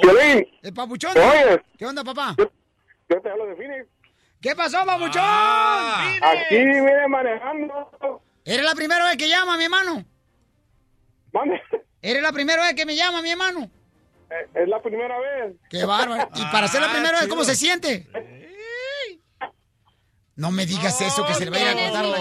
[0.00, 0.46] Piolín.
[0.62, 1.10] El papuchón.
[1.18, 1.60] Oye.
[1.76, 2.36] ¿Qué onda, papá?
[2.38, 3.84] Yo te hablo de Phoenix.
[4.40, 5.24] ¿Qué pasó, papuchón?
[5.24, 8.22] Aquí viene manejando.
[8.44, 10.04] ¿Eres la primera vez que llama, mi hermano?
[12.00, 13.68] ¿Eres la primera vez que me llama, mi hermano?
[14.30, 15.54] Eh, Es la primera vez.
[15.70, 16.28] Qué bárbaro.
[16.34, 17.54] ¿Y para ser la Ah, primera vez, cómo chido.
[17.54, 18.06] se siente?
[20.34, 22.16] No me digas eso, que se le va a ir a cortar la...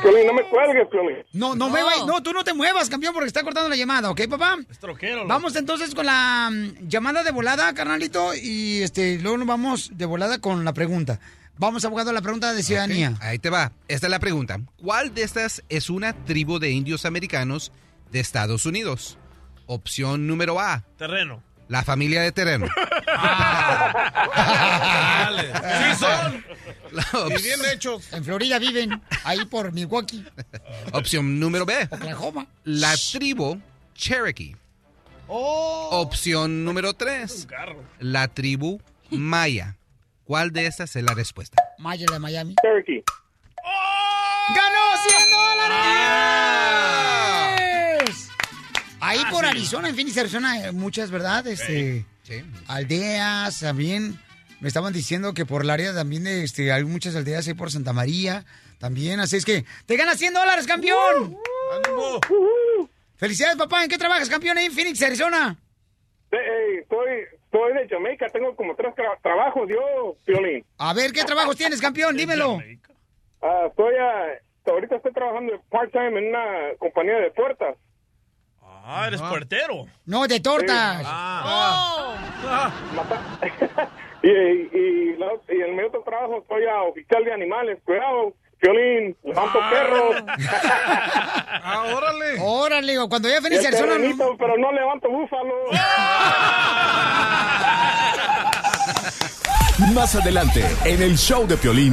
[0.00, 1.18] Piolín, no me cuelgues, Piolín.
[1.34, 4.10] No, no, me vayas- no, tú no te muevas, campeón, porque está cortando la llamada,
[4.10, 4.56] ¿ok, papá?
[4.70, 5.16] Es troquero.
[5.16, 5.28] loco.
[5.28, 10.06] Vamos entonces con la mm, llamada de volada, carnalito, y este, luego nos vamos de
[10.06, 11.20] volada con la pregunta.
[11.58, 13.12] Vamos, abogado, a la pregunta de ciudadanía.
[13.20, 13.72] Ahí te va.
[13.88, 14.58] Esta es la pregunta.
[14.82, 17.72] ¿Cuál de estas es una tribu de indios americanos
[18.10, 19.18] de Estados Unidos?
[19.66, 21.42] Opción número A, Terreno.
[21.68, 22.66] la familia de terreno.
[25.54, 26.44] Sí son.
[27.30, 28.12] Y bien hechos.
[28.12, 30.24] En Florida viven, ahí por Milwaukee,
[30.92, 32.46] Opción número B, Oklahoma.
[32.64, 33.60] la tribu
[33.94, 34.56] Cherokee.
[35.26, 35.88] Oh.
[35.92, 37.48] Opción número 3,
[38.00, 38.80] la tribu
[39.10, 39.76] Maya.
[40.24, 41.62] ¿Cuál de estas es la respuesta?
[41.78, 42.54] Maya de Miami.
[42.62, 43.02] Cherokee.
[44.54, 45.74] ¡Ganó 100 dólares!
[49.04, 51.46] Ahí por Arizona, en Phoenix, Arizona, eh, muchas, ¿verdad?
[51.46, 52.04] Este,
[52.66, 54.18] aldeas también.
[54.60, 57.70] Me estaban diciendo que por el área también de, este, hay muchas aldeas ahí por
[57.70, 58.44] Santa María
[58.78, 59.20] también.
[59.20, 61.36] Así es que te ganas 100 dólares, campeón.
[63.16, 63.82] Felicidades, papá.
[63.84, 65.56] ¿En qué trabajas, campeón, ahí en Phoenix, Arizona?
[66.32, 67.08] Eh, eh, estoy,
[67.44, 70.64] estoy de Jamaica, tengo como tres tra- trabajos yo, Piolín.
[70.78, 72.16] A ver, ¿qué trabajos tienes, campeón?
[72.16, 72.58] Dímelo.
[73.42, 77.76] Ah, estoy a- ahorita estoy trabajando part-time en una compañía de puertas.
[78.86, 79.86] Ah, eres puertero.
[80.04, 81.02] No, de tortas.
[81.06, 82.70] Ah.
[84.22, 89.14] Y, y, la- y en mi otro trabajo estoy a oficial de animales, cuidado, Piolín,
[89.22, 90.16] levanto perros.
[91.66, 92.36] Ah, órale.
[92.40, 93.98] Órale, cuando ya Y Phoenix, el Arizona.
[93.98, 95.54] no- pero no levanto búfalo.
[99.94, 101.92] Más adelante, en el show de Piolín.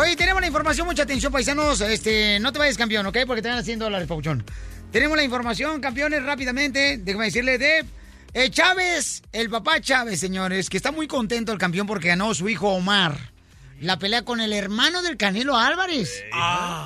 [0.00, 1.80] Oye, tenemos la información, mucha atención, paisanos.
[1.80, 3.18] Este, no te vayas, campeón, ¿ok?
[3.26, 4.44] Porque te dan 100 dólares, Pauchón.
[4.92, 6.98] Tenemos la información, campeones, rápidamente.
[6.98, 7.84] Déjame decirle de
[8.32, 12.48] eh, Chávez, el papá Chávez, señores, que está muy contento el campeón porque ganó su
[12.48, 13.32] hijo Omar.
[13.80, 16.22] La pelea con el hermano del Canelo Álvarez.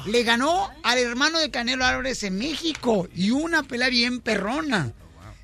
[0.07, 3.11] Le ganó al hermano de Canelo Álvarez en México.
[3.15, 4.91] Y una pelea bien perrona.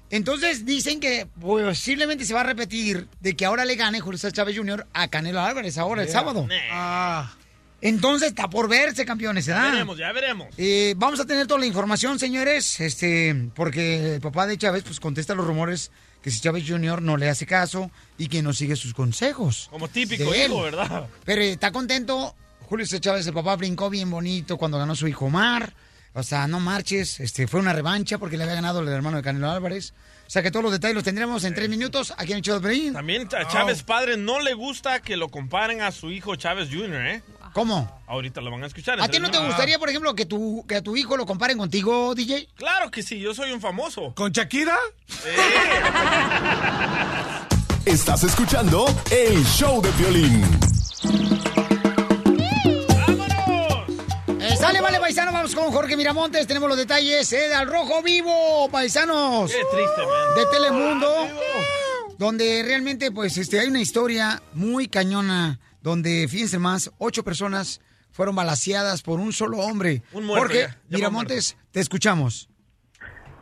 [0.08, 4.32] Entonces dicen que posiblemente se va a repetir de que ahora le gane Julio César
[4.32, 4.86] Chávez Jr.
[4.94, 6.48] a Canelo Álvarez ahora el sábado.
[7.80, 9.72] Entonces está por verse, campeones, Ya ¿verdad?
[9.72, 10.48] veremos, ya veremos.
[10.56, 14.98] Eh, vamos a tener toda la información, señores, este, porque el papá de Chávez pues
[14.98, 15.90] contesta los rumores
[16.22, 17.00] que si Chávez Jr.
[17.00, 19.68] no le hace caso y que no sigue sus consejos.
[19.70, 20.50] Como típico de él.
[20.50, 21.06] hijo, ¿verdad?
[21.24, 22.34] Pero eh, está contento.
[22.68, 25.72] Julio Chávez, el papá, brincó bien bonito cuando ganó su hijo Omar.
[26.14, 27.20] O sea, no marches.
[27.20, 29.94] Este, fue una revancha porque le había ganado el hermano de Canelo Álvarez.
[30.28, 32.92] O sea, que todos los detalles los tendremos en tres minutos aquí en Pelín.
[32.92, 37.06] También a Chávez padre no le gusta que lo comparen a su hijo Chávez Jr.,
[37.06, 37.22] ¿eh?
[37.54, 38.02] ¿Cómo?
[38.06, 39.00] Ahorita lo van a escuchar.
[39.00, 41.56] ¿A ti no te gustaría, por ejemplo, que, tu, que a tu hijo lo comparen
[41.56, 42.46] contigo, DJ?
[42.56, 44.12] Claro que sí, yo soy un famoso.
[44.14, 44.76] ¿Con Shakira?
[47.86, 51.37] Estás escuchando el show de violín.
[54.88, 56.46] Vale, paisano, vamos con Jorge Miramontes.
[56.46, 59.52] Tenemos los detalles eh, de Al Rojo Vivo, paisanos.
[59.52, 60.34] Qué triste, man.
[60.34, 61.12] De Telemundo.
[62.16, 65.60] Donde realmente, pues, este, hay una historia muy cañona.
[65.82, 67.82] Donde, fíjense más, ocho personas
[68.12, 70.00] fueron balaseadas por un solo hombre.
[70.12, 72.48] Un muerto Jorge ya, ya Miramontes, te escuchamos.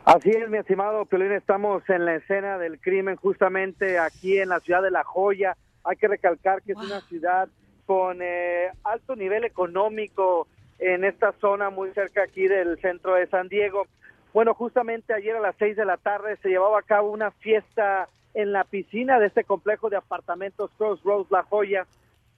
[0.03, 4.59] Así es, mi estimado Piolín, estamos en la escena del crimen justamente aquí en la
[4.59, 5.55] ciudad de La Joya.
[5.85, 7.47] Hay que recalcar que es una ciudad
[7.85, 10.47] con eh, alto nivel económico
[10.79, 13.87] en esta zona muy cerca aquí del centro de San Diego.
[14.33, 18.09] Bueno, justamente ayer a las seis de la tarde se llevaba a cabo una fiesta
[18.33, 21.87] en la piscina de este complejo de apartamentos Crossroads La Joya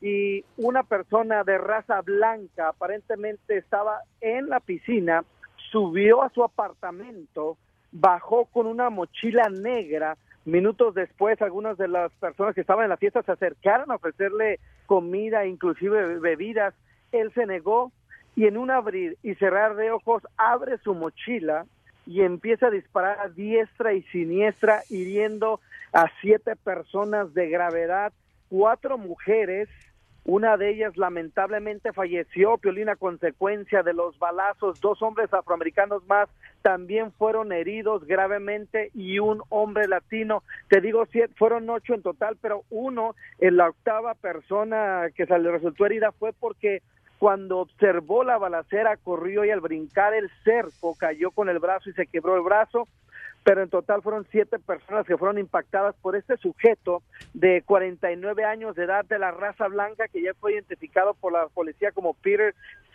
[0.02, 5.26] y una persona de raza blanca aparentemente estaba en la piscina,
[5.72, 7.57] subió a su apartamento,
[7.91, 10.18] bajó con una mochila negra.
[10.45, 14.60] Minutos después, algunas de las personas que estaban en la fiesta se acercaron a ofrecerle
[14.86, 16.74] comida, inclusive bebidas.
[17.11, 17.91] Él se negó
[18.40, 21.66] y en un abrir y cerrar de ojos abre su mochila
[22.06, 25.60] y empieza a disparar a diestra y siniestra, hiriendo
[25.91, 28.14] a siete personas de gravedad,
[28.48, 29.68] cuatro mujeres,
[30.24, 34.80] una de ellas lamentablemente falleció, Piolina, consecuencia de los balazos.
[34.80, 36.30] Dos hombres afroamericanos más
[36.61, 40.44] también fueron heridos gravemente y un hombre latino.
[40.70, 41.06] Te digo,
[41.36, 46.32] fueron ocho en total, pero uno, en la octava persona que se resultó herida fue
[46.32, 46.82] porque
[47.20, 51.94] cuando observó la balacera corrió y al brincar el cerco cayó con el brazo y
[51.94, 52.88] se quebró el brazo
[53.44, 57.02] pero en total fueron siete personas que fueron impactadas por este sujeto
[57.34, 61.48] de 49 años de edad de la raza blanca que ya fue identificado por la
[61.48, 62.54] policía como Peter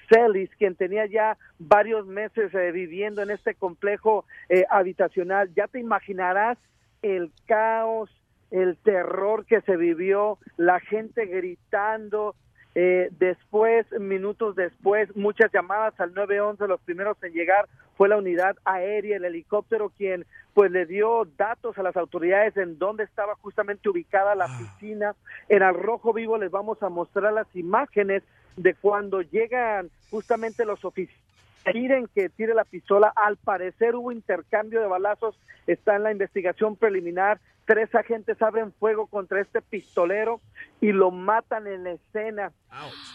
[0.09, 5.51] Celis, quien tenía ya varios meses eh, viviendo en este complejo eh, habitacional.
[5.55, 6.59] Ya te imaginarás
[7.03, 8.11] el caos,
[8.51, 12.35] el terror que se vivió, la gente gritando,
[12.75, 18.57] eh, después, minutos después, muchas llamadas al 911, los primeros en llegar fue la unidad
[18.65, 23.89] aérea, el helicóptero, quien pues le dio datos a las autoridades en dónde estaba justamente
[23.89, 25.15] ubicada la piscina.
[25.49, 28.23] En Al Rojo Vivo les vamos a mostrar las imágenes
[28.57, 31.24] de cuando llegan justamente los oficiales
[31.65, 33.13] piden que tire la pistola.
[33.17, 37.41] Al parecer hubo intercambio de balazos, está en la investigación preliminar.
[37.67, 40.41] Tres agentes abren fuego contra este pistolero
[40.81, 42.53] y lo matan en la escena.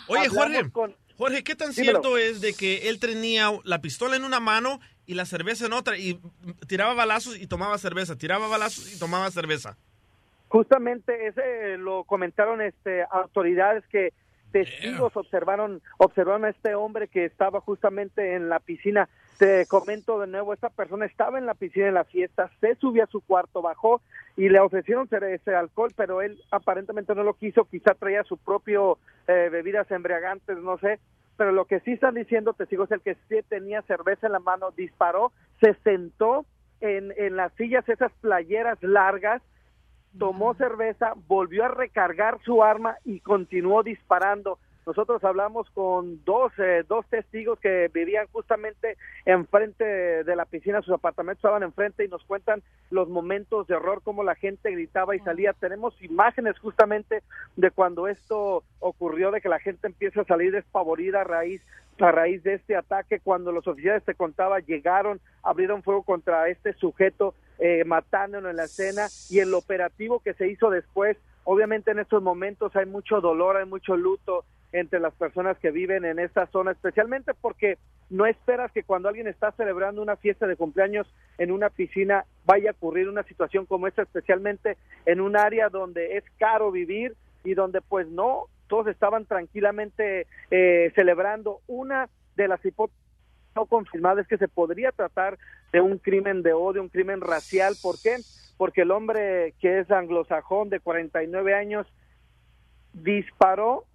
[0.07, 1.91] Oye, Hablamos Jorge, con- Jorge, ¿qué tan Dímelo.
[2.01, 5.73] cierto es de que él tenía la pistola en una mano y la cerveza en
[5.73, 6.19] otra y
[6.67, 9.77] tiraba balazos y tomaba cerveza, tiraba balazos y tomaba cerveza?
[10.47, 14.13] Justamente ese lo comentaron este autoridades que
[14.51, 19.09] testigos observaron observaron a este hombre que estaba justamente en la piscina.
[19.37, 23.03] Te comento de nuevo, esta persona estaba en la piscina en la fiesta, se subió
[23.03, 24.01] a su cuarto, bajó
[24.35, 28.97] y le ofrecieron ese alcohol, pero él aparentemente no lo quiso, quizá traía su propio
[29.27, 30.99] eh, bebidas embriagantes, no sé.
[31.37, 34.39] Pero lo que sí están diciendo testigos es el que sí tenía cerveza en la
[34.39, 35.31] mano, disparó,
[35.61, 36.45] se sentó
[36.81, 39.41] en, en las sillas, esas playeras largas,
[40.17, 44.59] tomó cerveza, volvió a recargar su arma y continuó disparando.
[44.85, 49.83] Nosotros hablamos con dos, eh, dos testigos que vivían justamente enfrente
[50.23, 54.23] de la piscina, sus apartamentos estaban enfrente y nos cuentan los momentos de horror, cómo
[54.23, 55.53] la gente gritaba y salía.
[55.53, 57.21] Tenemos imágenes justamente
[57.55, 61.61] de cuando esto ocurrió, de que la gente empieza a salir despavorida a raíz
[62.05, 66.73] a raíz de este ataque, cuando los oficiales te contaba, llegaron, abrieron fuego contra este
[66.73, 71.99] sujeto, eh, matándolo en la escena, y el operativo que se hizo después, obviamente en
[71.99, 76.45] estos momentos hay mucho dolor, hay mucho luto entre las personas que viven en esta
[76.47, 77.77] zona, especialmente porque
[78.09, 81.07] no esperas que cuando alguien está celebrando una fiesta de cumpleaños
[81.37, 86.17] en una piscina vaya a ocurrir una situación como esta, especialmente en un área donde
[86.17, 91.61] es caro vivir y donde pues no, todos estaban tranquilamente eh, celebrando.
[91.67, 93.08] Una de las hipótesis
[93.55, 95.37] no confirmadas es que se podría tratar
[95.71, 97.75] de un crimen de odio, un crimen racial.
[97.81, 98.17] ¿Por qué?
[98.57, 101.87] Porque el hombre que es anglosajón de 49 años
[102.93, 103.85] disparó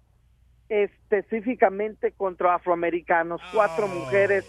[0.69, 4.45] específicamente contra afroamericanos, cuatro mujeres,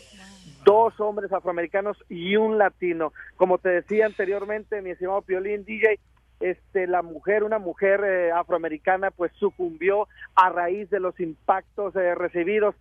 [0.64, 3.12] dos hombres afroamericanos y un latino.
[3.36, 5.98] Como te decía anteriormente, mi estimado Piolín DJ,
[6.40, 12.14] este, la mujer, una mujer eh, afroamericana, pues sucumbió a raíz de los impactos eh,
[12.14, 12.74] recibidos.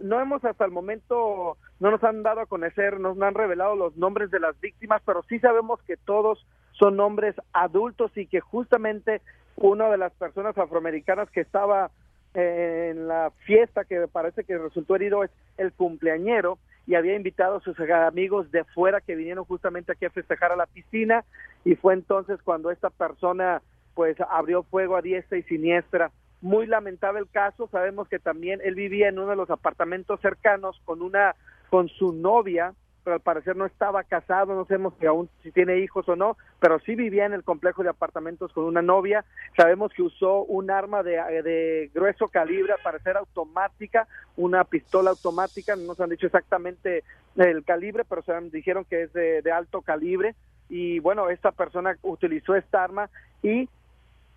[0.00, 3.96] No hemos hasta el momento, no nos han dado a conocer, nos han revelado los
[3.96, 9.20] nombres de las víctimas, pero sí sabemos que todos son hombres adultos y que justamente
[9.56, 11.90] una de las personas afroamericanas que estaba
[12.34, 17.56] eh, en la fiesta que parece que resultó herido es el cumpleañero y había invitado
[17.56, 21.24] a sus amigos de fuera que vinieron justamente aquí a festejar a la piscina
[21.64, 23.62] y fue entonces cuando esta persona
[23.94, 26.10] pues abrió fuego a diestra y siniestra.
[26.40, 30.80] Muy lamentable el caso, sabemos que también él vivía en uno de los apartamentos cercanos
[30.84, 31.34] con una
[31.70, 32.74] con su novia,
[33.04, 36.38] pero al parecer no estaba casado, no sabemos si aún si tiene hijos o no,
[36.58, 39.24] pero sí vivía en el complejo de apartamentos con una novia.
[39.56, 45.76] Sabemos que usó un arma de, de grueso calibre, al parecer automática, una pistola automática,
[45.76, 47.04] no nos han dicho exactamente
[47.36, 50.34] el calibre, pero se han- dijeron que es de, de alto calibre.
[50.70, 53.10] Y bueno, esta persona utilizó esta arma
[53.42, 53.68] y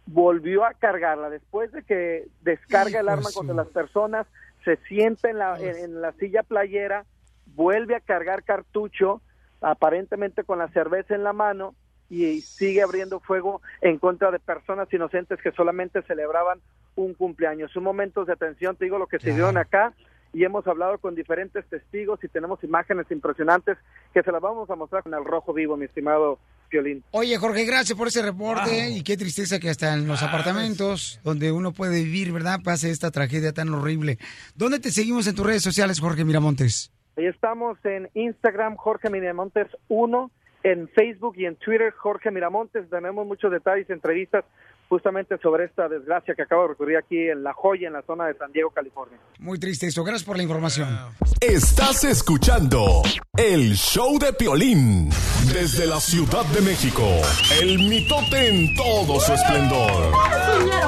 [0.05, 4.27] volvió a cargarla después de que descarga el arma contra las personas,
[4.65, 7.05] se sienta en la, en, en la silla playera,
[7.57, 9.21] vuelve a cargar cartucho,
[9.61, 11.73] aparentemente con la cerveza en la mano,
[12.09, 16.61] y sigue abriendo fuego en contra de personas inocentes que solamente celebraban
[16.95, 17.71] un cumpleaños.
[17.71, 19.93] Son momentos de tensión, te digo lo que se dieron acá,
[20.33, 23.77] y hemos hablado con diferentes testigos y tenemos imágenes impresionantes
[24.13, 26.37] que se las vamos a mostrar con el rojo vivo, mi estimado
[26.69, 27.03] Piolín.
[27.11, 31.51] Oye, Jorge, gracias por ese reporte y qué tristeza que hasta en los apartamentos donde
[31.51, 32.59] uno puede vivir, ¿verdad?
[32.63, 34.19] Pase esta tragedia tan horrible.
[34.55, 36.91] ¿Dónde te seguimos en tus redes sociales, Jorge Miramontes?
[37.17, 40.31] Ahí estamos en Instagram, Jorge Miramontes 1,
[40.61, 42.87] en Facebook y en Twitter, Jorge Miramontes.
[42.91, 44.45] Tenemos muchos detalles, entrevistas
[44.87, 48.27] justamente sobre esta desgracia que acaba de ocurrir aquí en La Joya, en la zona
[48.27, 49.17] de San Diego, California.
[49.39, 50.03] Muy triste eso.
[50.03, 50.87] Gracias por la información.
[51.41, 53.01] Estás escuchando
[53.35, 55.09] el show de Piolín.
[55.53, 57.03] Desde la Ciudad de México,
[57.61, 60.13] el mitote en todo su esplendor.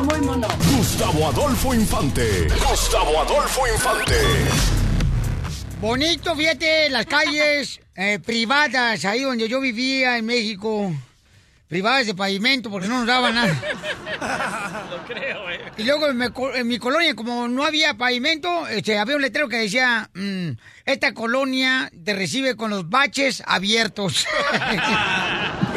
[0.03, 0.47] muy mono.
[0.77, 2.47] Gustavo Adolfo Infante.
[2.69, 4.78] Gustavo Adolfo Infante.
[5.79, 10.93] Bonito, fíjate, las calles eh, privadas, ahí donde yo vivía en México.
[11.69, 14.87] Privadas de pavimento, porque no nos daban nada.
[14.89, 15.59] Lo creo, eh.
[15.77, 19.21] Y luego en mi, co- en mi colonia, como no había pavimento, este, había un
[19.21, 20.49] letrero que decía, mm,
[20.85, 24.25] esta colonia te recibe con los baches abiertos.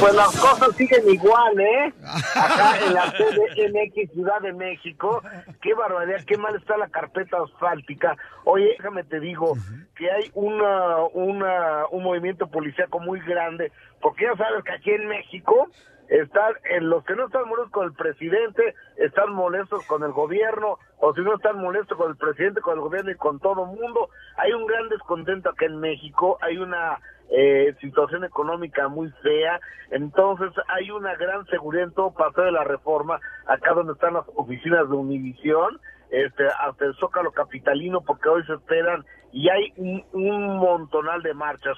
[0.00, 1.92] Pues las cosas siguen igual, ¿eh?
[2.34, 5.22] Acá en la CDMX Ciudad de México,
[5.62, 8.16] qué barbaridad, qué mal está la carpeta asfáltica.
[8.44, 9.54] Oye, déjame te digo
[9.96, 15.08] que hay una, una, un movimiento policíaco muy grande, porque ya sabes que aquí en
[15.08, 15.68] México
[16.08, 20.78] están, en los que no están molestos con el presidente, están molestos con el gobierno,
[20.98, 23.80] o si no están molestos con el presidente, con el gobierno y con todo el
[23.80, 24.10] mundo.
[24.36, 26.98] Hay un gran descontento acá en México, hay una
[27.36, 29.58] eh, situación económica muy fea,
[29.90, 34.24] entonces hay una gran seguridad en todo paseo de la reforma, acá donde están las
[34.36, 35.80] oficinas de Univisión,
[36.10, 41.34] este, hasta el Zócalo Capitalino, porque hoy se esperan y hay un, un montonal de
[41.34, 41.76] marchas.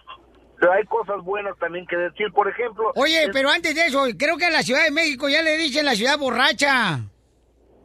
[0.59, 2.93] Pero hay cosas buenas también que decir, por ejemplo...
[2.97, 5.57] Oye, es- pero antes de eso, creo que a la Ciudad de México ya le
[5.59, 7.01] dicen la ciudad borracha.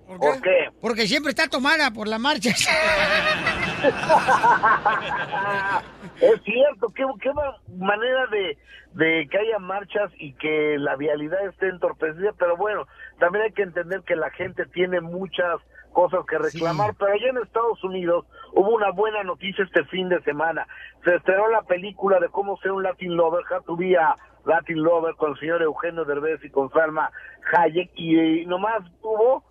[0.08, 0.70] ¿Por qué?
[0.82, 2.50] Porque siempre está tomada por la marcha.
[6.22, 8.58] Es cierto, qué, qué ma- manera de,
[8.94, 12.86] de que haya marchas y que la vialidad esté entorpecida, pero bueno,
[13.20, 15.60] también hay que entender que la gente tiene muchas
[15.94, 20.22] cosas que reclamar, pero allá en Estados Unidos hubo una buena noticia este fin de
[20.22, 20.68] semana.
[21.04, 24.16] Se estrenó la película de cómo ser un Latin Lover, How to be a
[24.46, 27.12] Latin Lover con el señor Eugenio Derbez y con Salma
[27.58, 29.44] Hayek, y, eh, nomás tuvo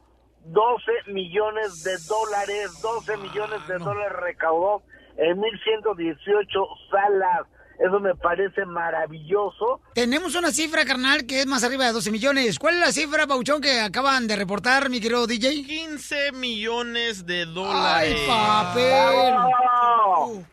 [0.47, 4.83] 12 millones de dólares, 12 millones de dólares recaudó
[5.17, 7.47] en 1118 salas.
[7.79, 9.81] Eso me parece maravilloso.
[9.95, 12.59] Tenemos una cifra, carnal, que es más arriba de 12 millones.
[12.59, 15.65] ¿Cuál es la cifra, Pauchón, que acaban de reportar, mi querido DJ?
[15.65, 18.19] 15 millones de dólares.
[18.21, 19.35] ¡Ay, papel!
[19.35, 20.45] ¡Wow!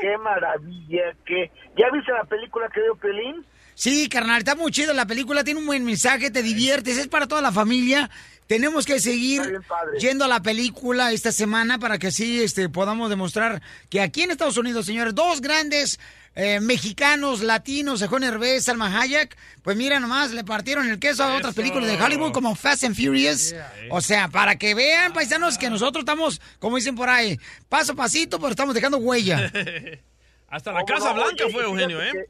[0.00, 1.16] ¡Qué maravilla!
[1.26, 1.50] ¿Qué?
[1.76, 3.44] ¿Ya viste la película que dio Pelín?
[3.74, 7.26] Sí, carnal, está muy chida la película, tiene un buen mensaje, te diviertes, es para
[7.26, 8.08] toda la familia.
[8.46, 9.60] Tenemos que seguir
[9.98, 14.32] yendo a la película esta semana para que así este, podamos demostrar que aquí en
[14.32, 15.98] Estados Unidos, señores, dos grandes
[16.34, 21.36] eh, mexicanos, latinos, Eugenio Herbés, Salma Hayek, pues mira nomás, le partieron el queso a
[21.36, 23.54] otras películas de Hollywood como Fast and Furious.
[23.90, 27.38] O sea, para que vean, paisanos, que nosotros estamos, como dicen por ahí,
[27.68, 29.50] paso a pasito, pero estamos dejando huella.
[30.48, 31.14] Hasta la ¿Cómo Casa no?
[31.14, 32.28] Blanca Oye, fue Eugenio, ¿eh?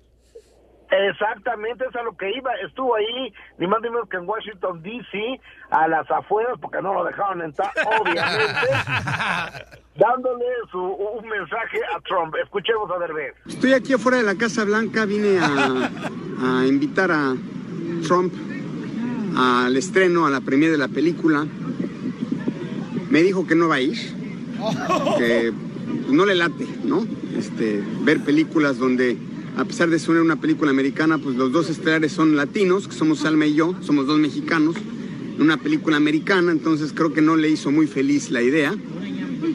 [0.90, 2.52] Exactamente, es a lo que iba.
[2.66, 5.40] Estuvo ahí, ni más ni menos que en Washington, D.C.,
[5.74, 8.68] a las afueras, porque no lo dejaron entrar, obviamente,
[9.96, 12.34] dándole su, un mensaje a Trump.
[12.42, 13.34] Escuchemos a Derbez.
[13.48, 15.90] Estoy aquí afuera de la Casa Blanca, vine a,
[16.42, 17.34] a invitar a
[18.06, 18.32] Trump
[19.36, 21.44] al estreno, a la premiere de la película.
[23.10, 23.98] Me dijo que no va a ir,
[25.18, 25.52] que
[26.08, 27.04] no le late, ¿no?
[27.36, 29.18] Este, ver películas donde,
[29.56, 33.20] a pesar de ser una película americana, pues los dos estelares son latinos, que somos
[33.20, 34.76] Salma y yo, somos dos mexicanos,
[35.38, 38.74] una película americana, entonces creo que no le hizo muy feliz la idea.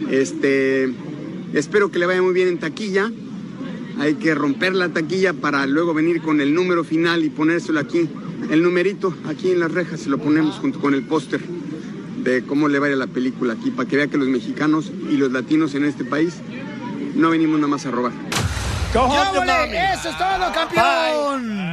[0.09, 0.93] Este,
[1.53, 3.11] espero que le vaya muy bien en taquilla.
[3.99, 8.07] Hay que romper la taquilla para luego venir con el número final y ponérselo aquí
[8.49, 11.41] el numerito aquí en las rejas y lo ponemos junto con el póster
[12.23, 15.17] de cómo le va a la película aquí, para que vea que los mexicanos y
[15.17, 16.35] los latinos en este país
[17.15, 18.38] no venimos nada más a robar.
[18.93, 19.93] ¡Yábole!
[19.93, 21.69] ¡Eso es todo, campeón!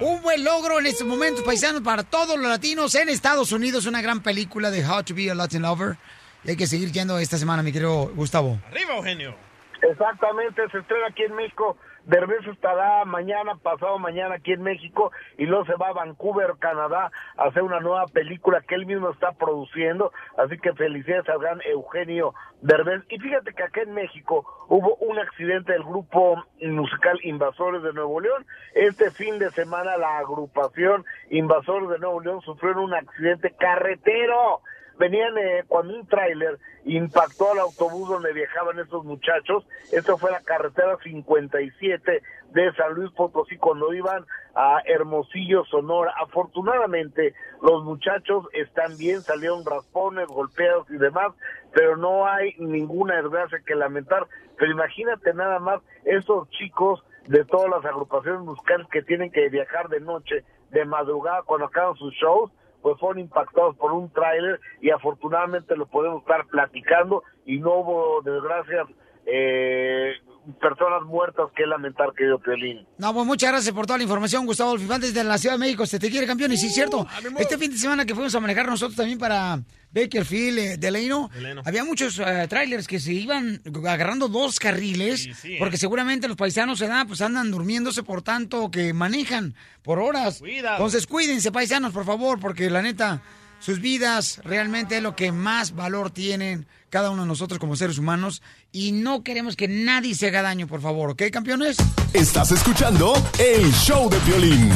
[0.00, 3.86] Un buen logro en estos momentos, paisanos, para todos los latinos en Estados Unidos.
[3.86, 5.96] Una gran película de How to be a Latin Lover.
[6.44, 8.58] Y hay que seguir yendo esta semana, mi querido Gustavo.
[8.70, 9.34] Arriba, Eugenio.
[9.82, 11.76] Exactamente, se estrena aquí en México.
[12.08, 17.12] Derbez estará mañana, pasado mañana aquí en México y luego se va a Vancouver, Canadá,
[17.36, 20.10] a hacer una nueva película que él mismo está produciendo.
[20.38, 22.32] Así que felicidades al gran Eugenio
[22.62, 23.02] Derbez.
[23.10, 28.20] Y fíjate que acá en México hubo un accidente del grupo musical Invasores de Nuevo
[28.20, 28.46] León.
[28.74, 34.62] Este fin de semana la agrupación Invasores de Nuevo León sufrieron un accidente carretero
[34.98, 39.66] venían eh, cuando un tráiler impactó al autobús donde viajaban estos muchachos.
[39.92, 46.14] Esto fue la carretera 57 de San Luis Potosí cuando iban a Hermosillo, Sonora.
[46.20, 51.32] Afortunadamente los muchachos están bien, salieron raspones, golpeados y demás,
[51.72, 54.26] pero no hay ninguna desgracia que lamentar.
[54.56, 59.88] Pero imagínate nada más esos chicos de todas las agrupaciones musicales que tienen que viajar
[59.88, 62.50] de noche, de madrugada, cuando acaban sus shows,
[62.82, 68.22] pues fueron impactados por un tráiler y afortunadamente lo podemos estar platicando y no hubo
[68.22, 68.86] desgracias
[69.26, 70.14] eh,
[70.60, 72.86] personas muertas que lamentar, querido Piolín.
[72.98, 75.86] No, pues muchas gracias por toda la información, Gustavo Alfifantes de la Ciudad de México.
[75.86, 77.06] Se te quiere campeón, y sí es cierto.
[77.38, 79.60] Este fin de semana que fuimos a manejar nosotros también para
[79.90, 81.30] Bakerfield, eh, Delano,
[81.64, 85.28] había muchos eh, trailers que se iban agarrando dos carriles,
[85.58, 90.42] porque seguramente los paisanos se pues andan durmiéndose por tanto que manejan por horas.
[90.44, 93.22] Entonces cuídense, paisanos, por favor, porque la neta,
[93.60, 97.98] sus vidas realmente es lo que más valor tienen cada uno de nosotros como seres
[97.98, 101.76] humanos y no queremos que nadie se haga daño, por favor, ¿ok, campeones?
[102.12, 104.70] Estás escuchando el show de violín.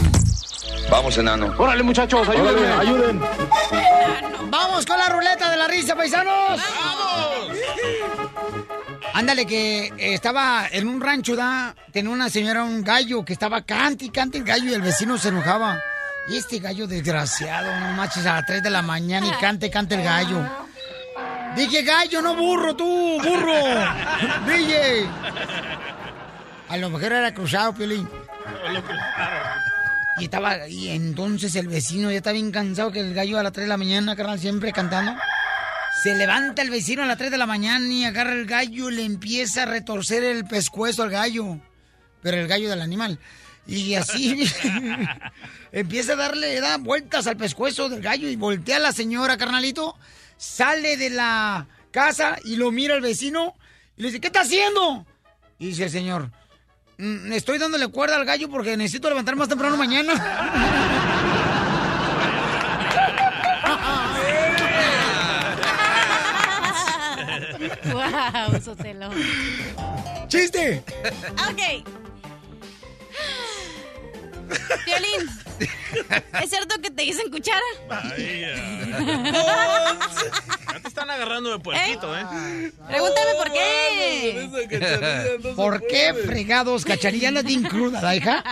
[0.90, 1.54] Vamos, enano.
[1.58, 3.20] Órale, muchachos, ayúdenme, ayuden.
[4.50, 6.60] Vamos con la ruleta de la risa, paisanos.
[6.60, 7.58] ¡Vamos!
[9.14, 14.06] Ándale, que estaba en un rancho, da, tenía una señora un gallo que estaba cante
[14.06, 15.80] y cante el gallo y el vecino se enojaba.
[16.28, 19.96] Y este gallo desgraciado, no manches, a las 3 de la mañana y cante, cante
[19.96, 20.40] el gallo.
[21.56, 23.52] Dije gallo, no burro, tú, burro.
[24.46, 25.06] DJ.
[26.68, 28.08] A lo mejor era cruzado, Piolín.
[30.18, 33.52] Y estaba, y entonces el vecino ya estaba bien cansado que el gallo a las
[33.52, 35.14] 3 de la mañana, carnal, siempre cantando.
[36.02, 38.94] Se levanta el vecino a las 3 de la mañana y agarra el gallo y
[38.94, 41.58] le empieza a retorcer el pescuezo al gallo.
[42.22, 43.18] Pero el gallo del animal.
[43.66, 44.50] Y así
[45.72, 49.96] empieza a darle, da vueltas al pescuezo del gallo y voltea a la señora, carnalito.
[50.36, 53.54] Sale de la casa y lo mira el vecino
[53.96, 55.06] y le dice, ¿qué está haciendo?
[55.58, 56.30] Y dice el señor,
[56.98, 60.12] "Mm, estoy dándole cuerda al gallo porque necesito levantar más temprano mañana.
[67.92, 69.10] wow, Sotelo.
[70.28, 70.82] ¡Chiste!
[71.50, 71.84] Ok.
[74.86, 75.28] Violín,
[76.42, 77.60] ¿es cierto que te dicen cuchara?
[80.72, 82.72] Ya te están agarrando de puerquito, ¿eh?
[82.88, 84.48] Pregúntame por qué.
[85.54, 88.42] ¿Por qué fregados cacharilla andas bien cruda, la hija?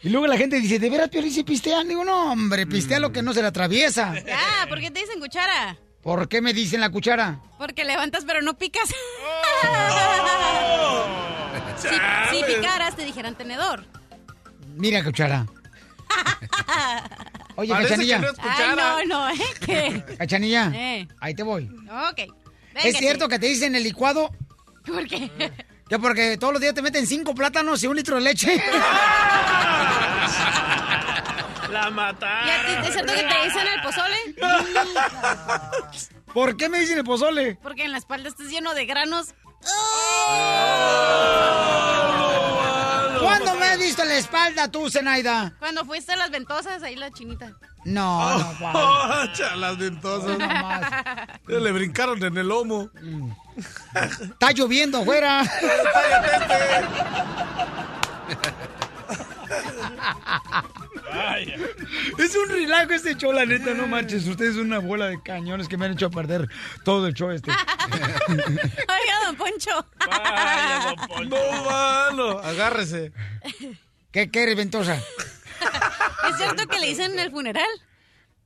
[0.00, 1.88] Y luego la gente dice, ¿de veras Piolín si pistean?
[1.88, 4.14] Digo, no, hombre, pistea lo que no se le atraviesa.
[4.32, 5.76] Ah, ¿por qué te dicen cuchara?
[6.02, 7.40] ¿Por qué me dicen la cuchara?
[7.58, 8.88] Porque levantas pero no picas.
[11.76, 13.84] si, si picaras te dijeran tenedor.
[14.78, 15.46] Mira, cuchara.
[17.56, 18.20] Oye, Parece Cachanilla.
[18.20, 18.32] que no.
[18.42, 19.38] Ay, no, no, ¿eh?
[19.64, 20.04] ¿Qué?
[20.16, 21.08] Cachanilla, Eh.
[21.20, 21.68] ahí te voy.
[22.10, 22.20] Ok.
[22.84, 24.30] ¿Es cierto que te dicen el licuado?
[24.86, 25.30] ¿Por qué?
[25.88, 28.62] Que porque todos los días te meten cinco plátanos y un litro de leche.
[31.72, 32.46] La mataron.
[32.48, 34.16] ¿Y a ti es cierto que te dicen el pozole?
[36.32, 37.58] ¿Por qué me dicen el pozole?
[37.62, 39.34] Porque en la espalda estás lleno de granos.
[43.28, 45.54] ¿Cuándo me has visto en la espalda tú, Zenaida?
[45.58, 47.52] Cuando fuiste a las ventosas, ahí la chinita.
[47.84, 48.72] No, no, Juan.
[48.74, 50.38] Oh, las ventosas.
[50.38, 52.90] Ya Le brincaron en el lomo.
[53.94, 55.42] Está lloviendo afuera.
[62.18, 64.26] Es un relajo este show, la neta, no manches.
[64.26, 66.48] Ustedes son una bola de cañones que me han hecho perder
[66.84, 67.50] todo el show este.
[68.28, 69.86] Oiga, don Poncho.
[71.28, 72.38] No, mano.
[72.40, 73.12] Agárrese.
[74.10, 74.94] ¿Qué quieres, Ventosa?
[74.94, 77.68] ¿Es cierto que le dicen en el funeral?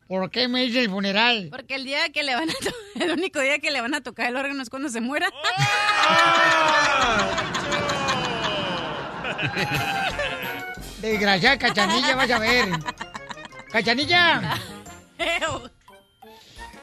[0.09, 1.49] ¿Por qué me dice el funeral?
[1.51, 2.53] Porque el día que le van a
[3.03, 5.31] el único día que le van a tocar el órgano es cuando se muera.
[11.03, 12.69] Desgraciada cachanilla, vas a ver.
[13.73, 14.57] Cachanilla.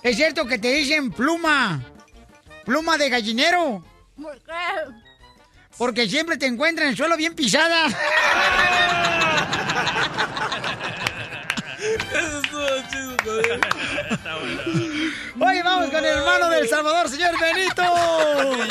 [0.03, 1.81] ¿Es cierto que te dicen pluma?
[2.65, 3.81] ¿Pluma de gallinero?
[4.21, 4.51] ¿Por qué?
[5.77, 7.87] Porque siempre te encuentran en el suelo bien pisada.
[11.79, 13.15] Eso estuvo chido.
[15.39, 17.83] Oye, vamos con el hermano del Salvador, señor Benito.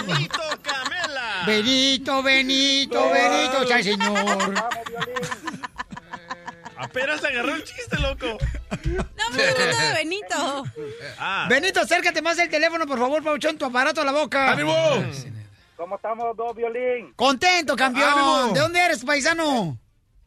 [0.07, 0.43] Benito.
[1.47, 4.55] Benito, Benito, Benito, ya, señor.
[6.77, 8.39] Apenas agarró el chiste, loco.
[8.85, 10.65] No me hablando de Benito.
[11.19, 11.47] Ah.
[11.49, 14.53] Benito, acércate más del teléfono, por favor, Pauchón, tu aparato a la boca.
[14.53, 14.75] ¡Ánimo!
[15.77, 17.13] ¿Cómo estamos dos, Violín?
[17.15, 18.11] Contento, campeón.
[18.11, 18.53] ¡Ánimo!
[18.55, 19.79] ¿De dónde eres, paisano?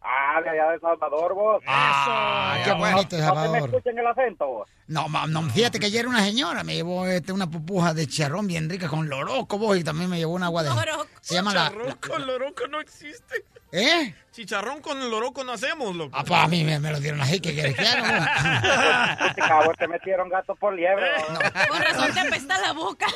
[0.03, 1.64] Ah, de allá de Salvador, vos.
[1.68, 3.56] Ah, qué bonito, ¿No Salvador.
[3.56, 4.69] se me escuchan el acento, vos?
[4.88, 8.69] No, no, fíjate que ayer una señora me llevó este, una pupuja de charrón bien
[8.69, 10.69] rica con loroco, vos, y también me llevó un agua de...
[11.22, 11.69] Se llama la...
[11.69, 13.45] Chicharrón con loroco no existe.
[13.72, 14.15] ¿Eh?
[14.31, 16.15] Chicharrón con loroco no hacemos, loco.
[16.17, 19.27] Ah, pues a mí me, me lo dieron así, ¿qué quieres que haga?
[19.27, 21.05] Este cabrón te metieron gato por liebre.
[21.29, 21.39] vos.
[21.69, 23.07] Con razón te apesta la boca.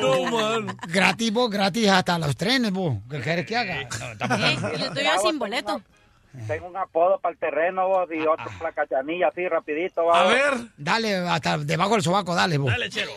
[0.00, 0.76] No, man.
[0.88, 2.96] Gratis, vos, gratis hasta los trenes, vos.
[3.10, 3.82] ¿Qué quieres que haga?
[3.82, 4.42] No, tampoco.
[4.42, 5.82] Eh, y yo estoy sin boleto.
[6.46, 10.16] Tengo un apodo para el terreno, vos, y otro para la cachanilla, así, rapidito, vos.
[10.76, 12.70] Dale, hasta debajo del sobaco, dale, vos.
[12.70, 13.10] Dale, chero.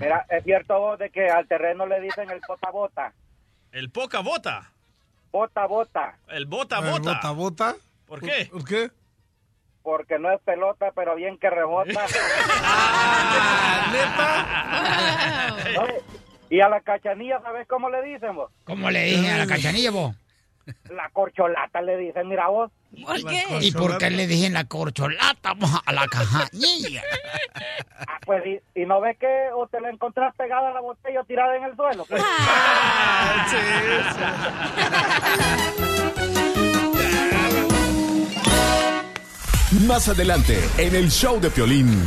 [0.00, 3.12] Mira, es cierto, vos, de que al terreno le dicen el bota bota.
[3.72, 4.70] El poca bota.
[5.34, 6.16] Bota bota.
[6.28, 7.12] El bota El bota.
[7.14, 7.74] bota, bota.
[8.06, 8.48] ¿Por qué?
[8.52, 8.88] ¿Por qué?
[9.82, 12.06] Porque no es pelota, pero bien que rebota.
[15.74, 15.86] No,
[16.50, 18.52] Y a la cachanilla, ¿sabes cómo le dicen vos?
[18.62, 20.14] ¿Cómo le dije a la cachanilla, vos?
[20.90, 22.70] La corcholata le dicen, mira vos.
[23.04, 23.44] ¿Por qué?
[23.60, 25.54] ¿Y por qué le dije en la corcholata,
[25.84, 27.02] a la cachanilla?
[28.06, 31.20] Ah, pues, y, y no ves que o te la encontrás pegada a la botella
[31.20, 32.04] o tirada en el suelo.
[32.08, 32.22] Pues,
[39.86, 42.02] Más adelante, en el show de Piolín.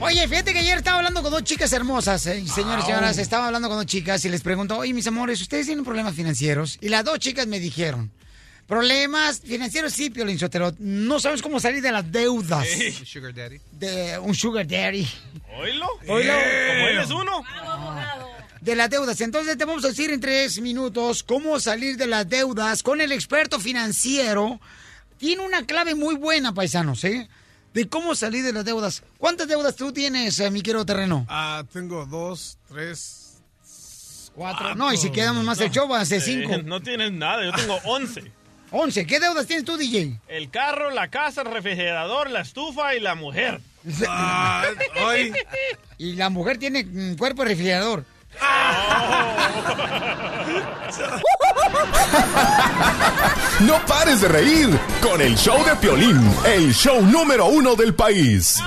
[0.00, 2.44] Oye, fíjate que ayer estaba hablando con dos chicas hermosas, ¿eh?
[2.46, 5.66] señores y señoras, estaba hablando con dos chicas y les pregunto, oye, mis amores, ¿ustedes
[5.66, 6.78] tienen problemas financieros?
[6.80, 8.10] Y las dos chicas me dijeron,
[8.66, 12.66] problemas financieros sí, Piolín Sotero, no sabes cómo salir de las deudas.
[13.04, 13.60] Sugar daddy.
[13.72, 15.08] De un sugar daddy.
[15.56, 15.86] ¿Oílo?
[16.08, 16.32] Oílo.
[16.34, 17.42] Como él es uno.
[18.60, 19.20] De las deudas.
[19.20, 23.12] Entonces te vamos a decir en tres minutos cómo salir de las deudas con el
[23.12, 24.60] experto financiero.
[25.18, 27.28] Tiene una clave muy buena, paisanos, ¿eh?
[27.74, 29.02] De cómo salir de las deudas.
[29.18, 31.26] ¿Cuántas deudas tú tienes, eh, mi querido terreno?
[31.28, 33.24] Ah, tengo dos, tres,
[34.34, 34.74] Cuatro.
[34.74, 36.52] No, y si quedamos más el show, van a ser cinco.
[36.54, 38.32] Eh, no tienes nada, yo tengo 11.
[38.72, 39.06] Once.
[39.06, 40.18] ¿Qué deudas tienes tú, DJ?
[40.26, 43.60] El carro, la casa, el refrigerador, la estufa y la mujer.
[45.96, 48.04] Y la mujer tiene mm, cuerpo de refrigerador.
[53.60, 54.68] No pares de reír
[55.00, 58.58] con el show de Piolín, el show número uno del país.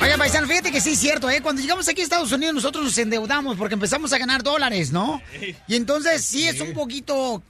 [0.00, 1.40] Oiga, paisano, fíjate que sí es cierto, ¿eh?
[1.40, 5.20] Cuando llegamos aquí a Estados Unidos, nosotros nos endeudamos porque empezamos a ganar dólares, ¿no?
[5.66, 7.42] Y entonces sí es un poquito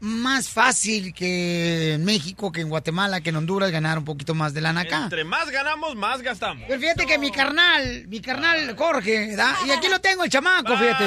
[0.00, 4.52] más fácil que en México, que en Guatemala, que en Honduras ganar un poquito más
[4.52, 5.04] de lana acá.
[5.04, 6.64] Entre más ganamos, más gastamos.
[6.68, 9.54] Pero fíjate que mi carnal, mi carnal Jorge, ¿verdad?
[9.66, 11.04] Y aquí lo tengo, el chamaco, fíjate.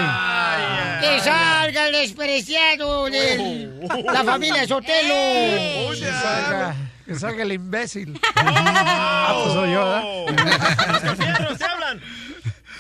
[1.02, 3.72] Que salga el despreciado de
[4.12, 5.94] la familia Sotelo.
[5.94, 6.76] Que salga,
[7.06, 8.20] que salga el imbécil.
[8.36, 11.58] Ah, pues soy yo, ¿verdad?
[11.58, 12.02] se hablan.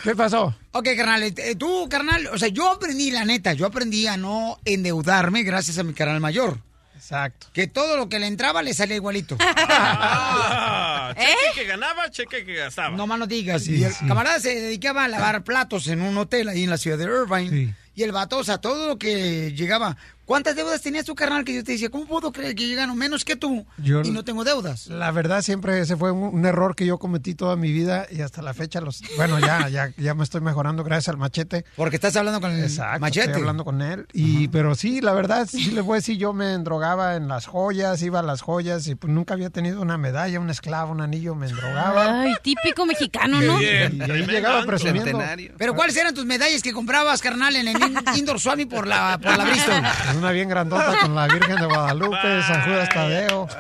[0.03, 0.55] ¿Qué pasó?
[0.71, 4.59] Ok, carnal, eh, tú, carnal, o sea, yo aprendí, la neta, yo aprendí a no
[4.65, 6.59] endeudarme gracias a mi carnal mayor.
[6.95, 7.47] Exacto.
[7.53, 9.37] Que todo lo que le entraba le salía igualito.
[11.11, 12.95] Ah, cheque que ganaba, cheque que gastaba.
[12.95, 13.67] No más no digas.
[13.67, 16.99] Y el camarada se dedicaba a lavar platos en un hotel ahí en la ciudad
[16.99, 17.75] de Irvine.
[17.95, 19.97] Y el vato, o sea, todo lo que llegaba.
[20.29, 21.89] ¿Cuántas deudas tenías tu carnal que yo te decía?
[21.89, 24.85] ¿Cómo puedo creer que yo gano menos que tú Yo- y no tengo deudas?
[24.85, 28.21] La verdad siempre ese fue un, un error que yo cometí toda mi vida y
[28.21, 31.65] hasta la fecha los bueno ya ya ya me estoy mejorando gracias al machete.
[31.75, 33.25] Porque estás hablando con el Exacto, machete.
[33.25, 36.31] Estoy hablando con él y pero sí la verdad sí les voy a decir yo
[36.31, 39.97] me endrogaba en las joyas iba a las joyas y pues nunca había tenido una
[39.97, 42.21] medalla un esclavo un anillo me endrogaba.
[42.21, 43.59] Ay, típico mexicano, ¿no?
[43.59, 45.19] Y ahí llegaba presumiendo.
[45.57, 49.17] Pero ¿cuáles eran tus medallas que comprabas, carnal, en el in- Indoor Swami por la,
[49.17, 49.81] por la Bristol?
[50.19, 53.47] Una bien grandota con la Virgen de Guadalupe, San Judas Tadeo.
[53.47, 53.57] Con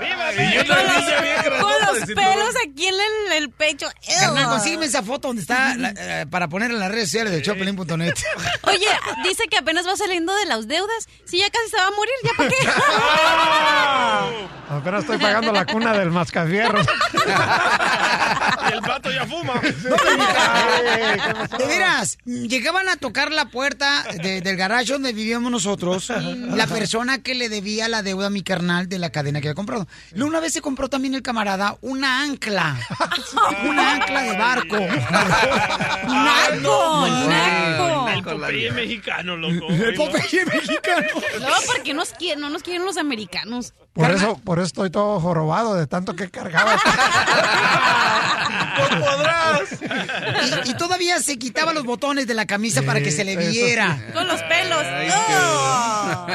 [1.97, 3.87] los pelos aquí en el, el pecho.
[4.19, 7.41] Carnal, consígueme esa foto donde está la- eh, para ponerla en las redes sociales de
[7.41, 8.13] Chopelín.net.
[8.63, 8.87] Oye,
[9.23, 11.07] dice que apenas va saliendo de las deudas.
[11.25, 12.55] Si ya casi se va a morir, ¿ya para qué?
[14.69, 16.79] Apenas estoy pagando la cuna del mascafierro.
[18.69, 19.53] Y el vato ya fuma.
[21.57, 26.11] De veras, llegaban a tocar la puerta de- del garage donde vivíamos nosotros
[26.55, 29.55] la persona que le debía la deuda a mi carnal de la cadena que había
[29.55, 29.87] comprado.
[30.13, 32.77] Luego una vez se compró también el camarada una ancla.
[33.65, 34.77] una ancla de barco.
[36.07, 37.07] ¡Naco!
[37.27, 38.09] ¡Naco!
[38.09, 39.67] El Popeye mexicano, loco.
[39.69, 41.07] El Popeye mexicano.
[41.41, 43.73] No, porque nos quieren, no nos quieren los americanos.
[43.93, 46.75] Por eso, por eso estoy todo jorobado de tanto que cargaba.
[48.79, 49.69] ¡No podrás!
[50.65, 53.97] Y, y todavía se quitaba los botones de la camisa para que se le viera.
[53.97, 54.13] sí.
[54.13, 54.83] Con los pelos.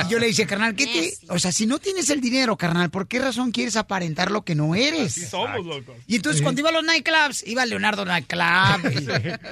[0.06, 1.14] Y yo le dije, carnal, ¿qué te...?
[1.32, 4.54] O sea, si no tienes el dinero, carnal, ¿por qué razón quieres aparentar lo que
[4.54, 5.12] no eres?
[5.16, 5.94] Así somos, locos.
[6.06, 8.92] Y entonces cuando iba a los nightclubs, iba Leonardo Nightclub.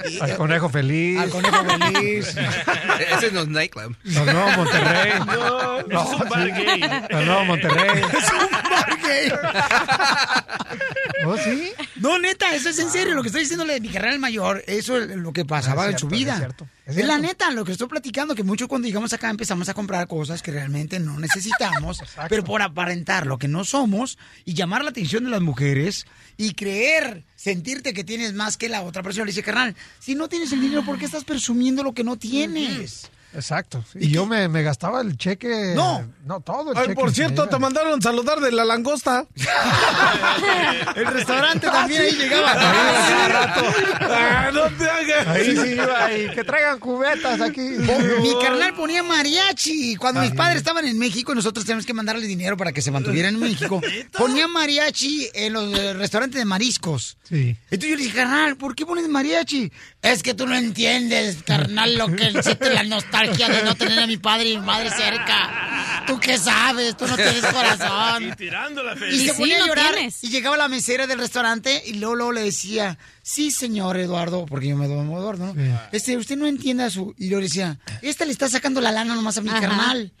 [0.05, 1.19] y- y- Al conejo feliz.
[1.19, 2.27] al conejo feliz.
[3.17, 3.95] Ese es los nightclub.
[4.17, 5.11] Al nuevo Monterrey.
[5.23, 6.81] No, es un bar gay.
[6.83, 8.01] Al nuevo Monterrey.
[8.13, 9.31] Es un bar gay.
[11.25, 11.71] ¿Oh, sí?
[11.97, 13.13] No, neta, eso es en serio.
[13.15, 15.93] Lo que estoy diciéndole de mi carnal mayor, eso es lo que pasaba Ah, es
[15.93, 16.33] en su vida.
[16.33, 19.29] es cierto, es Es la neta, lo que estoy platicando, que mucho cuando llegamos acá
[19.29, 21.99] empezamos a comprar cosas que realmente no necesitamos,
[22.29, 26.05] pero por aparentar lo que no somos y llamar la atención de las mujeres
[26.37, 29.25] y creer, sentirte que tienes más que la otra persona.
[29.25, 32.17] Le dice, carnal, si no tienes el dinero, ¿por qué estás presumiendo lo que no
[32.17, 33.09] tienes?
[33.35, 33.83] Exacto.
[33.95, 35.73] Y yo me, me gastaba el cheque.
[35.75, 36.07] No.
[36.25, 36.95] No, todo el Ay, cheque.
[36.95, 39.25] por cierto, te mandaron saludar de la langosta.
[40.95, 42.53] El restaurante también ahí llegaba.
[42.55, 45.27] Ah, no te hagas.
[45.27, 47.61] Ahí sí iba, y que traigan cubetas aquí.
[47.61, 49.95] Mi carnal ponía mariachi.
[49.95, 52.91] Cuando mis padres estaban en México y nosotros teníamos que mandarle dinero para que se
[52.91, 53.81] mantuvieran en México,
[54.17, 57.17] ponía mariachi en los eh, restaurantes de mariscos.
[57.23, 57.55] Sí.
[57.71, 59.71] Entonces yo le dije, carnal, ¿por qué pones mariachi?
[60.01, 64.07] Es que tú no entiendes, carnal, lo que siente la nostalgia de no tener a
[64.07, 66.03] mi padre y mi madre cerca.
[66.07, 66.97] ¿Tú qué sabes?
[66.97, 68.23] Tú no tienes corazón.
[68.29, 69.11] Y tirando la Y fe.
[69.11, 72.41] se sí, ponía a llorar y llegaba la mesera del restaurante y luego, luego le
[72.41, 75.53] decía, sí, señor Eduardo, porque yo me llamo Eduardo, ¿no?
[75.53, 75.71] Sí.
[75.91, 77.13] Este, usted no entiende a su...
[77.17, 79.61] Y yo le decía, esta le está sacando la lana nomás a mi Ajá.
[79.61, 80.11] carnal,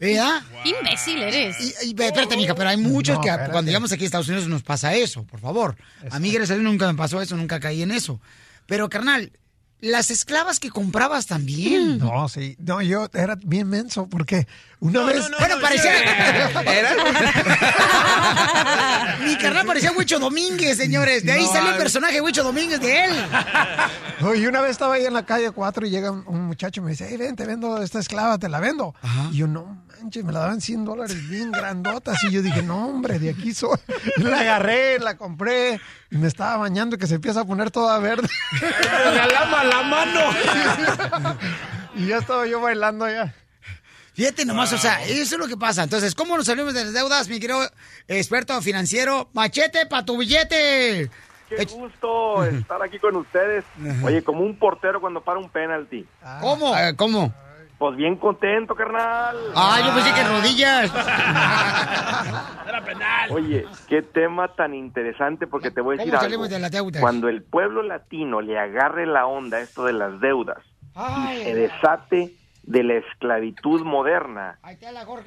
[0.00, 0.42] ¿verdad?
[0.64, 1.56] Qué imbécil eres.
[1.60, 3.52] Y, y, espérate, mija, pero hay muchos No, que espérate.
[3.52, 5.76] cuando llegamos aquí a Estados Unidos nos pasa eso, por favor.
[6.10, 8.20] A mí, gracias a Dios, nunca me pasó eso, nunca caí en eso.
[8.66, 9.32] Pero, carnal,
[9.80, 11.98] las esclavas que comprabas también.
[11.98, 12.56] No, sí.
[12.58, 14.46] No, yo era bien menso porque
[14.80, 15.18] una No, vez.
[15.22, 15.92] no, no, Bueno, no, parecía...
[16.62, 16.96] ¿Era?
[19.24, 21.24] Mi carnal parecía Huicho Domínguez, señores.
[21.24, 23.12] De ahí No, salió el personaje Huicho Domínguez de él.
[24.20, 26.80] No, y una vez estaba ahí en la calle 4 y llega un, un muchacho
[26.80, 28.92] y me dice, hey, ven, te vendo esta esclava, te la vendo.
[29.30, 32.22] Y yo, no manches, me la daban 100 dólares bien grandotas.
[32.24, 33.78] Y yo dije, no, hombre, de aquí soy.
[34.16, 35.80] Y la agarré, la compré
[36.10, 38.28] y me estaba bañando y que se empieza a poner toda verde.
[39.14, 40.20] La lama la mano.
[41.96, 43.34] y ya estaba yo bailando ya.
[44.14, 45.84] Fíjate nomás, o sea, eso es lo que pasa.
[45.84, 47.60] Entonces, ¿cómo nos salimos de las deudas, mi querido
[48.08, 49.28] experto financiero?
[49.32, 51.08] Machete para tu billete.
[51.48, 53.64] Qué gusto estar aquí con ustedes.
[54.02, 56.04] Oye, como un portero cuando para un penalti.
[56.40, 56.74] ¿Cómo?
[56.96, 57.32] ¿Cómo?
[57.78, 59.36] Pues bien contento, carnal.
[59.54, 60.92] Ah, yo pensé que rodillas.
[62.68, 63.30] Era penal.
[63.30, 66.48] Oye, qué tema tan interesante porque te voy a decir ¿Cómo algo.
[66.48, 67.00] de las deudas?
[67.00, 70.58] Cuando el pueblo latino le agarre la onda a esto de las deudas
[70.96, 72.32] Ay, y se desate
[72.64, 74.58] de la esclavitud moderna,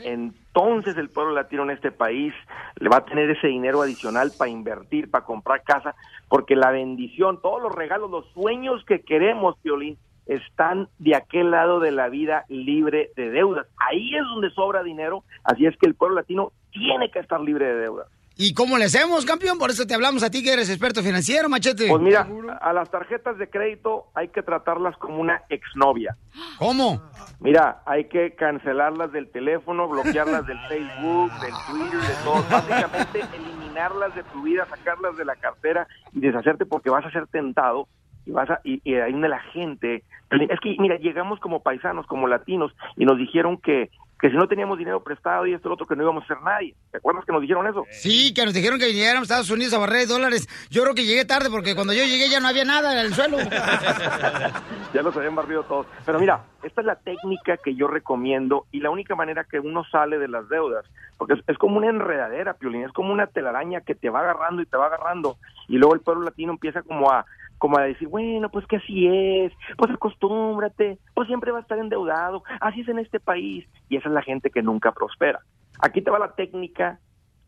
[0.03, 2.33] entonces el pueblo latino en este país
[2.75, 5.95] le va a tener ese dinero adicional para invertir, para comprar casa,
[6.27, 11.80] porque la bendición, todos los regalos, los sueños que queremos, Piolín, están de aquel lado
[11.80, 13.68] de la vida libre de deudas.
[13.77, 17.65] Ahí es donde sobra dinero, así es que el pueblo latino tiene que estar libre
[17.65, 18.07] de deudas.
[18.38, 19.60] ¿Y cómo le hacemos, campeón?
[19.60, 21.88] Por eso te hablamos a ti que eres experto financiero, Machete.
[21.88, 22.27] Pues mira,
[22.60, 26.15] a las tarjetas de crédito hay que tratarlas como una exnovia.
[26.57, 27.03] ¿Cómo?
[27.39, 32.43] Mira, hay que cancelarlas del teléfono, bloquearlas del Facebook, del Twitter, de todo.
[32.49, 37.27] Básicamente eliminarlas de tu vida, sacarlas de la cartera y deshacerte porque vas a ser
[37.27, 37.88] tentado
[38.26, 42.27] y vas a y, y ahí la gente es que mira llegamos como paisanos como
[42.27, 43.89] latinos y nos dijeron que
[44.19, 46.41] que si no teníamos dinero prestado y esto lo otro que no íbamos a ser
[46.41, 49.52] nadie te acuerdas que nos dijeron eso Sí, que nos dijeron que llegáramos a Estados
[49.52, 50.48] Unidos a barrer dólares.
[50.69, 53.14] Yo creo que llegué tarde porque cuando yo llegué ya no había nada en el
[53.14, 53.38] suelo.
[54.93, 55.88] ya los habían barrido todos.
[56.06, 59.84] Pero mira, esta es la técnica que yo recomiendo y la única manera que uno
[59.85, 60.85] sale de las deudas,
[61.18, 64.61] porque es, es como una enredadera, Piolín, es como una telaraña que te va agarrando
[64.61, 65.38] y te va agarrando
[65.68, 67.26] y luego el pueblo latino empieza como a
[67.61, 71.77] como a decir, bueno, pues que así es, pues acostúmbrate, pues siempre va a estar
[71.77, 75.41] endeudado, así es en este país y esa es la gente que nunca prospera.
[75.79, 76.97] Aquí te va la técnica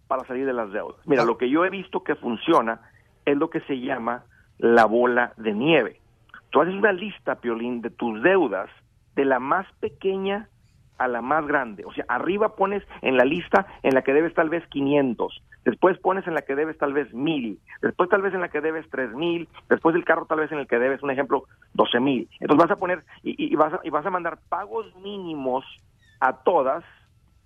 [0.07, 0.98] para salir de las deudas.
[1.07, 2.80] Mira, lo que yo he visto que funciona
[3.26, 4.26] es lo que se llama
[4.60, 5.99] la bola de nieve.
[6.52, 8.69] Tú haces una lista, Piolín, de tus deudas,
[9.15, 10.48] de la más pequeña
[10.99, 11.85] a la más grande.
[11.85, 15.98] O sea, arriba pones en la lista en la que debes tal vez 500, después
[15.99, 18.90] pones en la que debes tal vez 1000, después tal vez en la que debes
[18.90, 22.30] 3000, después del carro tal vez en el que debes, un ejemplo, 12000.
[22.40, 25.65] Entonces vas a poner y, y vas, a, y vas a mandar pagos mínimos
[26.19, 26.84] a todas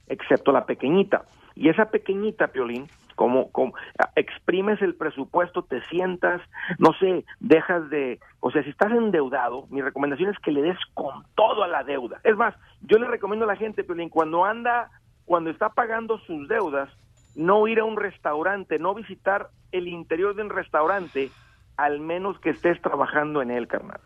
[0.08, 1.24] excepto la pequeñita.
[1.56, 3.74] Y esa pequeñita, Piolín, como, como
[4.16, 6.40] exprimes el presupuesto, te sientas,
[6.78, 10.78] no sé, dejas de, o sea, si estás endeudado, mi recomendación es que le des
[10.94, 12.20] con todo a la deuda.
[12.24, 14.92] Es más, yo le recomiendo a la gente, Piolín, cuando anda,
[15.26, 16.90] cuando está pagando sus deudas,
[17.38, 21.30] no ir a un restaurante, no visitar el interior de un restaurante,
[21.78, 24.02] al menos que estés trabajando en él, carnal.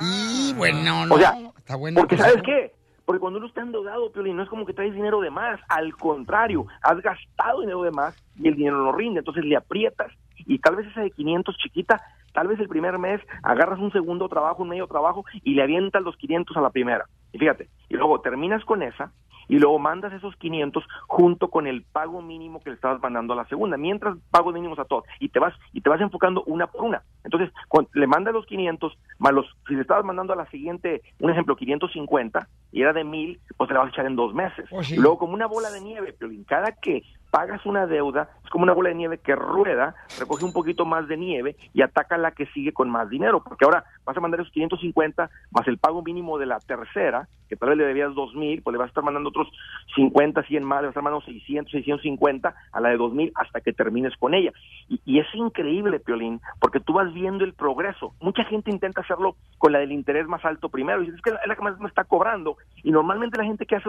[0.00, 1.14] Y bueno, no.
[1.14, 2.00] O sea, está bueno.
[2.00, 2.72] porque ¿sabes qué?
[3.04, 5.60] Porque cuando uno está endeudado, Piolín, no es como que traes dinero de más.
[5.68, 9.18] Al contrario, has gastado dinero de más y el dinero no rinde.
[9.18, 10.12] Entonces le aprietas
[10.46, 12.00] y tal vez esa de 500 chiquita,
[12.32, 16.02] tal vez el primer mes agarras un segundo trabajo, un medio trabajo y le avientas
[16.02, 17.06] los 500 a la primera.
[17.32, 19.12] Y fíjate, y luego terminas con esa
[19.52, 23.36] y luego mandas esos 500 junto con el pago mínimo que le estabas mandando a
[23.36, 26.68] la segunda, mientras pagos mínimos a todos y te vas y te vas enfocando una
[26.68, 27.02] por una.
[27.22, 31.02] Entonces, cuando le mandas los 500 más los si le estabas mandando a la siguiente,
[31.20, 34.32] un ejemplo 550 y era de 1000, pues te la vas a echar en dos
[34.32, 34.64] meses.
[34.70, 34.96] Oh, sí.
[34.96, 38.74] Luego como una bola de nieve, Piolín, cada que pagas una deuda, es como una
[38.74, 42.44] bola de nieve que rueda, recoge un poquito más de nieve y ataca la que
[42.48, 46.36] sigue con más dinero, porque ahora vas a mandar esos 550 más el pago mínimo
[46.36, 49.30] de la tercera, que tal vez le debías 2000, pues le vas a estar mandando
[49.30, 49.48] otros
[49.94, 53.62] 50, 100 más, le vas a estar mandando 600, 650 a la de 2000 hasta
[53.62, 54.52] que termines con ella.
[54.90, 58.12] Y, y es increíble, Piolín, porque tú vas viendo el progreso.
[58.20, 61.30] Mucha gente intenta hacerlo con la del interés más alto primero, y dices, es que
[61.30, 63.88] es la que más me está cobrando, y normalmente la gente que hace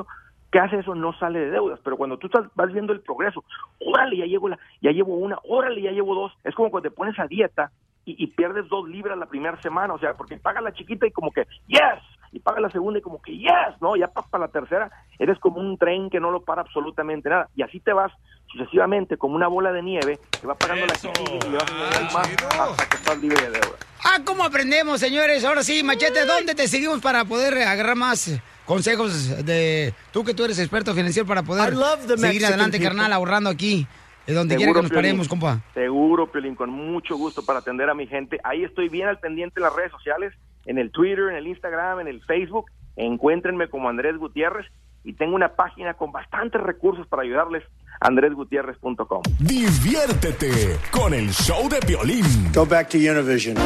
[0.54, 3.44] que hace eso no sale de deudas, pero cuando tú estás, vas viendo el progreso,
[3.80, 6.96] órale, ya llevo, la, ya llevo una, órale, ya llevo dos, es como cuando te
[6.96, 7.72] pones a dieta
[8.06, 11.12] y, y pierdes dos libras la primera semana, o sea, porque pagas la chiquita y
[11.12, 13.96] como que, yes, y pagas la segunda y como que, yes, ¿no?
[13.96, 17.64] Ya para la tercera, eres como un tren que no lo para absolutamente nada, y
[17.64, 18.12] así te vas
[18.52, 22.14] sucesivamente como una bola de nieve, que va pagando la chiquita y le vas a
[22.14, 23.78] más hasta que estás libre de deuda.
[24.04, 25.44] Ah, ¿cómo aprendemos, señores?
[25.46, 30.46] Ahora sí, Machete, ¿dónde te seguimos para poder agarrar más consejos de tú que tú
[30.46, 31.74] eres experto financiero para poder
[32.18, 32.88] seguir adelante, people.
[32.88, 33.88] carnal, ahorrando aquí,
[34.28, 35.04] eh, donde quiera Seguro, que nos Piolín.
[35.10, 35.62] paremos, compa?
[35.74, 38.40] Seguro, Piolín, con mucho gusto para atender a mi gente.
[38.44, 40.34] Ahí estoy bien al pendiente en las redes sociales,
[40.66, 42.66] en el Twitter, en el Instagram, en el Facebook.
[42.96, 44.66] Encuéntrenme como Andrés Gutiérrez
[45.04, 47.64] y tengo una página con bastantes recursos para ayudarles,
[48.00, 49.22] andresgutierrez.com.
[49.40, 52.24] Diviértete con el show de Piolín.
[52.54, 53.58] Go back to Univision.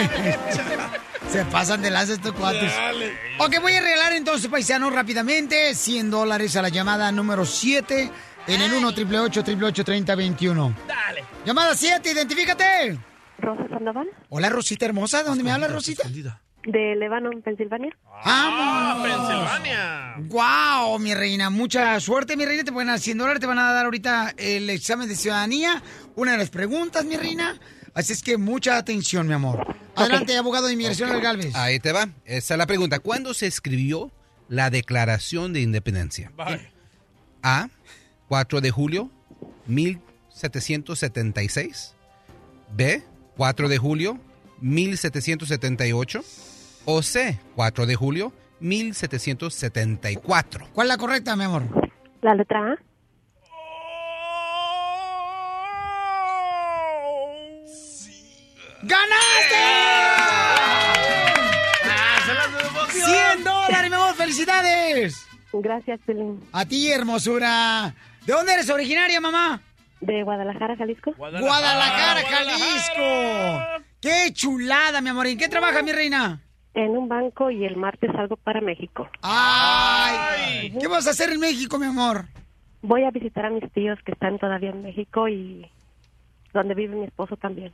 [1.32, 2.72] Se pasan de lanza estos cuates.
[3.38, 8.10] Ok, voy a regalar entonces, paisanos, rápidamente 100 dólares a la llamada número 7
[8.48, 11.24] en el 1 888 3021 Dale.
[11.44, 12.98] Llamada 7, identifícate.
[13.38, 15.18] Rosa Sandoval, Hola, Rosita hermosa.
[15.22, 16.02] ¿De dónde me habla, Rosita?
[16.62, 17.96] de Lebanon, Pensilvania.
[18.22, 19.02] ¡Vámonos!
[19.08, 20.14] Pensilvania.
[20.18, 21.48] ¡Wow, mi reina!
[21.48, 22.64] Mucha suerte, mi reina.
[22.64, 23.40] Te pueden dar 100 dólares.
[23.40, 25.82] Te van a dar ahorita el examen de ciudadanía.
[26.16, 27.58] Una de las preguntas, mi reina.
[27.94, 29.74] Así es que mucha atención, mi amor.
[29.96, 31.14] Adelante, abogado de inmigración, Ok.
[31.14, 31.54] Abel Galvez.
[31.56, 32.08] Ahí te va.
[32.24, 32.98] Esa es la pregunta.
[33.00, 34.10] ¿Cuándo se escribió
[34.48, 36.32] la Declaración de Independencia?
[37.42, 37.68] A.
[38.28, 39.10] 4 de julio
[39.66, 41.94] 1776.
[42.76, 43.02] B.
[43.36, 44.18] 4 de julio
[44.60, 46.22] 1778.
[46.86, 47.38] O C.
[47.56, 50.68] 4 de julio 1774.
[50.72, 51.64] ¿Cuál es la correcta, mi amor?
[52.22, 52.78] La letra A.
[58.82, 59.56] ¡Ganaste!
[62.88, 64.14] ¡100 dólares, mi amor!
[64.14, 65.26] ¡Felicidades!
[65.52, 66.42] Gracias, Pelín.
[66.52, 67.94] A ti, hermosura.
[68.24, 69.60] ¿De dónde eres originaria, mamá?
[70.00, 71.12] De Guadalajara, Jalisco.
[71.16, 73.84] Guadalajara, Jalisco.
[74.00, 75.26] ¡Qué chulada, mi amor!
[75.26, 76.40] ¿En qué trabaja, mi reina?
[76.72, 79.08] En un banco y el martes salgo para México.
[79.22, 80.72] ¡Ay!
[80.80, 82.26] ¿Qué vas a hacer en México, mi amor?
[82.80, 85.70] Voy a visitar a mis tíos que están todavía en México y
[86.54, 87.72] donde vive mi esposo también.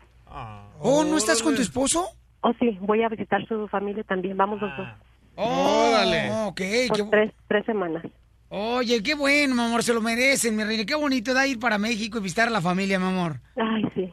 [0.80, 2.08] ¿Oh, no estás con tu esposo?
[2.42, 4.36] Oh, sí, voy a visitar su familia también.
[4.36, 4.88] Vamos los dos.
[5.36, 6.30] ¡Órale!
[6.46, 8.02] Ok, Por qué- tres, tres semanas.
[8.48, 10.84] Oye, qué bueno, mi amor, se lo merecen, mi reina.
[10.84, 13.40] Qué bonito da ir para México y visitar a la familia, mi amor.
[13.56, 14.12] Ay, sí.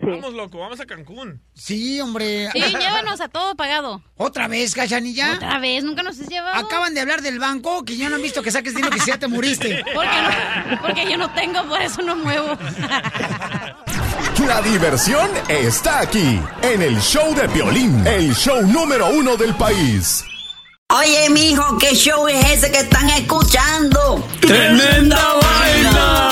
[0.00, 1.40] Vamos, loco, vamos a Cancún.
[1.54, 2.48] Sí, hombre.
[2.52, 4.02] Sí, llévanos a todo pagado.
[4.16, 5.34] ¿Otra vez, Cachanilla?
[5.34, 5.84] ¿Otra vez?
[5.84, 6.64] ¿Nunca nos has llevado?
[6.64, 9.10] Acaban de hablar del banco que ya no han visto que saques dinero que si
[9.10, 9.84] ya te muriste.
[9.94, 10.08] Porque,
[10.70, 12.56] no, porque yo no tengo, por eso no muevo.
[14.46, 20.24] La diversión está aquí, en el show de Piolín, el show número uno del país.
[20.88, 24.26] Oye, mijo, ¿qué show es ese que están escuchando?
[24.40, 26.31] ¡Tremenda vaina!